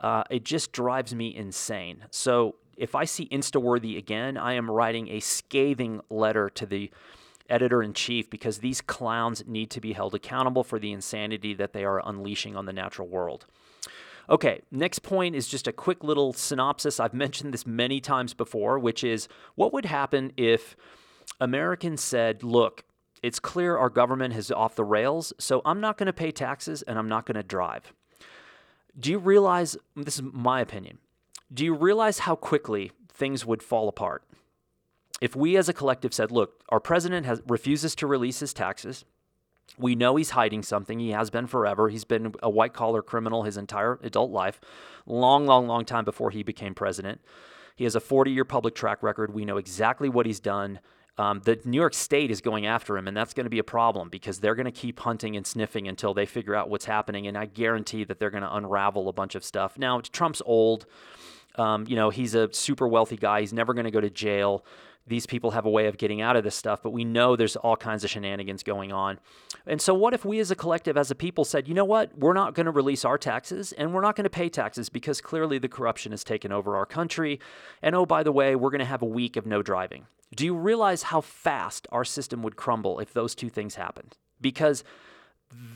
Uh, 0.01 0.23
it 0.29 0.43
just 0.43 0.71
drives 0.71 1.15
me 1.15 1.33
insane. 1.33 2.05
So 2.11 2.55
if 2.75 2.95
I 2.95 3.05
see 3.05 3.27
Instaworthy 3.29 3.97
again, 3.97 4.37
I 4.37 4.53
am 4.53 4.69
writing 4.69 5.07
a 5.09 5.19
scathing 5.19 6.01
letter 6.09 6.49
to 6.49 6.65
the 6.65 6.91
editor 7.49 7.83
in 7.83 7.93
chief 7.93 8.29
because 8.29 8.59
these 8.59 8.81
clowns 8.81 9.45
need 9.45 9.69
to 9.71 9.81
be 9.81 9.93
held 9.93 10.15
accountable 10.15 10.63
for 10.63 10.79
the 10.79 10.91
insanity 10.91 11.53
that 11.53 11.73
they 11.73 11.83
are 11.83 12.01
unleashing 12.07 12.55
on 12.55 12.65
the 12.65 12.73
natural 12.73 13.07
world. 13.07 13.45
Okay, 14.29 14.61
next 14.71 14.99
point 14.99 15.35
is 15.35 15.47
just 15.47 15.67
a 15.67 15.73
quick 15.73 16.03
little 16.03 16.33
synopsis. 16.33 16.99
I've 16.99 17.13
mentioned 17.13 17.53
this 17.53 17.65
many 17.65 17.99
times 17.99 18.33
before, 18.33 18.79
which 18.79 19.03
is 19.03 19.27
what 19.55 19.73
would 19.73 19.85
happen 19.85 20.31
if 20.37 20.75
Americans 21.39 22.01
said, 22.01 22.41
look, 22.41 22.83
it's 23.21 23.39
clear 23.39 23.77
our 23.77 23.89
government 23.89 24.35
is 24.35 24.51
off 24.51 24.75
the 24.75 24.83
rails, 24.83 25.33
so 25.37 25.61
I'm 25.65 25.81
not 25.81 25.97
going 25.97 26.07
to 26.07 26.13
pay 26.13 26.31
taxes 26.31 26.81
and 26.83 26.97
I'm 26.97 27.09
not 27.09 27.25
going 27.25 27.35
to 27.35 27.43
drive. 27.43 27.93
Do 28.99 29.11
you 29.11 29.19
realize, 29.19 29.77
this 29.95 30.15
is 30.15 30.21
my 30.21 30.61
opinion, 30.61 30.97
do 31.53 31.65
you 31.65 31.73
realize 31.73 32.19
how 32.19 32.35
quickly 32.35 32.91
things 33.09 33.45
would 33.45 33.63
fall 33.63 33.87
apart? 33.87 34.23
If 35.21 35.35
we 35.35 35.55
as 35.55 35.69
a 35.69 35.73
collective 35.73 36.13
said, 36.13 36.31
look, 36.31 36.63
our 36.69 36.79
president 36.79 37.25
has, 37.25 37.41
refuses 37.47 37.93
to 37.95 38.07
release 38.07 38.39
his 38.39 38.53
taxes, 38.53 39.05
we 39.77 39.95
know 39.95 40.15
he's 40.15 40.31
hiding 40.31 40.63
something. 40.63 40.99
He 40.99 41.11
has 41.11 41.29
been 41.29 41.47
forever. 41.47 41.89
He's 41.89 42.03
been 42.03 42.33
a 42.43 42.49
white 42.49 42.73
collar 42.73 43.01
criminal 43.01 43.43
his 43.43 43.57
entire 43.57 43.99
adult 44.03 44.31
life, 44.31 44.59
long, 45.05 45.45
long, 45.45 45.67
long 45.67 45.85
time 45.85 46.03
before 46.03 46.31
he 46.31 46.43
became 46.43 46.73
president. 46.73 47.21
He 47.75 47.85
has 47.85 47.95
a 47.95 47.99
40 47.99 48.31
year 48.31 48.45
public 48.45 48.75
track 48.75 49.01
record. 49.01 49.33
We 49.33 49.45
know 49.45 49.57
exactly 49.57 50.09
what 50.09 50.25
he's 50.25 50.39
done 50.39 50.79
um, 51.21 51.39
the 51.43 51.59
New 51.65 51.77
York 51.77 51.93
State 51.93 52.31
is 52.31 52.41
going 52.41 52.65
after 52.65 52.97
him, 52.97 53.07
and 53.07 53.15
that's 53.15 53.35
going 53.35 53.43
to 53.43 53.49
be 53.49 53.59
a 53.59 53.63
problem 53.63 54.09
because 54.09 54.39
they're 54.39 54.55
going 54.55 54.65
to 54.65 54.71
keep 54.71 54.99
hunting 54.99 55.37
and 55.37 55.45
sniffing 55.45 55.87
until 55.87 56.15
they 56.15 56.25
figure 56.25 56.55
out 56.55 56.67
what's 56.67 56.85
happening. 56.85 57.27
And 57.27 57.37
I 57.37 57.45
guarantee 57.45 58.03
that 58.05 58.17
they're 58.17 58.31
going 58.31 58.41
to 58.41 58.55
unravel 58.55 59.07
a 59.07 59.13
bunch 59.13 59.35
of 59.35 59.43
stuff. 59.43 59.77
Now, 59.77 60.01
Trump's 60.01 60.41
old. 60.45 60.87
Um, 61.55 61.85
you 61.87 61.95
know, 61.95 62.09
he's 62.09 62.33
a 62.33 62.51
super 62.53 62.87
wealthy 62.87 63.17
guy. 63.17 63.41
He's 63.41 63.53
never 63.53 63.75
going 63.75 63.85
to 63.85 63.91
go 63.91 64.01
to 64.01 64.09
jail. 64.09 64.65
These 65.07 65.25
people 65.25 65.51
have 65.51 65.65
a 65.65 65.69
way 65.69 65.87
of 65.87 65.97
getting 65.97 66.21
out 66.21 66.35
of 66.35 66.43
this 66.43 66.55
stuff, 66.55 66.81
but 66.83 66.91
we 66.91 67.03
know 67.03 67.35
there's 67.35 67.55
all 67.55 67.75
kinds 67.75 68.03
of 68.03 68.09
shenanigans 68.09 68.63
going 68.63 68.91
on. 68.91 69.19
And 69.65 69.81
so, 69.81 69.93
what 69.93 70.13
if 70.13 70.23
we 70.23 70.39
as 70.39 70.51
a 70.51 70.55
collective, 70.55 70.95
as 70.95 71.09
a 71.11 71.15
people, 71.15 71.43
said, 71.43 71.67
you 71.67 71.73
know 71.73 71.85
what, 71.85 72.17
we're 72.17 72.33
not 72.33 72.53
going 72.53 72.65
to 72.65 72.71
release 72.71 73.03
our 73.03 73.17
taxes 73.17 73.71
and 73.73 73.93
we're 73.93 74.01
not 74.01 74.15
going 74.15 74.25
to 74.25 74.29
pay 74.29 74.49
taxes 74.49 74.89
because 74.89 75.19
clearly 75.19 75.57
the 75.57 75.67
corruption 75.67 76.11
has 76.11 76.23
taken 76.23 76.51
over 76.51 76.75
our 76.75 76.85
country. 76.85 77.39
And 77.81 77.95
oh, 77.95 78.05
by 78.05 78.23
the 78.23 78.31
way, 78.31 78.55
we're 78.55 78.69
going 78.69 78.79
to 78.79 78.85
have 78.85 79.01
a 79.01 79.07
week 79.07 79.35
of 79.35 79.45
no 79.45 79.61
driving. 79.61 80.05
Do 80.35 80.45
you 80.45 80.55
realize 80.55 81.03
how 81.03 81.21
fast 81.21 81.87
our 81.91 82.05
system 82.05 82.41
would 82.43 82.55
crumble 82.55 82.99
if 82.99 83.11
those 83.11 83.35
two 83.35 83.49
things 83.49 83.75
happened? 83.75 84.17
Because 84.39 84.83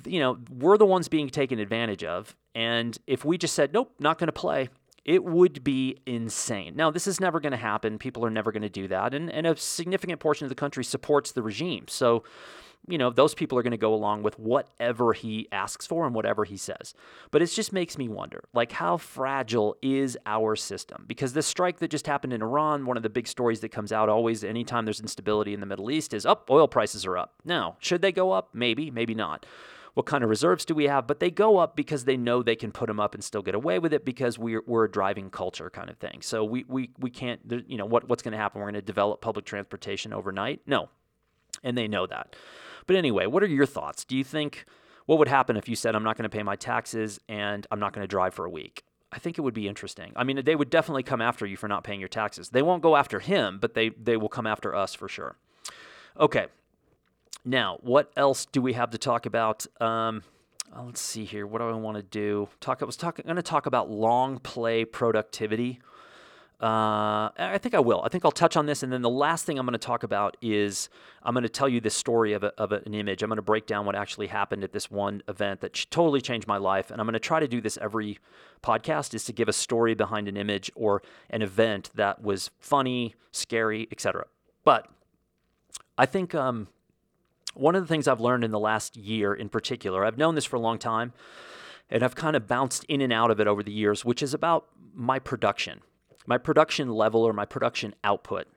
you 0.05 0.19
know, 0.19 0.38
we're 0.49 0.77
the 0.77 0.85
ones 0.85 1.07
being 1.07 1.29
taken 1.29 1.59
advantage 1.59 2.03
of. 2.03 2.35
And 2.53 2.97
if 3.07 3.25
we 3.25 3.38
just 3.38 3.53
said, 3.53 3.73
nope, 3.73 3.91
not 3.99 4.17
going 4.17 4.27
to 4.27 4.33
play, 4.33 4.69
it 5.05 5.23
would 5.23 5.63
be 5.63 5.97
insane. 6.07 6.75
Now, 6.75 6.89
this 6.89 7.05
is 7.05 7.19
never 7.19 7.39
going 7.39 7.51
to 7.51 7.57
happen. 7.57 7.99
People 7.99 8.25
are 8.25 8.31
never 8.31 8.51
going 8.51 8.63
to 8.63 8.69
do 8.69 8.87
that. 8.87 9.13
And, 9.13 9.31
and 9.31 9.45
a 9.45 9.55
significant 9.55 10.19
portion 10.19 10.45
of 10.45 10.49
the 10.49 10.55
country 10.55 10.83
supports 10.83 11.31
the 11.31 11.43
regime. 11.43 11.85
So, 11.87 12.23
you 12.87 12.97
know, 12.97 13.11
those 13.11 13.33
people 13.33 13.57
are 13.57 13.63
going 13.63 13.71
to 13.71 13.77
go 13.77 13.93
along 13.93 14.23
with 14.23 14.37
whatever 14.37 15.13
he 15.13 15.47
asks 15.51 15.85
for 15.87 16.05
and 16.05 16.13
whatever 16.13 16.43
he 16.43 16.57
says. 16.57 16.93
But 17.29 17.43
it 17.43 17.47
just 17.47 17.71
makes 17.71 17.97
me 17.97 18.07
wonder, 18.07 18.43
like, 18.53 18.71
how 18.71 18.97
fragile 18.97 19.75
is 19.81 20.17
our 20.25 20.55
system? 20.55 21.05
Because 21.07 21.33
this 21.33 21.47
strike 21.47 21.79
that 21.79 21.91
just 21.91 22.07
happened 22.07 22.33
in 22.33 22.41
Iran, 22.41 22.85
one 22.85 22.97
of 22.97 23.03
the 23.03 23.09
big 23.09 23.27
stories 23.27 23.59
that 23.61 23.69
comes 23.69 23.91
out 23.91 24.09
always 24.09 24.43
anytime 24.43 24.85
there's 24.85 24.99
instability 24.99 25.53
in 25.53 25.59
the 25.59 25.65
Middle 25.65 25.91
East 25.91 26.13
is, 26.13 26.25
up, 26.25 26.47
oh, 26.49 26.55
oil 26.55 26.67
prices 26.67 27.05
are 27.05 27.17
up. 27.17 27.33
Now, 27.43 27.75
should 27.79 28.01
they 28.01 28.11
go 28.11 28.31
up? 28.31 28.49
Maybe, 28.53 28.89
maybe 28.91 29.13
not. 29.13 29.45
What 29.95 30.05
kind 30.05 30.23
of 30.23 30.29
reserves 30.29 30.65
do 30.65 30.75
we 30.75 30.86
have? 30.86 31.08
But 31.08 31.19
they 31.19 31.31
go 31.31 31.58
up 31.58 31.75
because 31.75 32.03
they 32.03 32.17
know 32.17 32.43
they 32.43 32.58
can 32.58 32.71
put 32.71 32.88
them 32.88 32.99
up 32.99 33.15
and 33.15 33.23
still 33.23 33.41
get 33.41 33.55
away 33.55 33.79
with 33.79 33.93
it 33.93 34.03
because 34.03 34.38
we're, 34.38 34.62
we're 34.67 34.86
a 34.86 34.91
driving 34.91 35.29
culture 35.29 35.69
kind 35.69 35.89
of 35.89 35.97
thing. 35.97 36.21
So 36.21 36.43
we, 36.43 36.65
we, 36.67 36.91
we 36.99 37.10
can't, 37.10 37.39
you 37.67 37.77
know, 37.77 37.86
what, 37.86 38.08
what's 38.10 38.21
going 38.21 38.34
to 38.34 38.38
happen? 38.38 38.60
We're 38.60 38.65
going 38.65 38.75
to 38.75 38.81
develop 38.81 39.21
public 39.21 39.45
transportation 39.45 40.12
overnight? 40.12 40.62
No. 40.67 40.89
And 41.63 41.77
they 41.77 41.88
know 41.88 42.05
that. 42.08 42.36
But 42.88 42.97
anyway, 42.97 43.25
what 43.25 43.41
are 43.41 43.47
your 43.47 43.65
thoughts? 43.65 44.03
Do 44.03 44.17
you 44.17 44.23
think 44.25 44.65
what 45.05 45.17
would 45.17 45.29
happen 45.29 45.55
if 45.55 45.69
you 45.69 45.77
said, 45.77 45.95
I'm 45.95 46.03
not 46.03 46.17
going 46.17 46.29
to 46.29 46.38
pay 46.38 46.43
my 46.43 46.58
taxes 46.58 47.19
and 47.29 47.65
I'm 47.71 47.79
not 47.79 47.93
going 47.93 48.03
to 48.03 48.08
drive 48.08 48.34
for 48.34 48.43
a 48.43 48.49
week? 48.49 48.84
I 49.13 49.17
think 49.17 49.38
it 49.38 49.41
would 49.41 49.53
be 49.53 49.69
interesting. 49.69 50.12
I 50.17 50.25
mean, 50.25 50.43
they 50.43 50.58
would 50.58 50.69
definitely 50.69 51.03
come 51.03 51.21
after 51.21 51.45
you 51.45 51.55
for 51.55 51.69
not 51.69 51.86
paying 51.86 52.01
your 52.01 52.10
taxes. 52.10 52.49
They 52.49 52.62
won't 52.62 52.84
go 52.84 52.97
after 52.97 53.21
him, 53.21 53.60
but 53.62 53.75
they, 53.75 53.89
they 53.89 54.17
will 54.17 54.27
come 54.27 54.45
after 54.45 54.75
us 54.75 54.93
for 54.93 55.08
sure. 55.08 55.38
Okay. 56.19 56.47
Now, 57.45 57.77
what 57.81 58.12
else 58.17 58.47
do 58.47 58.60
we 58.60 58.73
have 58.73 58.89
to 58.89 58.97
talk 58.97 59.27
about? 59.27 59.67
Um, 59.79 60.23
uh, 60.75 60.84
let's 60.84 60.99
see 60.99 61.25
here. 61.25 61.45
What 61.45 61.60
do 61.60 61.69
I 61.69 61.73
want 61.73 61.95
to 61.95 62.03
do? 62.03 62.49
Talk. 62.60 62.81
I 62.81 62.86
was 62.86 62.97
talking. 62.97 63.23
Going 63.25 63.36
to 63.36 63.43
talk 63.43 63.67
about 63.67 63.89
long 63.89 64.39
play 64.39 64.84
productivity. 64.84 65.79
Uh, 66.60 67.29
I 67.38 67.60
think 67.62 67.75
I 67.75 67.79
will. 67.79 68.01
I 68.03 68.10
think 68.10 68.25
I'll 68.25 68.31
touch 68.31 68.58
on 68.58 68.65
this, 68.65 68.81
and 68.81 68.91
then 68.91 69.01
the 69.01 69.10
last 69.10 69.45
thing 69.45 69.60
I'm 69.60 69.65
going 69.65 69.73
to 69.73 69.77
talk 69.77 70.03
about 70.03 70.38
is 70.41 70.89
I'm 71.21 71.34
going 71.34 71.43
to 71.43 71.49
tell 71.49 71.67
you 71.69 71.81
this 71.81 71.93
story 71.93 72.34
of, 72.34 72.43
a, 72.43 72.53
of 72.58 72.71
an 72.71 72.93
image. 72.93 73.21
I'm 73.21 73.29
going 73.29 73.36
to 73.36 73.43
break 73.43 73.67
down 73.67 73.86
what 73.86 73.93
actually 73.93 74.27
happened 74.27 74.63
at 74.63 74.71
this 74.71 74.89
one 74.89 75.21
event 75.27 75.60
that 75.62 75.86
totally 75.91 76.21
changed 76.21 76.47
my 76.47 76.58
life, 76.58 76.91
and 76.91 76.99
I'm 76.99 77.05
going 77.05 77.13
to 77.13 77.19
try 77.19 77.41
to 77.41 77.47
do 77.47 77.62
this 77.62 77.77
every 77.81 78.19
podcast 78.63 79.13
is 79.13 79.25
to 79.25 79.34
give 79.34 79.49
a 79.49 79.53
story 79.53 79.93
behind 79.95 80.27
an 80.29 80.38
image 80.38 80.71
or 80.75 81.03
an 81.29 81.41
event 81.41 81.91
that 81.93 82.23
was 82.23 82.49
funny, 82.58 83.15
scary, 83.31 83.88
etc. 83.91 84.25
But 84.63 84.88
I 85.97 86.05
think 86.05 86.34
um, 86.34 86.69
one 87.55 87.75
of 87.75 87.83
the 87.83 87.87
things 87.87 88.07
I've 88.07 88.21
learned 88.21 88.43
in 88.43 88.51
the 88.51 88.59
last 88.59 88.95
year, 88.95 89.33
in 89.33 89.49
particular, 89.49 90.05
I've 90.05 90.17
known 90.17 90.35
this 90.35 90.45
for 90.45 90.55
a 90.55 90.59
long 90.59 90.77
time, 90.77 91.13
and 91.89 92.03
I've 92.03 92.15
kind 92.15 92.35
of 92.35 92.47
bounced 92.47 92.83
in 92.85 93.01
and 93.01 93.11
out 93.11 93.31
of 93.31 93.39
it 93.39 93.47
over 93.47 93.63
the 93.63 93.71
years, 93.71 94.05
which 94.05 94.21
is 94.21 94.33
about 94.33 94.67
my 94.93 95.19
production 95.19 95.81
my 96.27 96.37
production 96.37 96.89
level 96.89 97.23
or 97.23 97.33
my 97.33 97.45
production 97.45 97.93
output. 98.03 98.47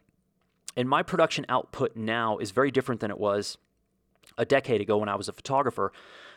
And 0.77 0.89
my 0.89 1.03
production 1.03 1.45
output 1.49 1.97
now 1.97 2.39
is 2.39 2.51
very 2.51 2.71
different 2.71 3.01
than 3.01 3.11
it 3.11 3.19
was 3.19 3.59
a 4.37 4.45
decade 4.45 4.81
ago 4.81 4.99
when 4.99 5.09
I 5.09 5.17
was 5.17 5.29
a 5.29 5.33
photographer. 5.33 5.93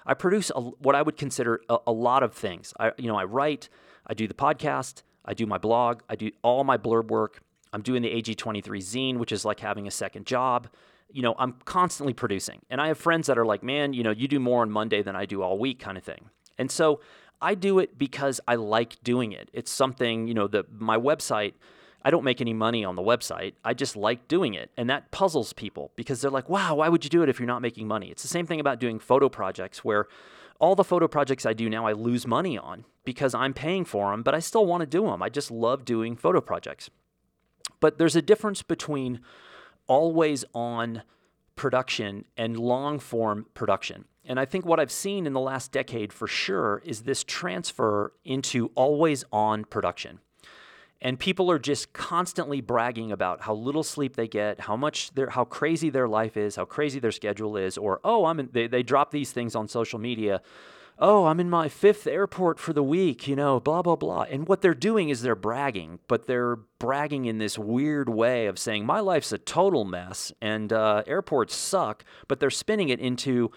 I 0.06 0.13
produce 0.13 0.52
a, 0.56 0.60
what 0.62 0.95
I 0.95 1.02
would 1.02 1.17
consider 1.17 1.62
a, 1.69 1.78
a 1.88 1.91
lot 1.91 2.24
of 2.24 2.34
things. 2.34 2.74
I, 2.80 2.91
you 2.97 3.08
know, 3.08 3.17
I 3.17 3.24
write, 3.24 3.69
I 4.08 4.13
do 4.13 4.28
the 4.28 4.34
podcast, 4.34 5.04
I 5.24 5.34
do 5.34 5.45
my 5.45 5.58
blog, 5.58 6.02
I 6.10 6.15
do 6.15 6.32
all 6.41 6.63
my 6.63 6.78
blurb 6.78 7.10
work. 7.10 7.41
I'm 7.74 7.82
doing 7.82 8.02
the 8.02 8.10
AG23 8.10 8.63
zine, 8.63 9.17
which 9.17 9.32
is 9.32 9.45
like 9.45 9.60
having 9.60 9.88
a 9.88 9.91
second 9.91 10.26
job. 10.26 10.67
You 11.13 11.21
know, 11.21 11.36
I'm 11.38 11.54
constantly 11.65 12.13
producing. 12.13 12.62
And 12.69 12.82
I 12.82 12.88
have 12.88 12.97
friends 12.97 13.28
that 13.28 13.38
are 13.38 13.45
like, 13.45 13.63
man, 13.63 13.93
you 13.93 14.04
know, 14.04 14.12
you 14.12 14.28
do 14.28 14.39
more 14.39 14.62
on 14.62 14.71
Monday 14.71 15.02
than 15.02 15.15
I 15.15 15.26
do 15.26 15.41
all 15.41 15.58
week 15.58 15.80
kind 15.80 15.97
of 15.97 16.04
thing. 16.04 16.30
And 16.58 16.71
so 16.71 17.00
I 17.41 17.56
do 17.56 17.80
it 17.80 17.97
because 17.97 18.39
I 18.47 18.56
like 18.56 19.02
doing 19.04 19.32
it. 19.32 19.50
It's 19.54 19.71
something, 19.71 20.28
you 20.28 20.34
know, 20.34 20.47
the 20.47 20.65
my 20.78 20.97
website, 20.97 21.54
I 22.04 22.12
don't 22.12 22.24
make 22.24 22.41
any 22.41 22.54
money 22.54 22.84
on 22.86 22.95
the 22.95 23.02
website. 23.02 23.54
I 23.63 23.74
just 23.74 23.95
like 23.95 24.28
doing 24.28 24.54
it. 24.54 24.71
And 24.78 24.89
that 24.89 25.12
puzzles 25.12 25.54
people 25.54 25.91
because 25.95 26.21
they're 26.21 26.32
like, 26.32 26.50
"Wow, 26.50 26.76
why 26.76 26.89
would 26.89 27.04
you 27.04 27.10
do 27.10 27.24
it 27.24 27.30
if 27.30 27.39
you're 27.39 27.47
not 27.47 27.62
making 27.62 27.88
money?" 27.88 28.10
It's 28.10 28.21
the 28.21 28.28
same 28.28 28.45
thing 28.45 28.60
about 28.60 28.80
doing 28.80 29.00
photo 29.00 29.30
projects 29.30 29.84
where 29.84 30.08
all 30.60 30.76
the 30.76 30.84
photo 30.84 31.08
projects 31.08 31.45
I 31.45 31.54
do 31.54 31.69
now 31.69 31.88
I 31.88 31.93
lose 31.93 32.28
money 32.28 32.58
on 32.58 32.86
because 33.04 33.34
I'm 33.34 33.54
paying 33.54 33.84
for 33.84 34.12
them, 34.12 34.21
but 34.21 34.36
I 34.36 34.39
still 34.39 34.65
want 34.65 34.82
to 34.82 34.88
do 34.88 35.06
them. 35.06 35.24
I 35.24 35.30
just 35.30 35.50
love 35.50 35.86
doing 35.86 36.15
photo 36.15 36.39
projects. 36.39 36.89
But 37.80 37.97
there's 37.97 38.15
a 38.15 38.21
difference 38.21 38.62
between 38.62 39.21
always 39.88 40.46
on 40.54 41.04
production 41.56 42.26
and 42.38 42.58
long 42.58 43.00
form 43.00 43.46
production. 43.54 44.06
And 44.26 44.39
I 44.39 44.46
think 44.46 44.65
what 44.65 44.80
I've 44.80 44.91
seen 44.91 45.26
in 45.26 45.34
the 45.34 45.39
last 45.39 45.72
decade 45.72 46.13
for 46.13 46.28
sure 46.28 46.82
is 46.86 47.02
this 47.02 47.24
transfer 47.24 48.13
into 48.24 48.72
always 48.76 49.24
on 49.32 49.65
production. 49.65 50.20
And 51.04 51.17
people 51.17 51.50
are 51.50 51.58
just 51.58 51.94
constantly 51.94 52.62
bragging 52.62 53.12
about 53.12 53.41
how 53.41 53.56
little 53.56 53.82
sleep 53.82 54.15
they 54.15 54.28
get, 54.28 54.62
how 54.62 54.76
much 54.76 55.12
their, 55.15 55.32
how 55.32 55.46
crazy 55.46 55.89
their 55.89 56.08
life 56.08 56.38
is, 56.38 56.56
how 56.56 56.65
crazy 56.65 57.00
their 57.00 57.12
schedule 57.12 57.58
is, 57.58 57.76
or 57.78 58.00
oh, 58.04 58.26
I'm 58.26 58.39
in, 58.39 58.50
they, 58.52 58.67
they 58.67 58.84
drop 58.84 59.10
these 59.10 59.32
things 59.32 59.56
on 59.56 59.67
social 59.67 59.98
media. 59.98 60.41
Oh, 61.04 61.26
I'm 61.26 61.40
in 61.40 61.50
my 61.50 61.68
fifth 61.68 62.06
airport 62.06 62.60
for 62.60 62.74
the 62.74 62.84
week, 62.84 63.28
you 63.28 63.36
know, 63.36 63.60
blah, 63.60 63.82
blah, 63.82 63.96
blah. 63.96 64.22
And 64.30 64.48
what 64.48 64.62
they're 64.62 64.76
doing 64.76 65.10
is 65.10 65.24
they're 65.24 65.34
bragging, 65.36 65.98
but 66.08 66.28
they're 66.28 66.58
bragging 66.78 67.26
in 67.26 67.40
this 67.40 67.58
weird 67.58 68.08
way 68.08 68.46
of 68.46 68.60
saying, 68.60 68.86
my 68.86 69.00
life's 69.00 69.32
a 69.32 69.40
total 69.40 69.84
mess 69.84 70.32
and 70.42 70.72
uh, 70.72 71.02
airports 71.08 71.56
suck, 71.56 72.06
but 72.28 72.40
they're 72.40 72.52
spinning 72.52 72.90
it 72.90 73.00
into, 73.00 73.52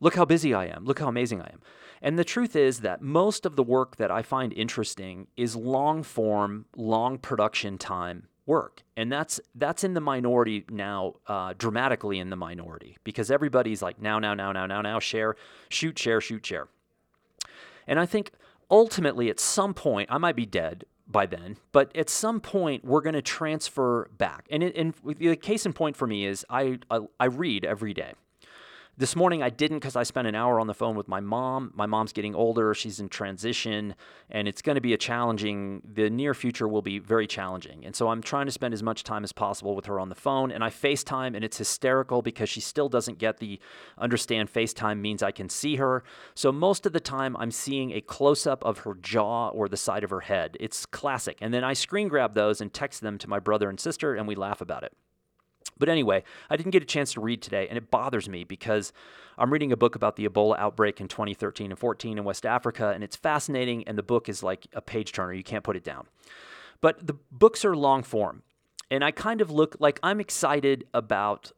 Look 0.00 0.16
how 0.16 0.24
busy 0.24 0.52
I 0.52 0.66
am. 0.66 0.84
Look 0.84 0.98
how 0.98 1.08
amazing 1.08 1.40
I 1.40 1.46
am. 1.46 1.60
And 2.02 2.18
the 2.18 2.24
truth 2.24 2.54
is 2.54 2.80
that 2.80 3.00
most 3.00 3.46
of 3.46 3.56
the 3.56 3.62
work 3.62 3.96
that 3.96 4.10
I 4.10 4.22
find 4.22 4.52
interesting 4.52 5.28
is 5.36 5.56
long 5.56 6.02
form, 6.02 6.66
long 6.76 7.18
production 7.18 7.78
time 7.78 8.28
work. 8.46 8.82
And 8.96 9.12
that's 9.12 9.40
that's 9.54 9.84
in 9.84 9.94
the 9.94 10.00
minority 10.00 10.64
now, 10.70 11.14
uh, 11.26 11.54
dramatically 11.58 12.18
in 12.18 12.30
the 12.30 12.36
minority, 12.36 12.96
because 13.04 13.30
everybody's 13.30 13.82
like 13.82 14.00
now, 14.00 14.18
now, 14.18 14.34
now, 14.34 14.52
now, 14.52 14.66
now, 14.66 14.80
now, 14.80 14.98
share, 14.98 15.36
shoot, 15.68 15.98
share, 15.98 16.20
shoot, 16.20 16.46
share. 16.46 16.68
And 17.86 18.00
I 18.00 18.06
think 18.06 18.30
ultimately 18.70 19.28
at 19.28 19.40
some 19.40 19.74
point, 19.74 20.10
I 20.10 20.18
might 20.18 20.36
be 20.36 20.46
dead 20.46 20.84
by 21.06 21.26
then, 21.26 21.56
but 21.72 21.94
at 21.96 22.08
some 22.08 22.40
point 22.40 22.84
we're 22.84 23.00
going 23.00 23.14
to 23.14 23.22
transfer 23.22 24.08
back. 24.16 24.46
And, 24.50 24.62
it, 24.62 24.76
and 24.76 24.94
the 25.04 25.36
case 25.36 25.66
in 25.66 25.72
point 25.72 25.96
for 25.96 26.06
me 26.06 26.26
is 26.26 26.44
I, 26.50 26.78
I, 26.90 27.00
I 27.20 27.26
read 27.26 27.64
every 27.64 27.94
day. 27.94 28.14
This 28.98 29.14
morning 29.14 29.42
I 29.42 29.50
didn't 29.50 29.80
because 29.80 29.94
I 29.94 30.04
spent 30.04 30.26
an 30.26 30.34
hour 30.34 30.58
on 30.58 30.68
the 30.68 30.72
phone 30.72 30.96
with 30.96 31.06
my 31.06 31.20
mom. 31.20 31.70
My 31.74 31.84
mom's 31.84 32.14
getting 32.14 32.34
older, 32.34 32.72
she's 32.72 32.98
in 32.98 33.10
transition, 33.10 33.94
and 34.30 34.48
it's 34.48 34.62
going 34.62 34.76
to 34.76 34.80
be 34.80 34.94
a 34.94 34.96
challenging, 34.96 35.82
the 35.84 36.08
near 36.08 36.32
future 36.32 36.66
will 36.66 36.80
be 36.80 36.98
very 36.98 37.26
challenging. 37.26 37.84
And 37.84 37.94
so 37.94 38.08
I'm 38.08 38.22
trying 38.22 38.46
to 38.46 38.52
spend 38.52 38.72
as 38.72 38.82
much 38.82 39.04
time 39.04 39.22
as 39.22 39.32
possible 39.32 39.76
with 39.76 39.84
her 39.84 40.00
on 40.00 40.08
the 40.08 40.14
phone. 40.14 40.50
And 40.50 40.64
I 40.64 40.70
FaceTime, 40.70 41.36
and 41.36 41.44
it's 41.44 41.58
hysterical 41.58 42.22
because 42.22 42.48
she 42.48 42.62
still 42.62 42.88
doesn't 42.88 43.18
get 43.18 43.36
the 43.36 43.60
understand 43.98 44.50
FaceTime 44.50 44.98
means 44.98 45.22
I 45.22 45.30
can 45.30 45.50
see 45.50 45.76
her. 45.76 46.02
So 46.34 46.50
most 46.50 46.86
of 46.86 46.94
the 46.94 47.00
time 47.00 47.36
I'm 47.36 47.50
seeing 47.50 47.90
a 47.92 48.00
close 48.00 48.46
up 48.46 48.64
of 48.64 48.78
her 48.78 48.94
jaw 48.94 49.50
or 49.50 49.68
the 49.68 49.76
side 49.76 50.04
of 50.04 50.10
her 50.10 50.20
head. 50.20 50.56
It's 50.58 50.86
classic. 50.86 51.36
And 51.42 51.52
then 51.52 51.64
I 51.64 51.74
screen 51.74 52.08
grab 52.08 52.32
those 52.32 52.62
and 52.62 52.72
text 52.72 53.02
them 53.02 53.18
to 53.18 53.28
my 53.28 53.40
brother 53.40 53.68
and 53.68 53.78
sister, 53.78 54.14
and 54.14 54.26
we 54.26 54.34
laugh 54.34 54.62
about 54.62 54.84
it. 54.84 54.94
But 55.78 55.88
anyway, 55.88 56.22
I 56.48 56.56
didn't 56.56 56.72
get 56.72 56.82
a 56.82 56.86
chance 56.86 57.12
to 57.14 57.20
read 57.20 57.42
today, 57.42 57.68
and 57.68 57.76
it 57.76 57.90
bothers 57.90 58.28
me 58.28 58.44
because 58.44 58.92
I'm 59.38 59.52
reading 59.52 59.72
a 59.72 59.76
book 59.76 59.94
about 59.94 60.16
the 60.16 60.28
Ebola 60.28 60.58
outbreak 60.58 61.00
in 61.00 61.08
2013 61.08 61.70
and 61.70 61.78
14 61.78 62.18
in 62.18 62.24
West 62.24 62.46
Africa, 62.46 62.92
and 62.94 63.04
it's 63.04 63.16
fascinating, 63.16 63.86
and 63.86 63.98
the 63.98 64.02
book 64.02 64.28
is 64.28 64.42
like 64.42 64.66
a 64.72 64.80
page 64.80 65.12
turner. 65.12 65.32
You 65.32 65.44
can't 65.44 65.64
put 65.64 65.76
it 65.76 65.84
down. 65.84 66.06
But 66.80 67.06
the 67.06 67.14
books 67.30 67.64
are 67.64 67.76
long 67.76 68.02
form, 68.02 68.42
and 68.90 69.04
I 69.04 69.10
kind 69.10 69.40
of 69.40 69.50
look 69.50 69.76
like 69.78 69.98
I'm 70.02 70.20
excited 70.20 70.84
about 70.94 71.52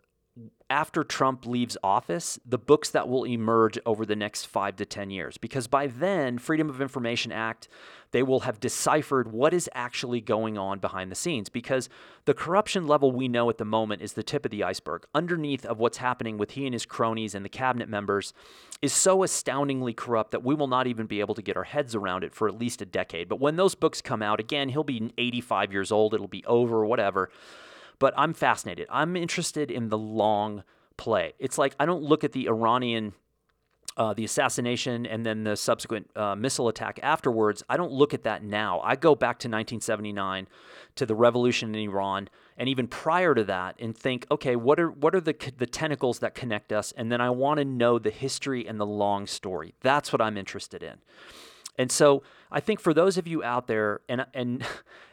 after 0.70 1.02
Trump 1.02 1.46
leaves 1.46 1.76
office, 1.82 2.38
the 2.44 2.58
books 2.58 2.90
that 2.90 3.08
will 3.08 3.24
emerge 3.24 3.78
over 3.86 4.04
the 4.04 4.16
next 4.16 4.46
five 4.46 4.76
to 4.76 4.84
10 4.84 5.10
years. 5.10 5.38
Because 5.38 5.66
by 5.66 5.86
then, 5.86 6.38
Freedom 6.38 6.68
of 6.68 6.80
Information 6.80 7.32
Act, 7.32 7.68
they 8.10 8.22
will 8.22 8.40
have 8.40 8.60
deciphered 8.60 9.32
what 9.32 9.52
is 9.54 9.68
actually 9.74 10.20
going 10.20 10.56
on 10.56 10.78
behind 10.78 11.10
the 11.10 11.16
scenes. 11.16 11.48
Because 11.48 11.88
the 12.24 12.34
corruption 12.34 12.86
level 12.86 13.12
we 13.12 13.28
know 13.28 13.48
at 13.50 13.58
the 13.58 13.64
moment 13.64 14.02
is 14.02 14.14
the 14.14 14.22
tip 14.22 14.44
of 14.44 14.50
the 14.50 14.64
iceberg. 14.64 15.04
Underneath 15.14 15.64
of 15.64 15.78
what's 15.78 15.98
happening 15.98 16.38
with 16.38 16.52
he 16.52 16.66
and 16.66 16.74
his 16.74 16.86
cronies 16.86 17.34
and 17.34 17.44
the 17.44 17.50
cabinet 17.50 17.88
members 17.88 18.32
is 18.80 18.92
so 18.92 19.22
astoundingly 19.22 19.92
corrupt 19.92 20.30
that 20.30 20.44
we 20.44 20.54
will 20.54 20.68
not 20.68 20.86
even 20.86 21.06
be 21.06 21.20
able 21.20 21.34
to 21.34 21.42
get 21.42 21.56
our 21.56 21.64
heads 21.64 21.94
around 21.94 22.24
it 22.24 22.34
for 22.34 22.48
at 22.48 22.58
least 22.58 22.82
a 22.82 22.86
decade. 22.86 23.28
But 23.28 23.40
when 23.40 23.56
those 23.56 23.74
books 23.74 24.00
come 24.00 24.22
out, 24.22 24.40
again, 24.40 24.68
he'll 24.68 24.84
be 24.84 25.12
85 25.18 25.72
years 25.72 25.92
old, 25.92 26.14
it'll 26.14 26.28
be 26.28 26.44
over, 26.46 26.84
whatever 26.84 27.30
but 27.98 28.14
I'm 28.16 28.34
fascinated. 28.34 28.86
I'm 28.90 29.16
interested 29.16 29.70
in 29.70 29.88
the 29.88 29.98
long 29.98 30.62
play. 30.96 31.34
It's 31.38 31.58
like 31.58 31.74
I 31.78 31.86
don't 31.86 32.02
look 32.02 32.24
at 32.24 32.32
the 32.32 32.48
Iranian. 32.48 33.12
Uh, 33.98 34.14
the 34.14 34.24
assassination 34.24 35.04
and 35.04 35.26
then 35.26 35.42
the 35.42 35.56
subsequent 35.56 36.08
uh, 36.14 36.36
missile 36.36 36.68
attack 36.68 37.00
afterwards, 37.02 37.64
I 37.68 37.76
don't 37.76 37.90
look 37.90 38.14
at 38.14 38.22
that 38.22 38.44
now. 38.44 38.80
I 38.84 38.94
go 38.94 39.16
back 39.16 39.40
to 39.40 39.48
1979 39.48 40.46
to 40.94 41.04
the 41.04 41.16
revolution 41.16 41.74
in 41.74 41.80
Iran 41.80 42.28
and 42.56 42.68
even 42.68 42.86
prior 42.86 43.34
to 43.34 43.42
that 43.44 43.76
and 43.80 43.98
think, 43.98 44.24
okay, 44.30 44.56
what 44.56 44.78
are 44.78 44.90
what 44.90 45.14
are 45.14 45.20
the 45.20 45.34
the 45.56 45.66
tentacles 45.66 46.20
that 46.20 46.34
connect 46.34 46.72
us? 46.72 46.92
And 46.96 47.10
then 47.10 47.20
I 47.20 47.30
want 47.30 47.58
to 47.58 47.64
know 47.64 47.98
the 47.98 48.10
history 48.10 48.66
and 48.66 48.78
the 48.78 48.86
long 48.86 49.26
story. 49.26 49.74
That's 49.80 50.12
what 50.12 50.20
I'm 50.20 50.36
interested 50.36 50.82
in. 50.82 50.98
And 51.78 51.92
so 51.92 52.22
I 52.50 52.60
think 52.60 52.80
for 52.80 52.92
those 52.92 53.16
of 53.16 53.26
you 53.26 53.42
out 53.42 53.68
there, 53.68 54.00
and 54.08 54.26
and 54.34 54.64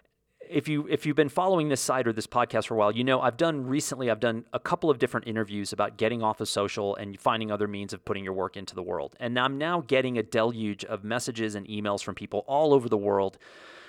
if 0.49 0.67
you 0.67 0.87
if 0.89 1.05
you've 1.05 1.15
been 1.15 1.29
following 1.29 1.69
this 1.69 1.81
site 1.81 2.07
or 2.07 2.13
this 2.13 2.27
podcast 2.27 2.67
for 2.67 2.75
a 2.75 2.77
while, 2.77 2.91
you 2.91 3.03
know 3.03 3.21
I've 3.21 3.37
done 3.37 3.65
recently 3.65 4.09
I've 4.09 4.19
done 4.19 4.45
a 4.53 4.59
couple 4.59 4.89
of 4.89 4.99
different 4.99 5.27
interviews 5.27 5.73
about 5.73 5.97
getting 5.97 6.23
off 6.23 6.41
of 6.41 6.49
social 6.49 6.95
and 6.95 7.19
finding 7.19 7.51
other 7.51 7.67
means 7.67 7.93
of 7.93 8.03
putting 8.05 8.23
your 8.23 8.33
work 8.33 8.57
into 8.57 8.75
the 8.75 8.83
world. 8.83 9.15
And 9.19 9.37
I'm 9.39 9.57
now 9.57 9.81
getting 9.81 10.17
a 10.17 10.23
deluge 10.23 10.85
of 10.85 11.03
messages 11.03 11.55
and 11.55 11.67
emails 11.67 12.03
from 12.03 12.15
people 12.15 12.43
all 12.47 12.73
over 12.73 12.89
the 12.89 12.97
world 12.97 13.37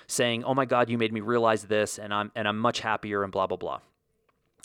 saying, 0.06 0.44
"Oh 0.44 0.54
my 0.54 0.64
god, 0.64 0.88
you 0.88 0.98
made 0.98 1.12
me 1.12 1.20
realize 1.20 1.64
this 1.64 1.98
and 1.98 2.12
I'm 2.12 2.32
and 2.34 2.46
I'm 2.48 2.58
much 2.58 2.80
happier 2.80 3.22
and 3.22 3.32
blah 3.32 3.46
blah 3.46 3.56
blah." 3.56 3.80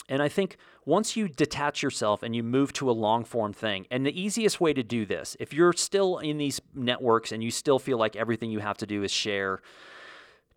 And 0.10 0.22
I 0.22 0.28
think 0.28 0.58
once 0.86 1.16
you 1.16 1.30
detach 1.30 1.82
yourself 1.82 2.22
and 2.24 2.36
you 2.36 2.44
move 2.44 2.74
to 2.74 2.90
a 2.90 2.92
long 2.92 3.24
form 3.24 3.54
thing, 3.54 3.88
and 3.90 4.06
the 4.06 4.20
easiest 4.20 4.60
way 4.60 4.74
to 4.74 4.84
do 4.84 5.06
this, 5.06 5.38
if 5.40 5.54
you're 5.54 5.74
still 5.74 6.18
in 6.18 6.38
these 6.38 6.60
networks 6.74 7.32
and 7.32 7.44
you 7.44 7.52
still 7.52 7.80
feel 7.80 7.98
like 7.98 8.16
everything 8.16 8.52
you 8.52 8.60
have 8.60 8.78
to 8.78 8.86
do 8.86 9.04
is 9.04 9.12
share 9.12 9.62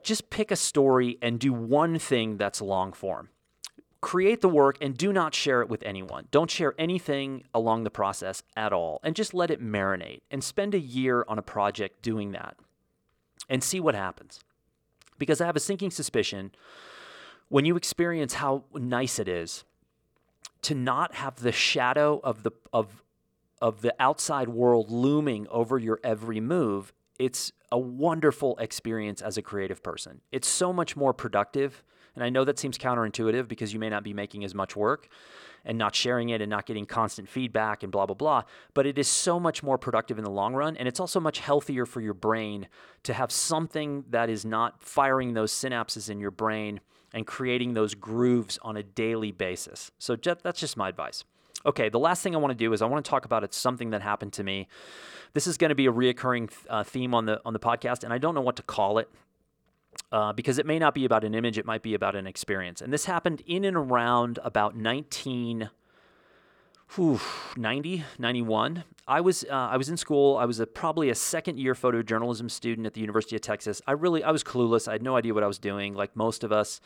just 0.05 0.31
pick 0.31 0.51
a 0.51 0.57
story 0.57 1.19
and 1.21 1.39
do 1.39 1.53
one 1.53 1.99
thing 1.99 2.37
that's 2.37 2.61
long 2.61 2.93
form. 2.93 3.31
Create 4.01 4.43
the 4.43 4.49
work 4.49 4.77
and 4.83 4.97
do 4.97 5.13
not 5.13 5.35
share 5.35 5.63
it 5.63 5.69
with 5.69 5.83
anyone. 5.83 6.29
Don't 6.31 6.51
share 6.51 6.75
anything 6.79 7.43
along 7.55 7.85
the 7.85 7.91
process 7.91 8.43
at 8.55 8.73
all 8.73 9.01
and 9.03 9.17
just 9.17 9.33
let 9.33 9.51
it 9.51 9.63
marinate 9.63 10.21
and 10.31 10.45
spend 10.45 10.75
a 10.75 10.79
year 10.79 11.25
on 11.27 11.39
a 11.39 11.43
project 11.43 12.03
doing 12.03 12.33
that 12.33 12.57
and 13.49 13.65
see 13.65 13.81
what 13.81 13.95
happens. 13.95 14.41
Because 15.19 15.41
I 15.41 15.47
have 15.47 15.57
a 15.57 15.61
sinking 15.61 15.91
suspicion 15.91 16.53
when 17.49 17.65
you 17.65 17.77
experience 17.77 18.35
how 18.35 18.65
nice 18.75 19.19
it 19.19 19.29
is 19.29 19.65
to 20.63 20.75
not 20.75 21.15
have 21.15 21.37
the 21.37 21.53
shadow 21.53 22.21
of 22.25 22.43
the 22.43 22.51
of 22.73 23.03
of 23.63 23.81
the 23.81 23.95
outside 23.99 24.49
world 24.49 24.91
looming 24.91 25.47
over 25.49 25.79
your 25.79 26.01
every 26.03 26.41
move, 26.41 26.93
it's 27.19 27.53
a 27.75 27.79
wonderful 27.79 28.57
experience 28.59 29.21
as 29.21 29.37
a 29.37 29.43
creative 29.43 29.83
person. 29.83 30.21
It's 30.31 30.47
so 30.47 30.73
much 30.73 30.97
more 30.97 31.13
productive. 31.13 31.83
And 32.15 32.23
I 32.23 32.31
know 32.31 32.45
that 32.45 32.57
seems 32.57 32.79
counterintuitive 32.79 33.49
because 33.49 33.75
you 33.75 33.81
may 33.81 33.91
not 33.91 34.05
be 34.05 34.15
making 34.15 34.45
as 34.45 34.55
much 34.55 34.77
work 34.77 35.09
and 35.65 35.77
not 35.77 35.93
sharing 35.93 36.29
it 36.29 36.41
and 36.41 36.49
not 36.49 36.67
getting 36.67 36.87
constant 36.87 37.29
feedback 37.29 37.83
and 37.83 37.91
blah, 37.91 38.07
blah, 38.07 38.15
blah. 38.15 38.43
But 38.75 38.87
it 38.87 38.97
is 38.97 39.09
so 39.09 39.41
much 39.41 39.65
more 39.65 39.77
productive 39.77 40.19
in 40.19 40.25
the 40.25 40.31
long 40.31 40.55
run. 40.55 40.77
And 40.77 40.87
it's 40.87 41.01
also 41.01 41.19
much 41.19 41.41
healthier 41.41 41.85
for 41.85 42.01
your 42.01 42.15
brain 42.15 42.69
to 43.03 43.13
have 43.13 43.33
something 43.33 44.05
that 44.11 44.31
is 44.31 44.45
not 44.45 44.81
firing 44.81 45.35
those 45.35 45.51
synapses 45.53 46.09
in 46.09 46.21
your 46.21 46.31
brain 46.31 46.79
and 47.13 47.27
creating 47.27 47.75
those 47.75 47.95
grooves 47.97 48.57
on 48.63 48.77
a 48.77 48.85
daily 48.85 49.33
basis. 49.33 49.91
So 49.99 50.15
that's 50.15 50.61
just 50.61 50.77
my 50.77 50.91
advice. 50.91 51.25
Okay, 51.67 51.89
the 51.89 51.99
last 51.99 52.23
thing 52.23 52.35
I 52.35 52.39
want 52.39 52.51
to 52.51 52.57
do 52.57 52.73
is 52.73 52.83
I 52.83 52.87
want 52.87 53.05
to 53.05 53.09
talk 53.09 53.25
about 53.25 53.43
it's 53.43 53.57
something 53.57 53.91
that 53.91 54.03
happened 54.03 54.33
to 54.35 54.45
me. 54.45 54.69
This 55.33 55.47
is 55.47 55.57
going 55.57 55.71
to 55.71 55.75
be 55.75 55.87
a 55.87 55.93
reoccurring 55.93 56.51
uh, 56.69 56.85
theme 56.85 57.15
on 57.15 57.27
the 57.27 57.41
on 57.45 57.53
the 57.53 57.59
podcast, 57.59 58.05
and 58.05 58.13
I 58.13 58.19
don't 58.19 58.35
know 58.35 58.41
what 58.41 58.57
to 58.57 58.63
call 58.63 58.99
it. 58.99 59.09
Uh, 60.11 60.33
because 60.33 60.59
it 60.59 60.67
may 60.67 60.79
not 60.79 60.95
be 60.95 61.05
about 61.05 61.25
an 61.25 61.35
image, 61.35 61.57
it 61.57 61.65
might 61.65 61.83
be 61.83 61.95
about 61.95 62.17
an 62.17 62.27
experience. 62.27 62.81
And 62.81 62.93
this 62.93 63.05
happened 63.05 63.43
in 63.47 63.65
and 63.65 63.77
around 63.77 64.41
about 64.43 64.77
19, 64.77 65.71
whew, 66.95 67.21
90, 67.57 68.05
91. 68.19 68.85
I 69.07 69.21
was, 69.21 69.45
uh, 69.45 69.55
I 69.55 69.77
was 69.77 69.89
in 69.89 69.97
school. 69.97 70.37
I 70.37 70.47
was 70.47 70.61
a, 70.61 70.67
probably 70.67 71.11
a 71.11 71.15
second 71.15 71.59
year 71.59 71.75
photojournalism 71.75 72.51
student 72.51 72.87
at 72.87 72.95
the 72.95 73.01
University 73.01 73.37
of 73.37 73.43
Texas. 73.43 73.81
I 73.87 73.93
really, 73.93 74.25
I 74.25 74.31
was 74.31 74.43
clueless. 74.43 74.89
I 74.89 74.93
had 74.93 75.03
no 75.03 75.17
idea 75.17 75.35
what 75.35 75.45
I 75.45 75.49
was 75.49 75.59
doing, 75.59 75.95
like 75.95 76.17
most 76.17 76.43
of 76.43 76.53
us. 76.53 76.81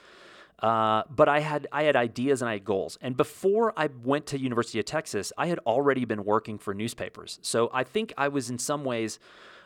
Uh, 0.61 1.04
but 1.09 1.28
I 1.28 1.40
had 1.40 1.68
I 1.72 1.84
had 1.84 1.94
ideas 1.94 2.42
and 2.42 2.48
I 2.48 2.54
had 2.54 2.64
goals. 2.64 2.98
And 3.00 3.16
before 3.16 3.72
I 3.76 3.88
went 4.02 4.26
to 4.26 4.40
University 4.40 4.78
of 4.80 4.86
Texas, 4.86 5.32
I 5.38 5.46
had 5.46 5.61
already 5.61 6.04
been 6.04 6.24
working 6.24 6.59
for 6.59 6.74
newspapers. 6.74 7.38
So 7.42 7.70
I 7.72 7.84
think 7.84 8.12
I 8.18 8.28
was 8.28 8.50
in 8.50 8.59
some 8.59 8.84
ways 8.84 9.18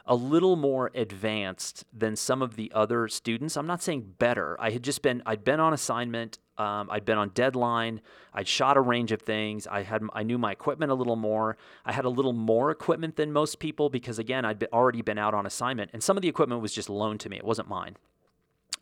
a 0.04 0.14
little 0.14 0.56
more 0.56 0.90
advanced 0.94 1.84
than 1.92 2.16
some 2.16 2.42
of 2.42 2.56
the 2.56 2.72
other 2.74 3.08
students. 3.08 3.56
I'm 3.56 3.66
not 3.66 3.82
saying 3.82 4.14
better. 4.18 4.56
I 4.60 4.70
had 4.70 4.82
just 4.82 5.02
been 5.02 5.22
I'd 5.24 5.44
been 5.44 5.60
on 5.60 5.72
assignment. 5.72 6.38
Um, 6.58 6.90
I'd 6.90 7.06
been 7.06 7.16
on 7.18 7.30
deadline. 7.30 8.02
I'd 8.34 8.46
shot 8.46 8.76
a 8.76 8.80
range 8.80 9.12
of 9.12 9.22
things. 9.22 9.66
I 9.66 9.82
had 9.82 10.02
I 10.12 10.22
knew 10.24 10.36
my 10.36 10.52
equipment 10.52 10.92
a 10.92 10.94
little 10.94 11.16
more. 11.16 11.56
I 11.86 11.92
had 11.92 12.04
a 12.04 12.10
little 12.10 12.32
more 12.32 12.70
equipment 12.70 13.16
than 13.16 13.32
most 13.32 13.60
people 13.60 13.88
because 13.88 14.18
again 14.18 14.44
I'd 14.44 14.62
already 14.72 15.02
been 15.02 15.18
out 15.18 15.32
on 15.32 15.46
assignment, 15.46 15.90
and 15.94 16.02
some 16.02 16.18
of 16.18 16.22
the 16.22 16.28
equipment 16.28 16.60
was 16.60 16.74
just 16.74 16.90
loaned 16.90 17.20
to 17.20 17.30
me. 17.30 17.38
It 17.38 17.44
wasn't 17.44 17.68
mine. 17.68 17.96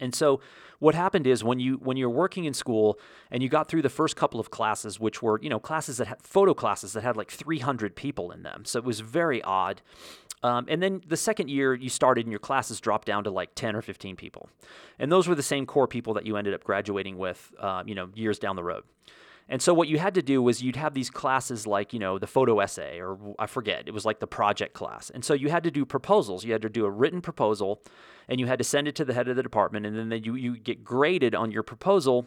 And 0.01 0.15
so 0.15 0.41
what 0.79 0.95
happened 0.95 1.27
is 1.27 1.45
when 1.45 1.61
you 1.61 1.75
when 1.77 1.97
you're 1.97 2.11
working 2.11 2.45
in 2.45 2.55
school 2.55 2.99
and 3.31 3.43
you 3.43 3.49
got 3.49 3.69
through 3.69 3.83
the 3.83 3.91
first 3.91 4.17
couple 4.17 4.41
of 4.41 4.51
classes 4.51 4.99
which 4.99 5.23
were, 5.23 5.39
you 5.43 5.49
know, 5.49 5.61
classes 5.61 5.99
that 5.99 6.09
had 6.09 6.23
photo 6.23 6.55
classes 6.55 6.95
that 6.95 7.03
had 7.03 7.17
like 7.17 7.31
300 7.31 7.95
people 7.95 8.33
in 8.33 8.43
them. 8.43 8.65
So 8.65 8.79
it 8.79 8.85
was 8.85 9.01
very 9.01 9.43
odd. 9.43 9.83
Um, 10.43 10.65
and 10.69 10.83
then 10.83 11.03
the 11.07 11.19
second 11.19 11.51
year 11.51 11.75
you 11.75 11.91
started 11.91 12.25
and 12.25 12.33
your 12.33 12.39
classes 12.39 12.81
dropped 12.81 13.07
down 13.07 13.25
to 13.25 13.31
like 13.31 13.55
10 13.55 13.77
or 13.77 13.83
15 13.83 14.17
people. 14.17 14.49
And 14.99 15.13
those 15.13 15.29
were 15.29 15.35
the 15.35 15.43
same 15.43 15.67
core 15.67 15.87
people 15.87 16.15
that 16.15 16.25
you 16.25 16.37
ended 16.37 16.55
up 16.55 16.65
graduating 16.65 17.19
with, 17.19 17.53
uh, 17.59 17.83
you 17.85 17.95
know, 17.95 18.09
years 18.15 18.39
down 18.39 18.57
the 18.57 18.65
road. 18.65 18.85
And 19.51 19.61
so 19.61 19.75
what 19.75 19.89
you 19.89 19.99
had 19.99 20.15
to 20.15 20.23
do 20.23 20.41
was 20.41 20.63
you'd 20.63 20.77
have 20.77 20.95
these 20.95 21.11
classes 21.11 21.67
like, 21.67 21.93
you 21.93 21.99
know, 21.99 22.19
the 22.21 22.29
photo 22.29 22.61
essay 22.61 23.01
or 23.01 23.19
I 23.37 23.47
forget, 23.47 23.89
it 23.89 23.93
was 23.93 24.05
like 24.05 24.21
the 24.21 24.29
project 24.29 24.75
class. 24.75 25.11
And 25.11 25.25
so 25.25 25.35
you 25.35 25.51
had 25.51 25.65
to 25.65 25.73
do 25.73 25.85
proposals. 25.85 26.45
You 26.45 26.53
had 26.53 26.63
to 26.63 26.69
do 26.69 26.85
a 26.85 26.91
written 26.91 27.21
proposal 27.21 27.83
and 28.29 28.39
you 28.39 28.47
had 28.47 28.59
to 28.59 28.65
send 28.65 28.87
it 28.87 28.95
to 28.95 29.05
the 29.05 29.13
head 29.13 29.27
of 29.27 29.35
the 29.35 29.43
department 29.43 29.87
and 29.87 30.11
then 30.13 30.23
you 30.23 30.37
you 30.37 30.57
get 30.57 30.85
graded 30.85 31.35
on 31.35 31.51
your 31.51 31.65
proposal 31.65 32.27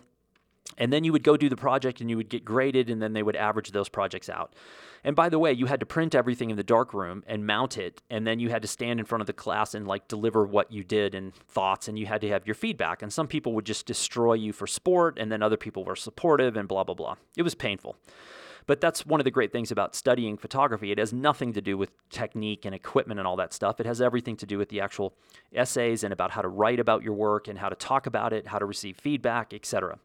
and 0.77 0.91
then 0.91 1.03
you 1.03 1.11
would 1.11 1.23
go 1.23 1.37
do 1.37 1.49
the 1.49 1.55
project 1.55 2.01
and 2.01 2.09
you 2.09 2.17
would 2.17 2.29
get 2.29 2.45
graded 2.45 2.89
and 2.89 3.01
then 3.01 3.13
they 3.13 3.23
would 3.23 3.35
average 3.35 3.71
those 3.71 3.89
projects 3.89 4.29
out. 4.29 4.55
And 5.03 5.15
by 5.15 5.27
the 5.29 5.37
way, 5.37 5.51
you 5.51 5.65
had 5.65 5.81
to 5.81 5.85
print 5.85 6.15
everything 6.15 6.49
in 6.49 6.55
the 6.55 6.63
dark 6.63 6.93
room 6.93 7.23
and 7.27 7.45
mount 7.45 7.77
it 7.77 8.01
and 8.09 8.25
then 8.25 8.39
you 8.39 8.49
had 8.49 8.61
to 8.61 8.67
stand 8.67 8.99
in 8.99 9.05
front 9.05 9.21
of 9.21 9.27
the 9.27 9.33
class 9.33 9.73
and 9.75 9.87
like 9.87 10.07
deliver 10.07 10.45
what 10.45 10.71
you 10.71 10.83
did 10.83 11.13
and 11.13 11.35
thoughts 11.35 11.87
and 11.87 11.99
you 11.99 12.05
had 12.05 12.21
to 12.21 12.29
have 12.29 12.47
your 12.47 12.55
feedback. 12.55 13.01
And 13.01 13.11
some 13.11 13.27
people 13.27 13.53
would 13.53 13.65
just 13.65 13.85
destroy 13.85 14.33
you 14.33 14.53
for 14.53 14.65
sport 14.65 15.17
and 15.19 15.31
then 15.31 15.43
other 15.43 15.57
people 15.57 15.83
were 15.83 15.95
supportive 15.95 16.55
and 16.55 16.67
blah 16.67 16.83
blah 16.83 16.95
blah. 16.95 17.15
It 17.35 17.43
was 17.43 17.55
painful. 17.55 17.97
But 18.65 18.79
that's 18.79 19.05
one 19.05 19.19
of 19.19 19.25
the 19.25 19.31
great 19.31 19.51
things 19.51 19.71
about 19.71 19.93
studying 19.93 20.37
photography. 20.37 20.91
It 20.91 20.97
has 20.97 21.11
nothing 21.11 21.51
to 21.51 21.61
do 21.61 21.77
with 21.77 21.91
technique 22.09 22.63
and 22.63 22.73
equipment 22.73 23.19
and 23.19 23.27
all 23.27 23.35
that 23.35 23.53
stuff. 23.53 23.81
It 23.81 23.85
has 23.85 24.01
everything 24.01 24.37
to 24.37 24.45
do 24.45 24.57
with 24.57 24.69
the 24.69 24.79
actual 24.79 25.13
essays 25.53 26.03
and 26.03 26.13
about 26.13 26.31
how 26.31 26.41
to 26.41 26.47
write 26.47 26.79
about 26.79 27.03
your 27.03 27.13
work 27.13 27.49
and 27.49 27.59
how 27.59 27.67
to 27.67 27.75
talk 27.75 28.05
about 28.05 28.31
it, 28.31 28.47
how 28.47 28.59
to 28.59 28.65
receive 28.65 28.95
feedback, 28.95 29.53
etc. 29.53 29.99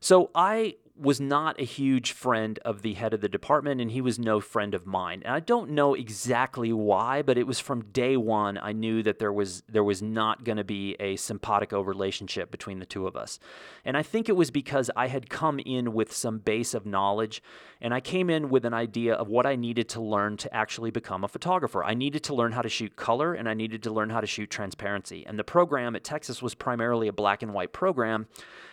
So 0.00 0.30
I 0.34 0.76
was 1.00 1.20
not 1.20 1.60
a 1.60 1.64
huge 1.64 2.12
friend 2.12 2.58
of 2.64 2.82
the 2.82 2.94
head 2.94 3.14
of 3.14 3.20
the 3.20 3.28
department, 3.28 3.80
and 3.80 3.90
he 3.90 4.00
was 4.00 4.18
no 4.18 4.40
friend 4.40 4.74
of 4.74 4.86
mine. 4.86 5.22
And 5.24 5.32
I 5.32 5.40
don't 5.40 5.70
know 5.70 5.94
exactly 5.94 6.72
why, 6.72 7.22
but 7.22 7.38
it 7.38 7.46
was 7.46 7.60
from 7.60 7.84
day 7.92 8.16
one 8.16 8.58
I 8.58 8.72
knew 8.72 9.02
that 9.04 9.18
there 9.18 9.32
was 9.32 9.62
there 9.68 9.84
was 9.84 10.02
not 10.02 10.44
going 10.44 10.58
to 10.58 10.64
be 10.64 10.96
a 10.98 11.16
simpatico 11.16 11.80
relationship 11.80 12.50
between 12.50 12.80
the 12.80 12.86
two 12.86 13.06
of 13.06 13.16
us. 13.16 13.38
And 13.84 13.96
I 13.96 14.02
think 14.02 14.28
it 14.28 14.36
was 14.36 14.50
because 14.50 14.90
I 14.96 15.06
had 15.06 15.30
come 15.30 15.60
in 15.60 15.92
with 15.92 16.12
some 16.12 16.38
base 16.38 16.74
of 16.74 16.84
knowledge, 16.84 17.42
and 17.80 17.94
I 17.94 18.00
came 18.00 18.28
in 18.28 18.48
with 18.48 18.64
an 18.64 18.74
idea 18.74 19.14
of 19.14 19.28
what 19.28 19.46
I 19.46 19.54
needed 19.54 19.88
to 19.90 20.00
learn 20.00 20.36
to 20.38 20.54
actually 20.54 20.90
become 20.90 21.22
a 21.22 21.28
photographer. 21.28 21.84
I 21.84 21.94
needed 21.94 22.24
to 22.24 22.34
learn 22.34 22.52
how 22.52 22.62
to 22.62 22.68
shoot 22.68 22.96
color, 22.96 23.34
and 23.34 23.48
I 23.48 23.54
needed 23.54 23.84
to 23.84 23.92
learn 23.92 24.10
how 24.10 24.20
to 24.20 24.26
shoot 24.26 24.50
transparency. 24.50 25.24
And 25.26 25.38
the 25.38 25.44
program 25.44 25.94
at 25.94 26.02
Texas 26.02 26.42
was 26.42 26.54
primarily 26.54 27.06
a 27.06 27.12
black 27.12 27.42
and 27.42 27.54
white 27.54 27.72
program. 27.72 28.26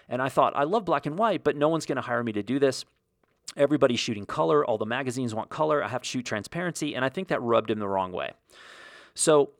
And 0.07 0.21
I 0.21 0.29
thought, 0.29 0.53
I 0.55 0.63
love 0.63 0.85
black 0.85 1.05
and 1.05 1.17
white, 1.17 1.43
but 1.43 1.55
no 1.55 1.69
one's 1.69 1.85
going 1.85 1.95
to 1.95 2.01
hire 2.01 2.23
me 2.23 2.31
to 2.33 2.43
do 2.43 2.59
this. 2.59 2.85
Everybody's 3.57 3.99
shooting 3.99 4.25
color. 4.25 4.65
All 4.65 4.77
the 4.77 4.85
magazines 4.85 5.33
want 5.33 5.49
color. 5.49 5.83
I 5.83 5.87
have 5.87 6.01
to 6.01 6.07
shoot 6.07 6.25
transparency. 6.25 6.95
And 6.95 7.03
I 7.05 7.09
think 7.09 7.29
that 7.29 7.41
rubbed 7.41 7.71
him 7.71 7.79
the 7.79 7.87
wrong 7.87 8.11
way. 8.11 8.31
So 9.13 9.51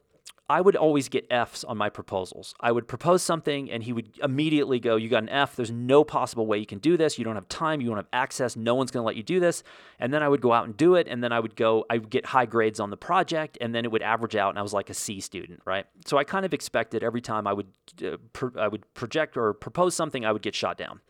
I 0.48 0.60
would 0.60 0.76
always 0.76 1.08
get 1.08 1.26
F's 1.28 1.64
on 1.64 1.76
my 1.76 1.90
proposals. 1.90 2.54
I 2.60 2.70
would 2.70 2.86
propose 2.86 3.22
something 3.22 3.68
and 3.68 3.82
he 3.82 3.92
would 3.92 4.16
immediately 4.22 4.78
go, 4.78 4.94
You 4.94 5.08
got 5.08 5.24
an 5.24 5.28
F. 5.28 5.56
There's 5.56 5.72
no 5.72 6.04
possible 6.04 6.46
way 6.46 6.58
you 6.58 6.66
can 6.66 6.78
do 6.78 6.96
this. 6.96 7.18
You 7.18 7.24
don't 7.24 7.34
have 7.34 7.48
time. 7.48 7.80
You 7.80 7.88
don't 7.88 7.96
have 7.96 8.06
access. 8.12 8.54
No 8.54 8.76
one's 8.76 8.92
going 8.92 9.02
to 9.02 9.06
let 9.06 9.16
you 9.16 9.24
do 9.24 9.40
this. 9.40 9.64
And 9.98 10.14
then 10.14 10.22
I 10.22 10.28
would 10.28 10.40
go 10.40 10.52
out 10.52 10.64
and 10.64 10.76
do 10.76 10.94
it. 10.94 11.08
And 11.08 11.22
then 11.22 11.32
I 11.32 11.40
would 11.40 11.56
go, 11.56 11.84
I 11.90 11.98
would 11.98 12.10
get 12.10 12.26
high 12.26 12.46
grades 12.46 12.78
on 12.78 12.90
the 12.90 12.96
project. 12.96 13.58
And 13.60 13.74
then 13.74 13.84
it 13.84 13.90
would 13.90 14.02
average 14.02 14.36
out. 14.36 14.50
And 14.50 14.58
I 14.58 14.62
was 14.62 14.72
like 14.72 14.88
a 14.88 14.94
C 14.94 15.18
student, 15.18 15.60
right? 15.64 15.86
So 16.06 16.16
I 16.16 16.22
kind 16.22 16.46
of 16.46 16.54
expected 16.54 17.02
every 17.02 17.20
time 17.20 17.48
I 17.48 17.52
would, 17.52 17.72
uh, 18.04 18.16
I 18.56 18.68
would 18.68 18.92
project 18.94 19.36
or 19.36 19.52
propose 19.52 19.96
something, 19.96 20.24
I 20.24 20.30
would 20.30 20.42
get 20.42 20.54
shot 20.54 20.78
down. 20.78 21.00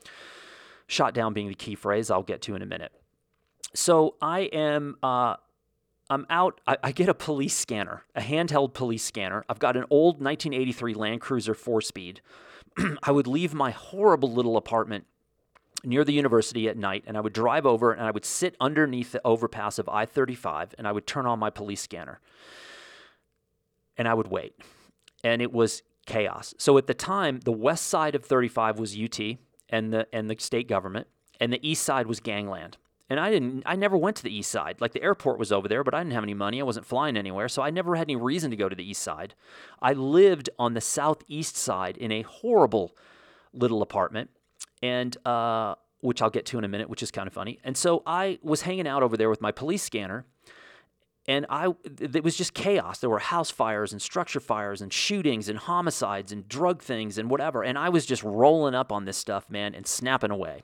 Shot 0.87 1.13
down 1.13 1.35
being 1.35 1.49
the 1.49 1.55
key 1.55 1.75
phrase 1.75 2.11
I'll 2.11 2.23
get 2.23 2.41
to 2.43 2.55
in 2.55 2.63
a 2.63 2.67
minute. 2.67 2.93
So 3.75 4.15
I 4.23 4.41
am. 4.41 4.97
Uh, 5.03 5.37
I'm 6.09 6.27
out. 6.31 6.61
I, 6.67 6.77
I, 6.85 6.93
get 6.93 7.09
a 7.09 7.15
police 7.15 7.57
scanner, 7.57 8.05
a 8.15 8.21
handheld 8.21 8.75
police 8.75 9.03
scanner. 9.03 9.45
I've 9.49 9.59
got 9.59 9.77
an 9.77 9.85
old 9.91 10.17
1983 10.17 10.95
Land 10.95 11.21
Cruiser 11.21 11.55
four 11.55 11.81
speed. 11.81 12.21
I 13.03 13.11
would 13.11 13.27
leave 13.27 13.55
my 13.55 13.71
horrible 13.71 14.33
little 14.33 14.57
apartment 14.57 15.07
near 15.85 16.05
the 16.05 16.13
university 16.13 16.69
at 16.69 16.77
night 16.77 17.05
and 17.07 17.17
I 17.17 17.21
would 17.21 17.33
drive 17.33 17.67
over 17.67 17.93
and 17.93 18.03
I 18.03 18.11
would 18.11 18.25
sit 18.25 18.57
underneath 18.61 19.13
the 19.13 19.21
overpass 19.25 19.79
of 19.79 19.89
I 19.89 20.07
35 20.07 20.75
and 20.79 20.87
I 20.87 20.93
would 20.93 21.07
turn 21.07 21.27
on 21.27 21.39
my 21.39 21.51
police 21.51 21.81
scanner 21.81 22.21
and 23.97 24.09
I 24.09 24.15
would 24.15 24.29
wait. 24.29 24.55
And 25.25 25.43
it 25.43 25.53
was 25.53 25.83
chaos. 26.07 26.55
So 26.59 26.79
at 26.79 26.87
the 26.87 26.95
time, 26.95 27.41
the 27.41 27.53
west 27.53 27.87
side 27.87 28.15
of 28.15 28.25
35 28.25 28.79
was 28.79 28.97
UT 28.97 29.19
and 29.69 29.93
the, 29.93 30.07
and 30.13 30.31
the 30.31 30.37
state 30.39 30.69
government, 30.69 31.09
and 31.41 31.53
the 31.53 31.69
east 31.69 31.83
side 31.83 32.07
was 32.07 32.21
gangland. 32.21 32.79
And 33.09 33.21
I 33.21 33.31
didn't 33.31 33.63
I 33.67 33.77
never 33.77 33.97
went 33.97 34.17
to 34.17 34.23
the 34.23 34.35
east 34.35 34.51
side. 34.51 34.81
Like 34.81 34.93
the 34.93 35.03
airport 35.03 35.39
was 35.39 35.53
over 35.53 35.69
there, 35.69 35.85
but 35.85 35.95
I 35.95 36.01
didn't 36.01 36.15
have 36.15 36.25
any 36.25 36.35
money. 36.35 36.61
I 36.61 36.65
wasn't 36.65 36.87
flying 36.87 37.17
anywhere, 37.17 37.49
so 37.49 37.63
I 37.63 37.71
never 37.71 37.95
had 37.95 38.07
any 38.07 38.17
reason 38.17 38.51
to 38.51 38.57
go 38.57 38.69
to 38.69 38.77
the 38.77 38.89
east 38.89 39.03
side. 39.03 39.35
I 39.81 39.93
lived 39.93 40.51
on 40.59 40.75
the 40.75 40.81
southeast 40.81 41.57
side 41.57 41.97
in 41.97 42.11
a 42.11 42.23
horrible 42.23 42.97
little 43.53 43.81
apartment 43.81 44.31
and 44.83 45.17
uh, 45.25 45.77
which 46.01 46.21
I'll 46.21 46.31
get 46.31 46.47
to 46.47 46.59
in 46.59 46.65
a 46.65 46.69
minute, 46.69 46.91
which 46.91 47.03
is 47.03 47.11
kind 47.11 47.27
of 47.27 47.33
funny. 47.33 47.59
And 47.65 47.77
so 47.77 48.03
I 48.07 48.39
was 48.43 48.63
hanging 48.63 48.87
out 48.87 49.03
over 49.03 49.17
there 49.17 49.31
with 49.31 49.41
my 49.41 49.53
police 49.53 49.83
scanner 49.83 50.27
and 51.29 51.47
I 51.49 51.75
it 52.01 52.23
was 52.23 52.37
just 52.37 52.55
chaos. 52.55 52.99
There 52.99 53.11
were 53.11 53.19
house 53.19 53.51
fires 53.51 53.93
and 53.93 54.01
structure 54.01 54.41
fires 54.41 54.81
and 54.81 54.93
shootings 54.93 55.49
and 55.49 55.59
homicides 55.59 56.33
and 56.33 56.49
drug 56.49 56.83
things 56.83 57.19
and 57.19 57.29
whatever. 57.31 57.65
And 57.65 57.79
I 57.79 57.89
was 57.89 58.07
just 58.07 58.23
rolling 58.23 58.75
up 58.75 58.93
on 58.93 59.05
this 59.05 59.17
stuff, 59.17 59.51
man, 59.51 59.75
and 59.75 59.87
snapping 59.87 60.31
away. 60.31 60.63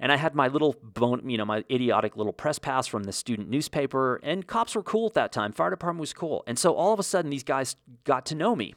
And 0.00 0.10
I 0.10 0.16
had 0.16 0.34
my 0.34 0.48
little 0.48 0.74
bone, 0.82 1.28
you 1.28 1.36
know, 1.36 1.44
my 1.44 1.62
idiotic 1.70 2.16
little 2.16 2.32
press 2.32 2.58
pass 2.58 2.86
from 2.86 3.04
the 3.04 3.12
student 3.12 3.50
newspaper. 3.50 4.18
And 4.22 4.46
cops 4.46 4.74
were 4.74 4.82
cool 4.82 5.06
at 5.06 5.14
that 5.14 5.30
time. 5.30 5.52
Fire 5.52 5.70
department 5.70 6.00
was 6.00 6.14
cool. 6.14 6.42
And 6.46 6.58
so 6.58 6.74
all 6.74 6.92
of 6.92 6.98
a 6.98 7.02
sudden, 7.02 7.30
these 7.30 7.44
guys 7.44 7.76
got 8.04 8.24
to 8.26 8.34
know 8.34 8.56
me. 8.56 8.74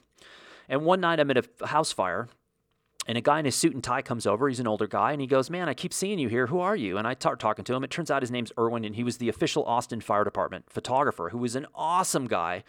And 0.67 0.83
one 0.83 0.99
night 0.99 1.19
I'm 1.19 1.31
at 1.31 1.37
a 1.61 1.67
house 1.67 1.91
fire 1.93 2.27
and 3.07 3.17
a 3.17 3.21
guy 3.21 3.39
in 3.39 3.45
a 3.45 3.51
suit 3.51 3.73
and 3.73 3.83
tie 3.83 4.01
comes 4.01 4.25
over. 4.25 4.47
He's 4.47 4.59
an 4.59 4.67
older 4.67 4.87
guy, 4.87 5.11
and 5.11 5.21
he 5.21 5.27
goes, 5.27 5.49
"Man, 5.49 5.69
I 5.69 5.73
keep 5.73 5.93
seeing 5.93 6.19
you 6.19 6.29
here. 6.29 6.47
Who 6.47 6.59
are 6.59 6.75
you?" 6.75 6.97
And 6.97 7.07
I 7.07 7.13
start 7.13 7.39
talking 7.39 7.65
to 7.65 7.73
him. 7.73 7.83
It 7.83 7.91
turns 7.91 8.11
out 8.11 8.23
his 8.23 8.31
name's 8.31 8.51
Irwin, 8.57 8.85
and 8.85 8.95
he 8.95 9.03
was 9.03 9.17
the 9.17 9.29
official 9.29 9.63
Austin 9.65 10.01
Fire 10.01 10.23
Department 10.23 10.65
photographer, 10.69 11.29
who 11.29 11.37
was 11.37 11.55
an 11.55 11.67
awesome 11.75 12.27
guy, 12.27 12.63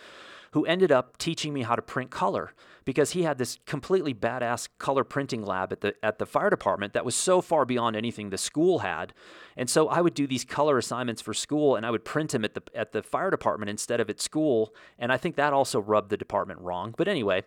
who 0.53 0.65
ended 0.67 0.93
up 0.93 1.19
teaching 1.19 1.53
me 1.53 1.63
how 1.63 1.75
to 1.75 1.83
print 1.83 2.11
color 2.11 2.53
because 2.85 3.11
he 3.13 3.23
had 3.23 3.39
this 3.39 3.59
completely 3.67 4.15
badass 4.15 4.69
color 4.79 5.05
printing 5.05 5.43
lab 5.45 5.73
at 5.73 5.81
the 5.81 5.95
at 6.03 6.19
the 6.19 6.27
fire 6.27 6.51
department 6.51 6.93
that 6.93 7.05
was 7.05 7.15
so 7.15 7.41
far 7.41 7.65
beyond 7.65 7.97
anything 7.97 8.31
the 8.31 8.39
school 8.39 8.81
had. 8.81 9.13
And 9.57 9.69
so 9.69 9.89
I 9.89 10.01
would 10.01 10.15
do 10.15 10.27
these 10.27 10.45
color 10.45 10.79
assignments 10.79 11.21
for 11.23 11.35
school 11.35 11.77
and 11.77 11.85
I 11.85 11.91
would 11.91 12.05
print 12.05 12.31
them 12.31 12.45
at 12.45 12.55
the 12.55 12.63
at 12.75 12.93
the 12.93 13.03
fire 13.03 13.31
department 13.31 13.71
instead 13.71 14.01
of 14.01 14.11
at 14.11 14.21
school, 14.21 14.75
and 14.99 15.13
I 15.13 15.17
think 15.17 15.37
that 15.37 15.53
also 15.53 15.81
rubbed 15.81 16.11
the 16.11 16.17
department 16.17 16.61
wrong. 16.61 16.95
But 16.97 17.09
anyway, 17.09 17.43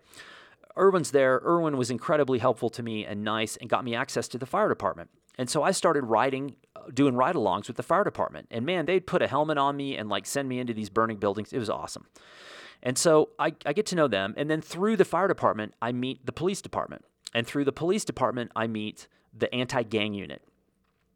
Irwin's 0.78 1.12
there. 1.12 1.42
Irwin 1.46 1.78
was 1.78 1.90
incredibly 1.90 2.40
helpful 2.40 2.70
to 2.72 2.84
me 2.84 3.06
and 3.06 3.24
nice 3.24 3.58
and 3.58 3.70
got 3.70 3.84
me 3.84 3.96
access 3.96 4.28
to 4.30 4.38
the 4.38 4.46
fire 4.46 4.70
department. 4.70 5.10
And 5.38 5.50
so 5.50 5.64
I 5.64 5.72
started 5.72 6.04
riding, 6.04 6.56
uh, 6.76 6.82
doing 6.94 7.16
ride 7.16 7.36
alongs 7.36 7.68
with 7.68 7.78
the 7.78 7.84
fire 7.84 8.04
department. 8.04 8.48
And 8.50 8.66
man, 8.66 8.86
they'd 8.86 9.06
put 9.06 9.22
a 9.22 9.28
helmet 9.28 9.58
on 9.58 9.78
me 9.78 9.96
and 9.96 10.10
like 10.10 10.26
send 10.26 10.50
me 10.50 10.60
into 10.60 10.74
these 10.74 10.90
burning 10.90 11.18
buildings. 11.18 11.54
It 11.54 11.60
was 11.60 11.70
awesome. 11.70 12.08
And 12.82 12.98
so 12.98 13.30
I, 13.38 13.54
I 13.66 13.74
get 13.74 13.86
to 13.88 13.96
know 13.96 14.08
them. 14.08 14.34
And 14.38 14.50
then 14.50 14.62
through 14.62 14.98
the 14.98 15.06
fire 15.06 15.28
department, 15.28 15.74
I 15.82 15.92
meet 15.92 16.26
the 16.26 16.32
police 16.32 16.62
department. 16.62 17.06
And 17.34 17.46
through 17.46 17.66
the 17.66 17.72
police 17.72 18.06
department, 18.06 18.52
I 18.56 18.68
meet 18.68 19.08
the 19.34 19.54
anti 19.54 19.84
gang 19.84 20.14
unit. 20.14 20.42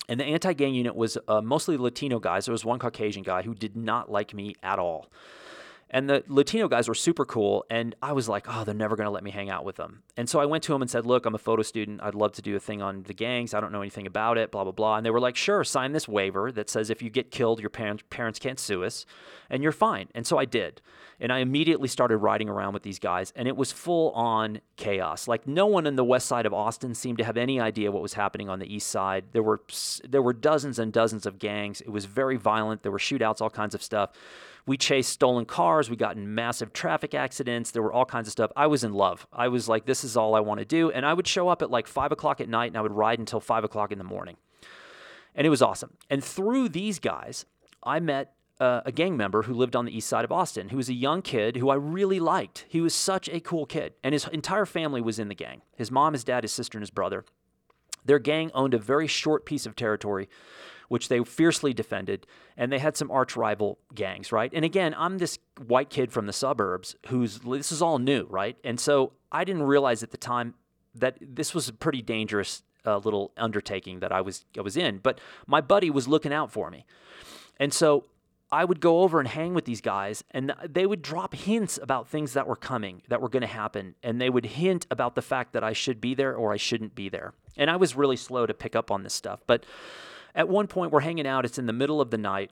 And 0.08 0.20
the 0.20 0.26
anti 0.26 0.54
gang 0.54 0.74
unit 0.74 0.96
was 0.96 1.18
uh, 1.28 1.42
mostly 1.42 1.78
Latino 1.78 2.20
guys. 2.20 2.46
There 2.46 2.52
was 2.52 2.66
one 2.66 2.80
Caucasian 2.80 3.24
guy 3.24 3.44
who 3.44 3.56
did 3.56 3.76
not 3.76 4.12
like 4.12 4.34
me 4.34 4.56
at 4.62 4.78
all. 4.78 5.10
And 5.94 6.10
the 6.10 6.24
Latino 6.28 6.70
guys 6.70 6.88
were 6.88 6.96
super 6.96 7.26
cool. 7.26 7.66
And 7.70 7.96
I 8.02 8.14
was 8.14 8.30
like, 8.30 8.46
oh, 8.48 8.64
they're 8.64 8.74
never 8.74 8.96
going 8.96 9.06
to 9.06 9.12
let 9.12 9.26
me 9.26 9.32
hang 9.32 9.50
out 9.50 9.66
with 9.66 9.76
them. 9.76 10.04
And 10.16 10.30
so 10.30 10.40
I 10.40 10.46
went 10.46 10.64
to 10.64 10.72
them 10.72 10.82
and 10.82 10.90
said, 10.90 11.06
look, 11.06 11.26
I'm 11.26 11.36
a 11.36 11.38
photo 11.38 11.64
student. 11.64 12.02
I'd 12.02 12.16
love 12.16 12.32
to 12.34 12.42
do 12.42 12.56
a 12.56 12.60
thing 12.62 12.82
on 12.82 13.04
the 13.04 13.14
gangs. 13.14 13.54
I 13.54 13.60
don't 13.60 13.74
know 13.74 13.82
anything 13.82 14.08
about 14.08 14.38
it, 14.38 14.52
blah, 14.52 14.64
blah, 14.64 14.72
blah. 14.72 14.96
And 14.96 15.06
they 15.06 15.10
were 15.10 15.20
like, 15.20 15.36
sure, 15.36 15.66
sign 15.66 15.92
this 15.92 16.08
waiver 16.08 16.50
that 16.54 16.70
says 16.70 16.90
if 16.90 17.02
you 17.02 17.10
get 17.10 17.30
killed, 17.30 17.60
your 17.60 17.70
parents, 17.70 18.40
can't 18.40 18.58
sue 18.58 18.86
us 18.86 19.06
and 19.50 19.62
you're 19.62 19.74
fine. 19.74 20.08
And 20.16 20.26
so 20.26 20.38
I 20.38 20.46
did. 20.46 20.82
And 21.20 21.32
I 21.32 21.40
immediately 21.40 21.90
started 21.90 22.18
riding 22.18 22.48
around 22.48 22.74
with 22.74 22.84
these 22.84 22.98
guys. 22.98 23.34
And 23.36 23.48
it 23.48 23.58
was 23.58 23.74
full 23.74 24.12
on 24.12 24.62
chaos. 24.78 25.28
Like 25.28 25.46
no 25.46 25.66
one 25.68 25.86
in 25.86 25.98
the 25.98 26.06
west 26.06 26.26
side 26.26 26.46
of 26.46 26.54
Austin 26.54 26.96
seemed 26.96 27.18
to 27.18 27.26
have 27.26 27.36
any 27.36 27.60
idea 27.60 27.92
what 27.92 28.02
was 28.02 28.14
happening 28.14 28.48
on 28.48 28.60
the 28.60 28.74
east 28.74 28.88
side. 28.88 29.26
There 29.34 29.44
were, 29.44 29.62
there 30.08 30.22
were 30.22 30.34
dozens 30.34 30.80
and 30.80 30.94
dozens 30.94 31.26
of 31.26 31.38
gangs. 31.38 31.82
It 31.82 31.90
was 31.90 32.06
very 32.06 32.38
violent. 32.38 32.82
There 32.82 32.94
were 32.94 32.98
shootouts, 32.98 33.42
all 33.42 33.50
kinds 33.50 33.76
of 33.76 33.84
stuff. 33.84 34.12
We 34.66 34.78
chased 34.78 35.12
stolen 35.12 35.46
cars. 35.46 35.90
We 35.90 35.96
got 35.96 36.16
in 36.16 36.36
massive 36.36 36.74
traffic 36.74 37.14
accidents. 37.14 37.72
There 37.72 37.82
were 37.82 37.94
all 37.94 38.06
kinds 38.06 38.28
of 38.28 38.32
stuff. 38.32 38.52
I 38.56 38.68
was 38.68 38.84
in 38.84 38.94
love. 38.94 39.28
I 39.34 39.48
was 39.48 39.68
like, 39.68 39.86
this 39.86 40.04
is 40.04 40.16
all 40.16 40.36
I 40.36 40.40
want 40.40 40.60
to 40.60 40.66
do. 40.66 40.92
And 40.92 41.06
I 41.06 41.14
would 41.14 41.28
show 41.28 41.48
up 41.48 41.62
at 41.62 41.72
like 41.72 41.88
five 41.88 42.12
o'clock 42.12 42.42
at 42.42 42.50
night 42.50 42.68
and 42.68 42.78
I 42.78 42.82
would 42.82 42.92
ride 42.92 43.20
until 43.20 43.40
five 43.40 43.64
o'clock 43.64 43.92
in 43.92 43.98
the 43.98 44.04
morning. 44.04 44.38
And 45.36 45.48
it 45.48 45.50
was 45.50 45.62
awesome. 45.62 45.98
And 46.10 46.24
through 46.24 46.70
these 46.70 47.00
guys, 47.00 47.46
I 47.84 48.00
met 48.00 48.34
uh, 48.60 48.82
a 48.86 48.92
gang 48.92 49.18
member 49.18 49.44
who 49.44 49.54
lived 49.54 49.76
on 49.76 49.86
the 49.86 49.96
east 49.96 50.08
side 50.08 50.24
of 50.24 50.32
Austin, 50.32 50.70
who 50.70 50.78
was 50.78 50.90
a 50.90 50.94
young 50.94 51.22
kid 51.22 51.58
who 51.58 51.70
I 51.70 51.76
really 51.76 52.20
liked. 52.20 52.66
He 52.68 52.82
was 52.82 52.94
such 52.94 53.28
a 53.30 53.40
cool 53.40 53.66
kid. 53.66 53.94
And 54.04 54.14
his 54.14 54.28
entire 54.28 54.68
family 54.68 55.02
was 55.02 55.18
in 55.18 55.30
the 55.30 55.36
gang 55.36 55.62
his 55.76 55.90
mom, 55.90 56.14
his 56.14 56.24
dad, 56.24 56.44
his 56.44 56.52
sister, 56.52 56.78
and 56.78 56.84
his 56.84 56.92
brother. 56.92 57.26
Their 58.06 58.20
gang 58.20 58.52
owned 58.54 58.74
a 58.74 58.80
very 58.80 59.08
short 59.08 59.46
piece 59.46 59.66
of 59.66 59.76
territory 59.76 60.28
which 60.92 61.08
they 61.08 61.24
fiercely 61.24 61.74
defended, 61.74 62.28
and 62.58 62.70
they 62.70 62.78
had 62.78 62.98
some 62.98 63.10
arch 63.10 63.38
rival 63.38 63.80
gangs, 63.96 64.34
right? 64.34 64.52
And 64.54 64.66
again, 64.66 64.94
I'm 64.98 65.20
this 65.20 65.40
white 65.66 65.90
kid 65.90 66.12
from 66.12 66.26
the 66.26 66.34
suburbs 66.34 66.98
who's 67.08 67.40
this 67.40 67.72
is 67.72 67.82
all 67.82 67.98
new, 67.98 68.28
right? 68.30 68.58
And 68.66 68.78
so 68.78 69.14
I 69.32 69.46
didn't 69.46 69.64
realize 69.64 70.04
at 70.04 70.12
the 70.12 70.18
time 70.18 70.54
that 70.94 71.18
this 71.22 71.56
was 71.56 71.70
a 71.70 71.74
pretty 71.74 72.02
dangerous 72.02 72.64
uh, 72.86 72.98
little 72.98 73.32
undertaking 73.38 74.02
that 74.02 74.12
I 74.12 74.20
was 74.20 74.44
I 74.58 74.62
was 74.62 74.76
in, 74.76 74.98
but 74.98 75.22
my 75.48 75.62
buddy 75.62 75.90
was 75.90 76.10
looking 76.10 76.34
out 76.34 76.52
for 76.52 76.70
me, 76.70 76.86
and 77.58 77.74
so 77.74 78.08
I 78.52 78.66
would 78.66 78.82
go 78.82 79.04
over 79.04 79.22
and 79.22 79.30
hang 79.30 79.54
with 79.54 79.64
these 79.64 79.80
guys, 79.80 80.26
and 80.32 80.54
they 80.68 80.86
would 80.86 81.02
drop 81.02 81.34
hints 81.34 81.80
about 81.82 82.10
things 82.10 82.34
that 82.34 82.48
were 82.48 82.58
coming, 82.58 83.02
that 83.08 83.22
were 83.22 83.30
going 83.30 83.48
to 83.48 83.48
happen. 83.48 83.96
And 84.04 84.20
they 84.20 84.30
would 84.30 84.46
hint 84.46 84.86
about 84.92 85.16
the 85.16 85.22
fact 85.22 85.54
that 85.54 85.64
I 85.64 85.72
should 85.72 86.02
be 86.02 86.16
there 86.16 86.36
or 86.36 86.52
I 86.52 86.58
shouldn't 86.58 86.96
be 86.96 87.08
there. 87.08 87.34
And 87.56 87.70
I 87.70 87.78
was 87.78 87.96
really 87.96 88.18
slow 88.18 88.46
to 88.46 88.54
pick 88.54 88.76
up 88.76 88.92
on 88.92 89.04
this 89.04 89.14
stuff. 89.14 89.40
But 89.48 89.66
at 90.36 90.50
one 90.50 90.68
point, 90.68 90.92
we're 90.92 91.02
hanging 91.02 91.28
out, 91.28 91.46
it's 91.46 91.58
in 91.58 91.66
the 91.66 91.74
middle 91.74 92.02
of 92.02 92.10
the 92.12 92.18
night. 92.18 92.52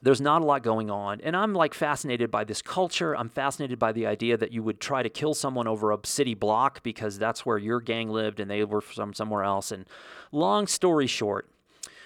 There's 0.00 0.20
not 0.20 0.42
a 0.42 0.44
lot 0.44 0.62
going 0.62 0.90
on. 0.90 1.20
And 1.22 1.36
I'm 1.36 1.54
like 1.54 1.74
fascinated 1.74 2.30
by 2.30 2.44
this 2.44 2.62
culture. 2.62 3.16
I'm 3.16 3.28
fascinated 3.28 3.78
by 3.78 3.90
the 3.92 4.06
idea 4.06 4.36
that 4.36 4.52
you 4.52 4.62
would 4.62 4.80
try 4.80 5.02
to 5.02 5.08
kill 5.08 5.34
someone 5.34 5.66
over 5.66 5.90
a 5.90 5.98
city 6.04 6.34
block 6.34 6.82
because 6.82 7.18
that's 7.18 7.44
where 7.44 7.58
your 7.58 7.80
gang 7.80 8.08
lived 8.08 8.38
and 8.38 8.50
they 8.50 8.62
were 8.64 8.80
from 8.80 9.12
somewhere 9.12 9.42
else. 9.42 9.72
And 9.72 9.86
long 10.30 10.68
story 10.68 11.08
short, 11.08 11.50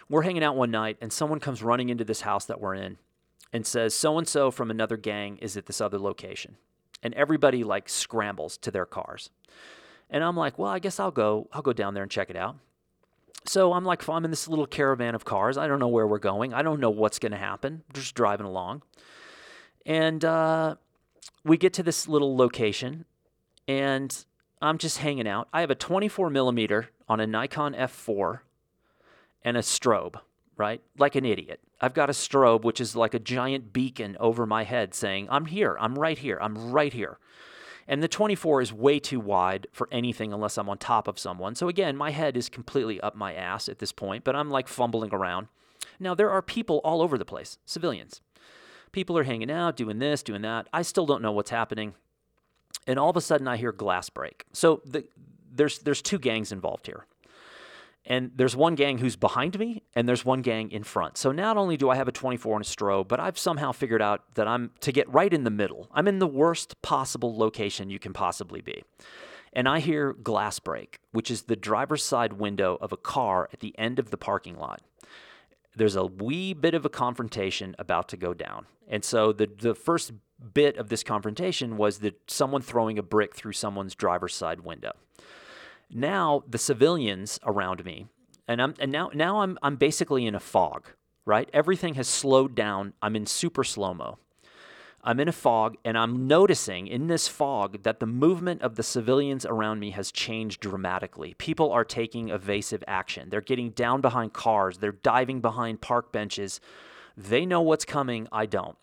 we're 0.08 0.22
hanging 0.22 0.42
out 0.42 0.56
one 0.56 0.70
night 0.70 0.96
and 1.02 1.12
someone 1.12 1.40
comes 1.40 1.62
running 1.62 1.90
into 1.90 2.04
this 2.04 2.22
house 2.22 2.46
that 2.46 2.60
we're 2.60 2.74
in 2.74 2.96
and 3.52 3.66
says, 3.66 3.94
so 3.94 4.16
and 4.16 4.26
so 4.26 4.50
from 4.50 4.70
another 4.70 4.96
gang 4.96 5.36
is 5.38 5.56
at 5.56 5.66
this 5.66 5.80
other 5.80 5.98
location. 5.98 6.56
And 7.02 7.12
everybody 7.14 7.62
like 7.62 7.88
scrambles 7.88 8.56
to 8.58 8.70
their 8.70 8.86
cars. 8.86 9.30
And 10.08 10.22
I'm 10.24 10.36
like, 10.36 10.58
well, 10.58 10.70
I 10.70 10.78
guess 10.78 11.00
I'll 11.00 11.10
go, 11.10 11.48
I'll 11.52 11.62
go 11.62 11.72
down 11.72 11.94
there 11.94 12.02
and 12.02 12.12
check 12.12 12.30
it 12.30 12.36
out. 12.36 12.56
So 13.44 13.72
I'm 13.72 13.84
like, 13.84 14.08
I'm 14.08 14.24
in 14.24 14.30
this 14.30 14.48
little 14.48 14.66
caravan 14.66 15.14
of 15.14 15.24
cars. 15.24 15.58
I 15.58 15.66
don't 15.66 15.78
know 15.78 15.88
where 15.88 16.06
we're 16.06 16.18
going. 16.18 16.54
I 16.54 16.62
don't 16.62 16.80
know 16.80 16.90
what's 16.90 17.18
going 17.18 17.32
to 17.32 17.38
happen. 17.38 17.82
Just 17.92 18.14
driving 18.14 18.46
along. 18.46 18.82
And 19.84 20.24
uh, 20.24 20.76
we 21.44 21.56
get 21.56 21.72
to 21.74 21.82
this 21.82 22.06
little 22.06 22.36
location, 22.36 23.04
and 23.66 24.24
I'm 24.60 24.78
just 24.78 24.98
hanging 24.98 25.26
out. 25.26 25.48
I 25.52 25.60
have 25.60 25.70
a 25.70 25.74
24 25.74 26.30
millimeter 26.30 26.90
on 27.08 27.20
a 27.20 27.26
Nikon 27.26 27.74
F4 27.74 28.40
and 29.44 29.56
a 29.56 29.60
strobe, 29.60 30.20
right? 30.56 30.80
Like 30.98 31.16
an 31.16 31.24
idiot. 31.24 31.60
I've 31.80 31.94
got 31.94 32.10
a 32.10 32.12
strobe, 32.12 32.62
which 32.62 32.80
is 32.80 32.94
like 32.94 33.12
a 33.12 33.18
giant 33.18 33.72
beacon 33.72 34.16
over 34.20 34.46
my 34.46 34.62
head 34.62 34.94
saying, 34.94 35.26
I'm 35.30 35.46
here. 35.46 35.76
I'm 35.80 35.98
right 35.98 36.16
here. 36.16 36.38
I'm 36.40 36.70
right 36.70 36.92
here. 36.92 37.18
And 37.88 38.02
the 38.02 38.08
24 38.08 38.62
is 38.62 38.72
way 38.72 38.98
too 38.98 39.20
wide 39.20 39.66
for 39.72 39.88
anything 39.90 40.32
unless 40.32 40.56
I'm 40.56 40.68
on 40.68 40.78
top 40.78 41.08
of 41.08 41.18
someone. 41.18 41.54
So 41.54 41.68
again, 41.68 41.96
my 41.96 42.10
head 42.10 42.36
is 42.36 42.48
completely 42.48 43.00
up 43.00 43.14
my 43.14 43.34
ass 43.34 43.68
at 43.68 43.78
this 43.78 43.92
point, 43.92 44.24
but 44.24 44.36
I'm 44.36 44.50
like 44.50 44.68
fumbling 44.68 45.12
around. 45.12 45.48
Now, 45.98 46.14
there 46.14 46.30
are 46.30 46.42
people 46.42 46.80
all 46.84 47.02
over 47.02 47.18
the 47.18 47.24
place, 47.24 47.58
civilians. 47.64 48.20
People 48.92 49.16
are 49.18 49.24
hanging 49.24 49.50
out, 49.50 49.76
doing 49.76 49.98
this, 49.98 50.22
doing 50.22 50.42
that. 50.42 50.68
I 50.72 50.82
still 50.82 51.06
don't 51.06 51.22
know 51.22 51.32
what's 51.32 51.50
happening. 51.50 51.94
And 52.86 52.98
all 52.98 53.10
of 53.10 53.16
a 53.16 53.20
sudden, 53.20 53.48
I 53.48 53.56
hear 53.56 53.72
glass 53.72 54.10
break. 54.10 54.44
So 54.52 54.82
the, 54.84 55.04
there's, 55.50 55.78
there's 55.80 56.02
two 56.02 56.18
gangs 56.18 56.52
involved 56.52 56.86
here 56.86 57.06
and 58.04 58.32
there's 58.34 58.56
one 58.56 58.74
gang 58.74 58.98
who's 58.98 59.16
behind 59.16 59.58
me 59.58 59.82
and 59.94 60.08
there's 60.08 60.24
one 60.24 60.42
gang 60.42 60.70
in 60.70 60.82
front. 60.82 61.16
So 61.16 61.30
not 61.30 61.56
only 61.56 61.76
do 61.76 61.88
I 61.88 61.96
have 61.96 62.08
a 62.08 62.12
24 62.12 62.56
and 62.56 62.64
a 62.64 62.68
strobe, 62.68 63.08
but 63.08 63.20
I've 63.20 63.38
somehow 63.38 63.72
figured 63.72 64.02
out 64.02 64.34
that 64.34 64.48
I'm 64.48 64.72
to 64.80 64.92
get 64.92 65.08
right 65.12 65.32
in 65.32 65.44
the 65.44 65.50
middle. 65.50 65.88
I'm 65.92 66.08
in 66.08 66.18
the 66.18 66.26
worst 66.26 66.80
possible 66.82 67.36
location 67.36 67.90
you 67.90 67.98
can 67.98 68.12
possibly 68.12 68.60
be. 68.60 68.82
And 69.52 69.68
I 69.68 69.80
hear 69.80 70.14
glass 70.14 70.58
break, 70.58 70.98
which 71.12 71.30
is 71.30 71.42
the 71.42 71.56
driver's 71.56 72.04
side 72.04 72.34
window 72.34 72.78
of 72.80 72.92
a 72.92 72.96
car 72.96 73.48
at 73.52 73.60
the 73.60 73.78
end 73.78 73.98
of 73.98 74.10
the 74.10 74.16
parking 74.16 74.56
lot. 74.56 74.80
There's 75.76 75.96
a 75.96 76.04
wee 76.04 76.54
bit 76.54 76.74
of 76.74 76.84
a 76.84 76.90
confrontation 76.90 77.76
about 77.78 78.08
to 78.08 78.16
go 78.16 78.34
down. 78.34 78.66
And 78.88 79.04
so 79.04 79.32
the 79.32 79.46
the 79.46 79.74
first 79.74 80.12
bit 80.54 80.76
of 80.76 80.88
this 80.88 81.02
confrontation 81.04 81.76
was 81.76 81.98
that 82.00 82.30
someone 82.30 82.62
throwing 82.62 82.98
a 82.98 83.02
brick 83.02 83.34
through 83.34 83.52
someone's 83.52 83.94
driver's 83.94 84.34
side 84.34 84.60
window. 84.60 84.92
Now 85.92 86.42
the 86.48 86.58
civilians 86.58 87.38
around 87.44 87.84
me, 87.84 88.06
and 88.48 88.62
I'm 88.62 88.74
and 88.80 88.90
now 88.90 89.10
now 89.12 89.40
I'm 89.40 89.58
I'm 89.62 89.76
basically 89.76 90.26
in 90.26 90.34
a 90.34 90.40
fog, 90.40 90.88
right? 91.26 91.50
Everything 91.52 91.94
has 91.94 92.08
slowed 92.08 92.54
down. 92.54 92.94
I'm 93.02 93.14
in 93.14 93.26
super 93.26 93.62
slow 93.62 93.92
mo. 93.92 94.18
I'm 95.04 95.20
in 95.20 95.28
a 95.28 95.32
fog, 95.32 95.76
and 95.84 95.98
I'm 95.98 96.28
noticing 96.28 96.86
in 96.86 97.08
this 97.08 97.26
fog 97.26 97.82
that 97.82 97.98
the 97.98 98.06
movement 98.06 98.62
of 98.62 98.76
the 98.76 98.84
civilians 98.84 99.44
around 99.44 99.80
me 99.80 99.90
has 99.90 100.12
changed 100.12 100.60
dramatically. 100.60 101.34
People 101.38 101.72
are 101.72 101.84
taking 101.84 102.30
evasive 102.30 102.84
action. 102.86 103.28
They're 103.28 103.40
getting 103.40 103.70
down 103.70 104.00
behind 104.00 104.32
cars, 104.32 104.78
they're 104.78 104.92
diving 104.92 105.40
behind 105.40 105.80
park 105.80 106.12
benches. 106.12 106.60
They 107.16 107.44
know 107.44 107.60
what's 107.60 107.84
coming, 107.84 108.28
I 108.32 108.46
don't. 108.46 108.78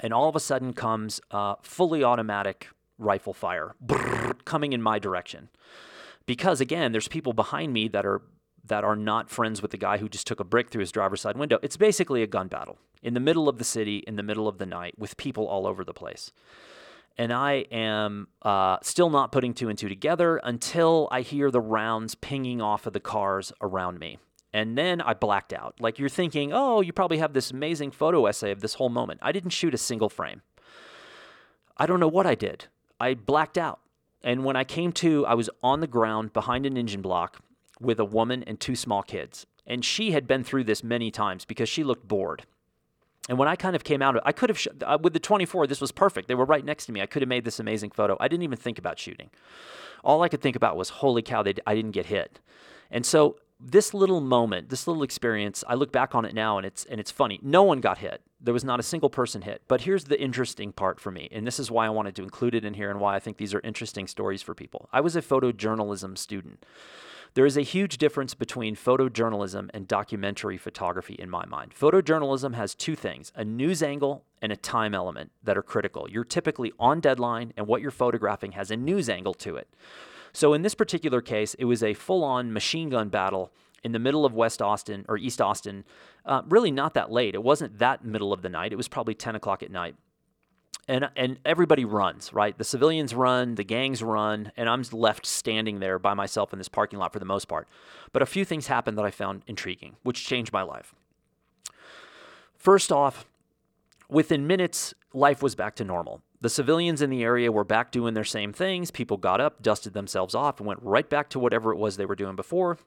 And 0.00 0.12
all 0.12 0.28
of 0.28 0.36
a 0.36 0.40
sudden 0.40 0.74
comes 0.74 1.20
uh, 1.30 1.54
fully 1.62 2.04
automatic 2.04 2.68
rifle 2.98 3.32
fire 3.32 3.74
coming 4.44 4.72
in 4.74 4.82
my 4.82 4.98
direction 4.98 5.48
because 6.28 6.60
again, 6.60 6.92
there's 6.92 7.08
people 7.08 7.32
behind 7.32 7.72
me 7.72 7.88
that 7.88 8.04
are 8.06 8.20
that 8.64 8.84
are 8.84 8.94
not 8.94 9.30
friends 9.30 9.62
with 9.62 9.70
the 9.70 9.78
guy 9.78 9.96
who 9.96 10.10
just 10.10 10.26
took 10.26 10.40
a 10.40 10.44
brick 10.44 10.68
through 10.68 10.80
his 10.80 10.92
driver's 10.92 11.22
side 11.22 11.38
window. 11.38 11.58
It's 11.62 11.78
basically 11.78 12.22
a 12.22 12.26
gun 12.26 12.48
battle 12.48 12.78
in 13.02 13.14
the 13.14 13.20
middle 13.20 13.48
of 13.48 13.56
the 13.56 13.64
city, 13.64 14.04
in 14.06 14.16
the 14.16 14.22
middle 14.22 14.46
of 14.46 14.58
the 14.58 14.66
night, 14.66 14.94
with 14.98 15.16
people 15.16 15.48
all 15.48 15.66
over 15.66 15.84
the 15.84 15.94
place. 15.94 16.30
And 17.16 17.32
I 17.32 17.64
am 17.72 18.28
uh, 18.42 18.76
still 18.82 19.08
not 19.08 19.32
putting 19.32 19.54
two 19.54 19.70
and 19.70 19.78
two 19.78 19.88
together 19.88 20.36
until 20.44 21.08
I 21.10 21.22
hear 21.22 21.50
the 21.50 21.62
rounds 21.62 22.14
pinging 22.14 22.60
off 22.60 22.86
of 22.86 22.92
the 22.92 23.00
cars 23.00 23.50
around 23.62 23.98
me. 23.98 24.18
And 24.52 24.76
then 24.76 25.00
I 25.00 25.14
blacked 25.14 25.54
out. 25.54 25.76
Like 25.80 25.98
you're 25.98 26.10
thinking, 26.10 26.52
oh, 26.52 26.82
you 26.82 26.92
probably 26.92 27.18
have 27.18 27.32
this 27.32 27.50
amazing 27.50 27.90
photo 27.92 28.26
essay 28.26 28.50
of 28.50 28.60
this 28.60 28.74
whole 28.74 28.90
moment. 28.90 29.20
I 29.22 29.32
didn't 29.32 29.50
shoot 29.50 29.72
a 29.72 29.78
single 29.78 30.10
frame. 30.10 30.42
I 31.78 31.86
don't 31.86 32.00
know 32.00 32.06
what 32.06 32.26
I 32.26 32.34
did. 32.34 32.66
I 33.00 33.14
blacked 33.14 33.56
out. 33.56 33.80
And 34.28 34.44
when 34.44 34.56
I 34.56 34.64
came 34.64 34.92
to, 34.92 35.24
I 35.24 35.32
was 35.32 35.48
on 35.62 35.80
the 35.80 35.86
ground 35.86 36.34
behind 36.34 36.66
an 36.66 36.76
engine 36.76 37.00
block 37.00 37.38
with 37.80 37.98
a 37.98 38.04
woman 38.04 38.42
and 38.42 38.60
two 38.60 38.76
small 38.76 39.02
kids. 39.02 39.46
And 39.66 39.82
she 39.82 40.10
had 40.10 40.26
been 40.26 40.44
through 40.44 40.64
this 40.64 40.84
many 40.84 41.10
times 41.10 41.46
because 41.46 41.66
she 41.66 41.82
looked 41.82 42.06
bored. 42.06 42.44
And 43.30 43.38
when 43.38 43.48
I 43.48 43.56
kind 43.56 43.74
of 43.74 43.84
came 43.84 44.02
out, 44.02 44.16
of 44.16 44.18
it, 44.18 44.24
I 44.26 44.32
could 44.32 44.50
have, 44.50 44.58
sh- 44.58 44.68
uh, 44.84 44.98
with 45.00 45.14
the 45.14 45.18
24, 45.18 45.66
this 45.66 45.80
was 45.80 45.92
perfect. 45.92 46.28
They 46.28 46.34
were 46.34 46.44
right 46.44 46.62
next 46.62 46.84
to 46.86 46.92
me. 46.92 47.00
I 47.00 47.06
could 47.06 47.22
have 47.22 47.28
made 47.30 47.46
this 47.46 47.58
amazing 47.58 47.92
photo. 47.92 48.18
I 48.20 48.28
didn't 48.28 48.42
even 48.42 48.58
think 48.58 48.78
about 48.78 48.98
shooting. 48.98 49.30
All 50.04 50.22
I 50.22 50.28
could 50.28 50.42
think 50.42 50.56
about 50.56 50.76
was, 50.76 50.90
holy 50.90 51.22
cow, 51.22 51.42
they, 51.42 51.54
I 51.66 51.74
didn't 51.74 51.92
get 51.92 52.04
hit. 52.04 52.38
And 52.90 53.06
so 53.06 53.36
this 53.60 53.92
little 53.92 54.20
moment, 54.20 54.68
this 54.68 54.86
little 54.86 55.02
experience, 55.02 55.64
I 55.66 55.74
look 55.74 55.90
back 55.90 56.14
on 56.14 56.24
it 56.24 56.34
now 56.34 56.58
and 56.58 56.66
it's 56.66 56.84
and 56.84 57.00
it's 57.00 57.10
funny. 57.10 57.40
No 57.42 57.62
one 57.62 57.80
got 57.80 57.98
hit. 57.98 58.22
There 58.40 58.54
was 58.54 58.64
not 58.64 58.78
a 58.78 58.84
single 58.84 59.10
person 59.10 59.42
hit. 59.42 59.62
But 59.66 59.82
here's 59.82 60.04
the 60.04 60.20
interesting 60.20 60.72
part 60.72 61.00
for 61.00 61.10
me, 61.10 61.28
and 61.32 61.46
this 61.46 61.58
is 61.58 61.70
why 61.70 61.86
I 61.86 61.90
wanted 61.90 62.14
to 62.16 62.22
include 62.22 62.54
it 62.54 62.64
in 62.64 62.74
here 62.74 62.90
and 62.90 63.00
why 63.00 63.16
I 63.16 63.18
think 63.18 63.36
these 63.36 63.54
are 63.54 63.60
interesting 63.64 64.06
stories 64.06 64.42
for 64.42 64.54
people. 64.54 64.88
I 64.92 65.00
was 65.00 65.16
a 65.16 65.22
photojournalism 65.22 66.16
student. 66.16 66.64
There 67.34 67.46
is 67.46 67.56
a 67.56 67.62
huge 67.62 67.98
difference 67.98 68.34
between 68.34 68.74
photojournalism 68.74 69.70
and 69.74 69.86
documentary 69.86 70.56
photography 70.56 71.14
in 71.14 71.28
my 71.28 71.44
mind. 71.46 71.74
Photojournalism 71.74 72.54
has 72.54 72.74
two 72.74 72.96
things 72.96 73.32
a 73.34 73.44
news 73.44 73.82
angle 73.82 74.24
and 74.40 74.52
a 74.52 74.56
time 74.56 74.94
element 74.94 75.32
that 75.42 75.58
are 75.58 75.62
critical. 75.62 76.08
You're 76.08 76.24
typically 76.24 76.72
on 76.78 77.00
deadline, 77.00 77.52
and 77.56 77.66
what 77.66 77.82
you're 77.82 77.90
photographing 77.90 78.52
has 78.52 78.70
a 78.70 78.76
news 78.76 79.08
angle 79.08 79.34
to 79.34 79.56
it. 79.56 79.68
So 80.38 80.54
in 80.54 80.62
this 80.62 80.76
particular 80.76 81.20
case, 81.20 81.54
it 81.54 81.64
was 81.64 81.82
a 81.82 81.94
full 81.94 82.22
on 82.22 82.52
machine 82.52 82.90
gun 82.90 83.08
battle 83.08 83.50
in 83.82 83.90
the 83.90 83.98
middle 83.98 84.24
of 84.24 84.34
West 84.34 84.62
Austin 84.62 85.04
or 85.08 85.18
East 85.18 85.40
Austin, 85.40 85.82
uh, 86.24 86.42
really 86.48 86.70
not 86.70 86.94
that 86.94 87.10
late. 87.10 87.34
It 87.34 87.42
wasn't 87.42 87.80
that 87.80 88.04
middle 88.04 88.32
of 88.32 88.42
the 88.42 88.48
night, 88.48 88.72
it 88.72 88.76
was 88.76 88.86
probably 88.86 89.14
10 89.14 89.34
o'clock 89.34 89.64
at 89.64 89.70
night 89.72 89.96
and 90.86 91.10
and 91.16 91.40
everybody 91.44 91.84
runs, 91.84 92.32
right? 92.32 92.56
The 92.56 92.62
civilians 92.62 93.16
run, 93.16 93.56
the 93.56 93.64
gangs 93.64 94.00
run, 94.00 94.52
and 94.56 94.68
I'm 94.68 94.84
left 94.92 95.26
standing 95.26 95.80
there 95.80 95.98
by 95.98 96.14
myself 96.14 96.52
in 96.52 96.60
this 96.60 96.68
parking 96.68 97.00
lot 97.00 97.12
for 97.12 97.18
the 97.18 97.24
most 97.24 97.48
part. 97.48 97.66
But 98.12 98.22
a 98.22 98.26
few 98.26 98.44
things 98.44 98.68
happened 98.68 98.96
that 98.96 99.04
I 99.04 99.10
found 99.10 99.42
intriguing, 99.48 99.96
which 100.04 100.24
changed 100.24 100.52
my 100.52 100.62
life. 100.62 100.94
First 102.56 102.92
off, 102.92 103.26
within 104.08 104.46
minutes, 104.46 104.94
life 105.12 105.42
was 105.42 105.56
back 105.56 105.74
to 105.74 105.84
normal. 105.84 106.22
The 106.40 106.48
civilians 106.48 107.02
in 107.02 107.10
the 107.10 107.24
area 107.24 107.50
were 107.50 107.64
back 107.64 107.90
doing 107.90 108.14
their 108.14 108.24
same 108.24 108.52
things. 108.52 108.90
People 108.90 109.16
got 109.16 109.40
up, 109.40 109.62
dusted 109.62 109.92
themselves 109.92 110.34
off, 110.34 110.60
and 110.60 110.66
went 110.66 110.82
right 110.82 111.08
back 111.08 111.28
to 111.30 111.38
whatever 111.38 111.72
it 111.72 111.78
was 111.78 111.96
they 111.96 112.06
were 112.06 112.14
doing 112.14 112.36
before. 112.36 112.78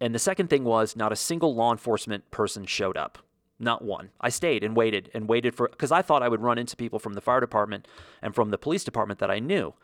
And 0.00 0.14
the 0.14 0.18
second 0.18 0.48
thing 0.48 0.64
was 0.64 0.96
not 0.96 1.12
a 1.12 1.16
single 1.16 1.54
law 1.54 1.72
enforcement 1.72 2.30
person 2.30 2.64
showed 2.64 2.96
up. 2.96 3.18
Not 3.58 3.82
one. 3.82 4.10
I 4.20 4.30
stayed 4.30 4.64
and 4.64 4.74
waited 4.74 5.10
and 5.12 5.28
waited 5.28 5.54
for 5.54 5.68
because 5.68 5.92
I 5.92 6.00
thought 6.00 6.22
I 6.22 6.28
would 6.28 6.40
run 6.40 6.56
into 6.56 6.76
people 6.76 6.98
from 6.98 7.12
the 7.12 7.20
fire 7.20 7.40
department 7.40 7.86
and 8.22 8.34
from 8.34 8.50
the 8.50 8.56
police 8.56 8.84
department 8.84 9.20
that 9.20 9.30
I 9.30 9.38
knew. 9.38 9.74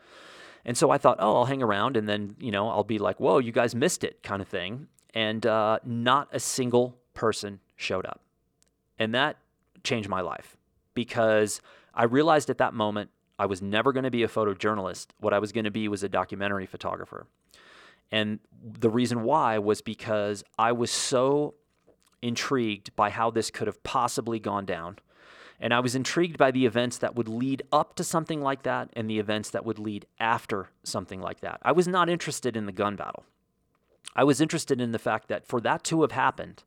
And 0.65 0.75
so 0.75 0.89
I 0.89 0.97
thought, 0.97 1.17
oh, 1.19 1.35
I'll 1.35 1.45
hang 1.45 1.61
around 1.61 1.95
and 1.95 2.09
then, 2.09 2.35
you 2.39 2.51
know, 2.51 2.69
I'll 2.69 2.83
be 2.83 2.97
like, 2.97 3.19
whoa, 3.19 3.37
you 3.37 3.51
guys 3.51 3.75
missed 3.75 4.03
it 4.03 4.23
kind 4.23 4.41
of 4.41 4.47
thing. 4.47 4.87
And 5.13 5.45
uh, 5.45 5.79
not 5.85 6.29
a 6.31 6.39
single 6.39 6.97
person 7.13 7.59
showed 7.75 8.05
up. 8.05 8.21
And 8.97 9.13
that 9.13 9.37
changed 9.83 10.09
my 10.09 10.21
life 10.21 10.57
because 10.95 11.61
I 11.97 12.03
realized 12.03 12.49
at 12.51 12.59
that 12.59 12.75
moment 12.75 13.09
I 13.39 13.47
was 13.47 13.61
never 13.61 13.91
going 13.91 14.03
to 14.03 14.11
be 14.11 14.23
a 14.23 14.27
photojournalist. 14.27 15.07
What 15.19 15.33
I 15.33 15.39
was 15.39 15.51
going 15.51 15.65
to 15.65 15.71
be 15.71 15.87
was 15.87 16.03
a 16.03 16.09
documentary 16.09 16.67
photographer. 16.67 17.25
And 18.11 18.39
the 18.63 18.89
reason 18.89 19.23
why 19.23 19.57
was 19.57 19.81
because 19.81 20.43
I 20.57 20.71
was 20.71 20.91
so 20.91 21.55
intrigued 22.21 22.95
by 22.95 23.09
how 23.09 23.31
this 23.31 23.51
could 23.51 23.67
have 23.67 23.83
possibly 23.83 24.39
gone 24.39 24.65
down. 24.65 24.99
And 25.59 25.73
I 25.73 25.79
was 25.79 25.95
intrigued 25.95 26.37
by 26.37 26.51
the 26.51 26.67
events 26.67 26.99
that 26.99 27.15
would 27.15 27.27
lead 27.27 27.63
up 27.71 27.95
to 27.95 28.03
something 28.03 28.41
like 28.41 28.61
that 28.63 28.89
and 28.93 29.09
the 29.09 29.19
events 29.19 29.49
that 29.49 29.65
would 29.65 29.79
lead 29.79 30.05
after 30.19 30.69
something 30.83 31.19
like 31.19 31.41
that. 31.41 31.59
I 31.63 31.71
was 31.71 31.87
not 31.87 32.09
interested 32.09 32.55
in 32.55 32.67
the 32.67 32.71
gun 32.71 32.95
battle. 32.95 33.25
I 34.15 34.23
was 34.23 34.39
interested 34.39 34.79
in 34.79 34.91
the 34.91 34.99
fact 34.99 35.27
that 35.29 35.47
for 35.47 35.59
that 35.61 35.83
to 35.85 36.01
have 36.01 36.11
happened, 36.11 36.63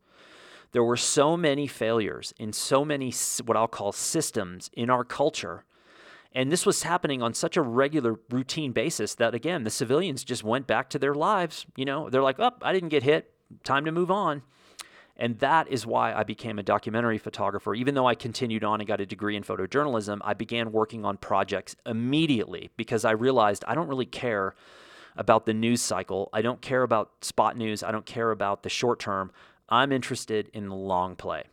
there 0.72 0.84
were 0.84 0.96
so 0.96 1.36
many 1.36 1.66
failures 1.66 2.32
in 2.38 2.52
so 2.52 2.84
many 2.84 3.12
what 3.44 3.56
I'll 3.56 3.68
call 3.68 3.92
systems 3.92 4.70
in 4.72 4.90
our 4.90 5.04
culture. 5.04 5.64
And 6.32 6.52
this 6.52 6.64
was 6.64 6.84
happening 6.84 7.22
on 7.22 7.34
such 7.34 7.56
a 7.56 7.62
regular 7.62 8.20
routine 8.30 8.72
basis 8.72 9.16
that 9.16 9.34
again, 9.34 9.64
the 9.64 9.70
civilians 9.70 10.22
just 10.22 10.44
went 10.44 10.66
back 10.66 10.88
to 10.90 10.98
their 10.98 11.14
lives. 11.14 11.66
You 11.76 11.84
know, 11.84 12.08
they're 12.08 12.22
like, 12.22 12.38
oh, 12.38 12.52
I 12.62 12.72
didn't 12.72 12.90
get 12.90 13.02
hit. 13.02 13.32
Time 13.64 13.84
to 13.84 13.92
move 13.92 14.10
on. 14.10 14.42
And 15.16 15.38
that 15.40 15.68
is 15.68 15.86
why 15.86 16.14
I 16.14 16.22
became 16.22 16.58
a 16.58 16.62
documentary 16.62 17.18
photographer. 17.18 17.74
Even 17.74 17.94
though 17.94 18.06
I 18.06 18.14
continued 18.14 18.64
on 18.64 18.80
and 18.80 18.88
got 18.88 19.02
a 19.02 19.06
degree 19.06 19.36
in 19.36 19.42
photojournalism, 19.42 20.18
I 20.22 20.32
began 20.32 20.72
working 20.72 21.04
on 21.04 21.18
projects 21.18 21.76
immediately 21.84 22.70
because 22.76 23.04
I 23.04 23.10
realized 23.10 23.64
I 23.68 23.74
don't 23.74 23.88
really 23.88 24.06
care 24.06 24.54
about 25.16 25.44
the 25.44 25.52
news 25.52 25.82
cycle. 25.82 26.30
I 26.32 26.40
don't 26.40 26.62
care 26.62 26.82
about 26.82 27.10
spot 27.22 27.56
news. 27.56 27.82
I 27.82 27.90
don't 27.90 28.06
care 28.06 28.30
about 28.30 28.62
the 28.62 28.70
short 28.70 28.98
term. 28.98 29.30
I'm 29.70 29.92
interested 29.92 30.50
in 30.52 30.68
the 30.68 30.74
long 30.74 31.16
play. 31.16 31.44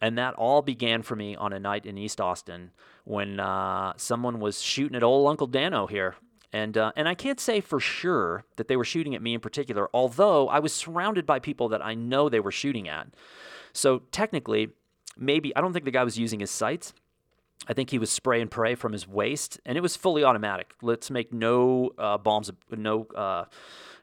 And 0.00 0.18
that 0.18 0.34
all 0.34 0.62
began 0.62 1.02
for 1.02 1.16
me 1.16 1.36
on 1.36 1.52
a 1.52 1.58
night 1.58 1.86
in 1.86 1.96
East 1.96 2.20
Austin 2.20 2.70
when 3.04 3.40
uh, 3.40 3.94
someone 3.96 4.40
was 4.40 4.60
shooting 4.60 4.94
at 4.96 5.02
old 5.02 5.28
Uncle 5.28 5.46
Dano 5.46 5.86
here 5.86 6.16
and, 6.56 6.78
uh, 6.78 6.92
and 6.96 7.06
I 7.06 7.14
can't 7.14 7.38
say 7.38 7.60
for 7.60 7.80
sure 7.80 8.44
that 8.56 8.66
they 8.66 8.76
were 8.76 8.84
shooting 8.84 9.14
at 9.14 9.20
me 9.20 9.34
in 9.34 9.40
particular, 9.40 9.90
although 9.92 10.48
I 10.48 10.58
was 10.58 10.72
surrounded 10.72 11.26
by 11.26 11.38
people 11.38 11.68
that 11.68 11.84
I 11.84 11.94
know 11.94 12.28
they 12.28 12.40
were 12.40 12.50
shooting 12.50 12.88
at. 12.88 13.08
So 13.74 14.02
technically, 14.10 14.70
maybe, 15.18 15.54
I 15.54 15.60
don't 15.60 15.74
think 15.74 15.84
the 15.84 15.90
guy 15.90 16.02
was 16.02 16.18
using 16.18 16.40
his 16.40 16.50
sights. 16.50 16.94
I 17.68 17.74
think 17.74 17.90
he 17.90 17.98
was 17.98 18.10
spray 18.10 18.40
and 18.40 18.50
pray 18.50 18.74
from 18.74 18.92
his 18.92 19.06
waist, 19.06 19.60
and 19.66 19.76
it 19.76 19.82
was 19.82 19.96
fully 19.96 20.24
automatic. 20.24 20.72
Let's 20.80 21.10
make 21.10 21.30
no 21.30 21.90
uh, 21.98 22.16
bombs, 22.16 22.50
no, 22.70 23.06
uh, 23.14 23.44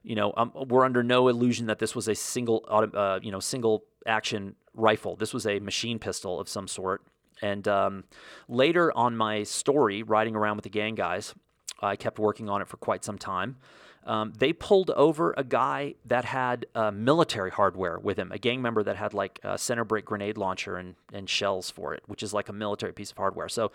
you 0.04 0.16
know, 0.16 0.34
um, 0.36 0.52
we're 0.68 0.86
under 0.86 1.04
no 1.04 1.28
illusion 1.28 1.68
that 1.68 1.80
this 1.80 1.96
was 1.96 2.08
a 2.08 2.16
single, 2.16 2.66
uh, 2.70 3.20
you 3.22 3.32
know, 3.32 3.40
single 3.40 3.86
action 4.06 4.56
rifle. 4.74 5.16
This 5.16 5.34
was 5.34 5.48
a 5.48 5.60
machine 5.60 6.00
pistol 6.00 6.40
of 6.40 6.50
some 6.50 6.68
sort. 6.68 7.02
And 7.42 7.68
um, 7.68 8.04
later 8.48 8.96
on 8.96 9.16
my 9.18 9.44
story, 9.44 10.04
riding 10.04 10.36
around 10.36 10.58
with 10.58 10.64
the 10.64 10.70
gang 10.70 10.96
guys, 10.96 11.34
I 11.82 11.96
kept 11.96 12.20
working 12.20 12.50
on 12.50 12.62
it 12.62 12.68
for 12.68 12.78
quite 12.78 13.04
some 13.04 13.18
time. 13.18 13.58
Um, 14.06 14.34
they 14.38 14.52
pulled 14.52 14.90
over 14.92 15.34
a 15.38 15.44
guy 15.44 15.96
that 16.06 16.26
had 16.26 16.66
uh, 16.76 16.92
military 16.92 17.52
hardware 17.52 18.00
with 18.00 18.18
him, 18.18 18.32
a 18.32 18.38
gang 18.38 18.62
member 18.62 18.84
that 18.84 18.98
had 18.98 19.14
like 19.14 19.40
a 19.44 19.58
center 19.58 19.86
break 19.86 20.04
grenade 20.04 20.38
launcher 20.38 20.76
and, 20.76 20.96
and 21.14 21.30
shells 21.30 21.70
for 21.70 21.94
it, 21.94 22.04
which 22.08 22.22
is 22.22 22.34
like 22.34 22.50
a 22.50 22.54
military 22.54 22.92
piece 22.92 23.12
of 23.12 23.18
hardware. 23.18 23.48
So 23.48 23.72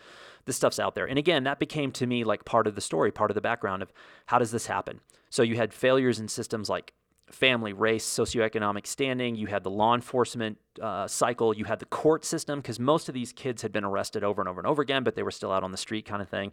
this 0.48 0.56
stuff's 0.56 0.80
out 0.80 0.94
there. 0.94 1.06
And 1.06 1.18
again, 1.18 1.44
that 1.44 1.58
became 1.58 1.92
to 1.92 2.06
me 2.06 2.24
like 2.24 2.44
part 2.44 2.66
of 2.66 2.74
the 2.74 2.80
story, 2.80 3.12
part 3.12 3.30
of 3.30 3.34
the 3.34 3.40
background 3.40 3.82
of 3.82 3.92
how 4.26 4.38
does 4.38 4.50
this 4.50 4.66
happen? 4.66 5.00
So 5.28 5.42
you 5.42 5.56
had 5.56 5.74
failures 5.74 6.18
in 6.18 6.26
systems 6.26 6.70
like 6.70 6.94
family, 7.30 7.74
race, 7.74 8.06
socioeconomic 8.06 8.86
standing. 8.86 9.36
You 9.36 9.46
had 9.46 9.62
the 9.62 9.70
law 9.70 9.94
enforcement 9.94 10.56
uh, 10.80 11.06
cycle. 11.06 11.54
You 11.54 11.66
had 11.66 11.80
the 11.80 11.86
court 11.86 12.24
system 12.24 12.60
because 12.60 12.80
most 12.80 13.08
of 13.10 13.14
these 13.14 13.30
kids 13.30 13.60
had 13.60 13.72
been 13.72 13.84
arrested 13.84 14.24
over 14.24 14.40
and 14.40 14.48
over 14.48 14.58
and 14.58 14.66
over 14.66 14.80
again, 14.80 15.04
but 15.04 15.14
they 15.14 15.22
were 15.22 15.30
still 15.30 15.52
out 15.52 15.62
on 15.62 15.70
the 15.70 15.76
street 15.76 16.06
kind 16.06 16.22
of 16.22 16.30
thing. 16.30 16.52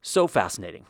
So 0.00 0.26
fascinating. 0.26 0.86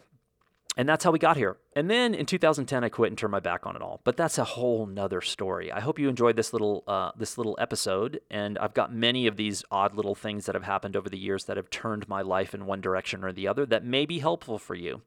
And 0.76 0.88
that's 0.88 1.02
how 1.02 1.10
we 1.10 1.18
got 1.18 1.36
here. 1.36 1.56
And 1.74 1.90
then 1.90 2.14
in 2.14 2.26
2010, 2.26 2.84
I 2.84 2.88
quit 2.88 3.10
and 3.10 3.18
turned 3.18 3.32
my 3.32 3.40
back 3.40 3.66
on 3.66 3.74
it 3.74 3.82
all. 3.82 4.00
But 4.04 4.16
that's 4.16 4.38
a 4.38 4.44
whole 4.44 4.86
nother 4.86 5.20
story. 5.20 5.72
I 5.72 5.80
hope 5.80 5.98
you 5.98 6.08
enjoyed 6.08 6.36
this 6.36 6.52
little 6.52 6.84
uh, 6.86 7.10
this 7.16 7.36
little 7.36 7.56
episode. 7.60 8.20
And 8.30 8.56
I've 8.58 8.74
got 8.74 8.94
many 8.94 9.26
of 9.26 9.36
these 9.36 9.64
odd 9.70 9.94
little 9.94 10.14
things 10.14 10.46
that 10.46 10.54
have 10.54 10.64
happened 10.64 10.96
over 10.96 11.08
the 11.08 11.18
years 11.18 11.44
that 11.46 11.56
have 11.56 11.70
turned 11.70 12.08
my 12.08 12.22
life 12.22 12.54
in 12.54 12.66
one 12.66 12.80
direction 12.80 13.24
or 13.24 13.32
the 13.32 13.48
other 13.48 13.66
that 13.66 13.84
may 13.84 14.06
be 14.06 14.20
helpful 14.20 14.58
for 14.58 14.74
you. 14.74 15.02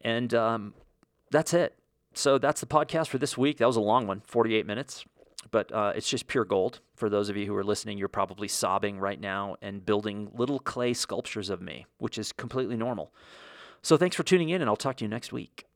And 0.00 0.34
um, 0.34 0.74
that's 1.30 1.54
it. 1.54 1.78
So 2.14 2.38
that's 2.38 2.60
the 2.60 2.66
podcast 2.66 3.06
for 3.08 3.18
this 3.18 3.38
week. 3.38 3.58
That 3.58 3.66
was 3.66 3.76
a 3.76 3.80
long 3.80 4.06
one, 4.06 4.20
48 4.26 4.66
minutes 4.66 5.04
but 5.50 5.72
uh, 5.72 5.92
it's 5.94 6.08
just 6.08 6.26
pure 6.26 6.44
gold. 6.44 6.80
For 6.94 7.08
those 7.08 7.28
of 7.28 7.36
you 7.36 7.46
who 7.46 7.54
are 7.54 7.64
listening, 7.64 7.98
you're 7.98 8.08
probably 8.08 8.48
sobbing 8.48 8.98
right 8.98 9.20
now 9.20 9.56
and 9.60 9.84
building 9.84 10.30
little 10.34 10.58
clay 10.58 10.94
sculptures 10.94 11.50
of 11.50 11.60
me, 11.60 11.86
which 11.98 12.16
is 12.16 12.32
completely 12.32 12.76
normal. 12.76 13.12
So 13.82 13.96
thanks 13.96 14.16
for 14.16 14.22
tuning 14.22 14.48
in, 14.48 14.60
and 14.60 14.70
I'll 14.70 14.76
talk 14.76 14.96
to 14.98 15.04
you 15.04 15.08
next 15.08 15.32
week. 15.32 15.66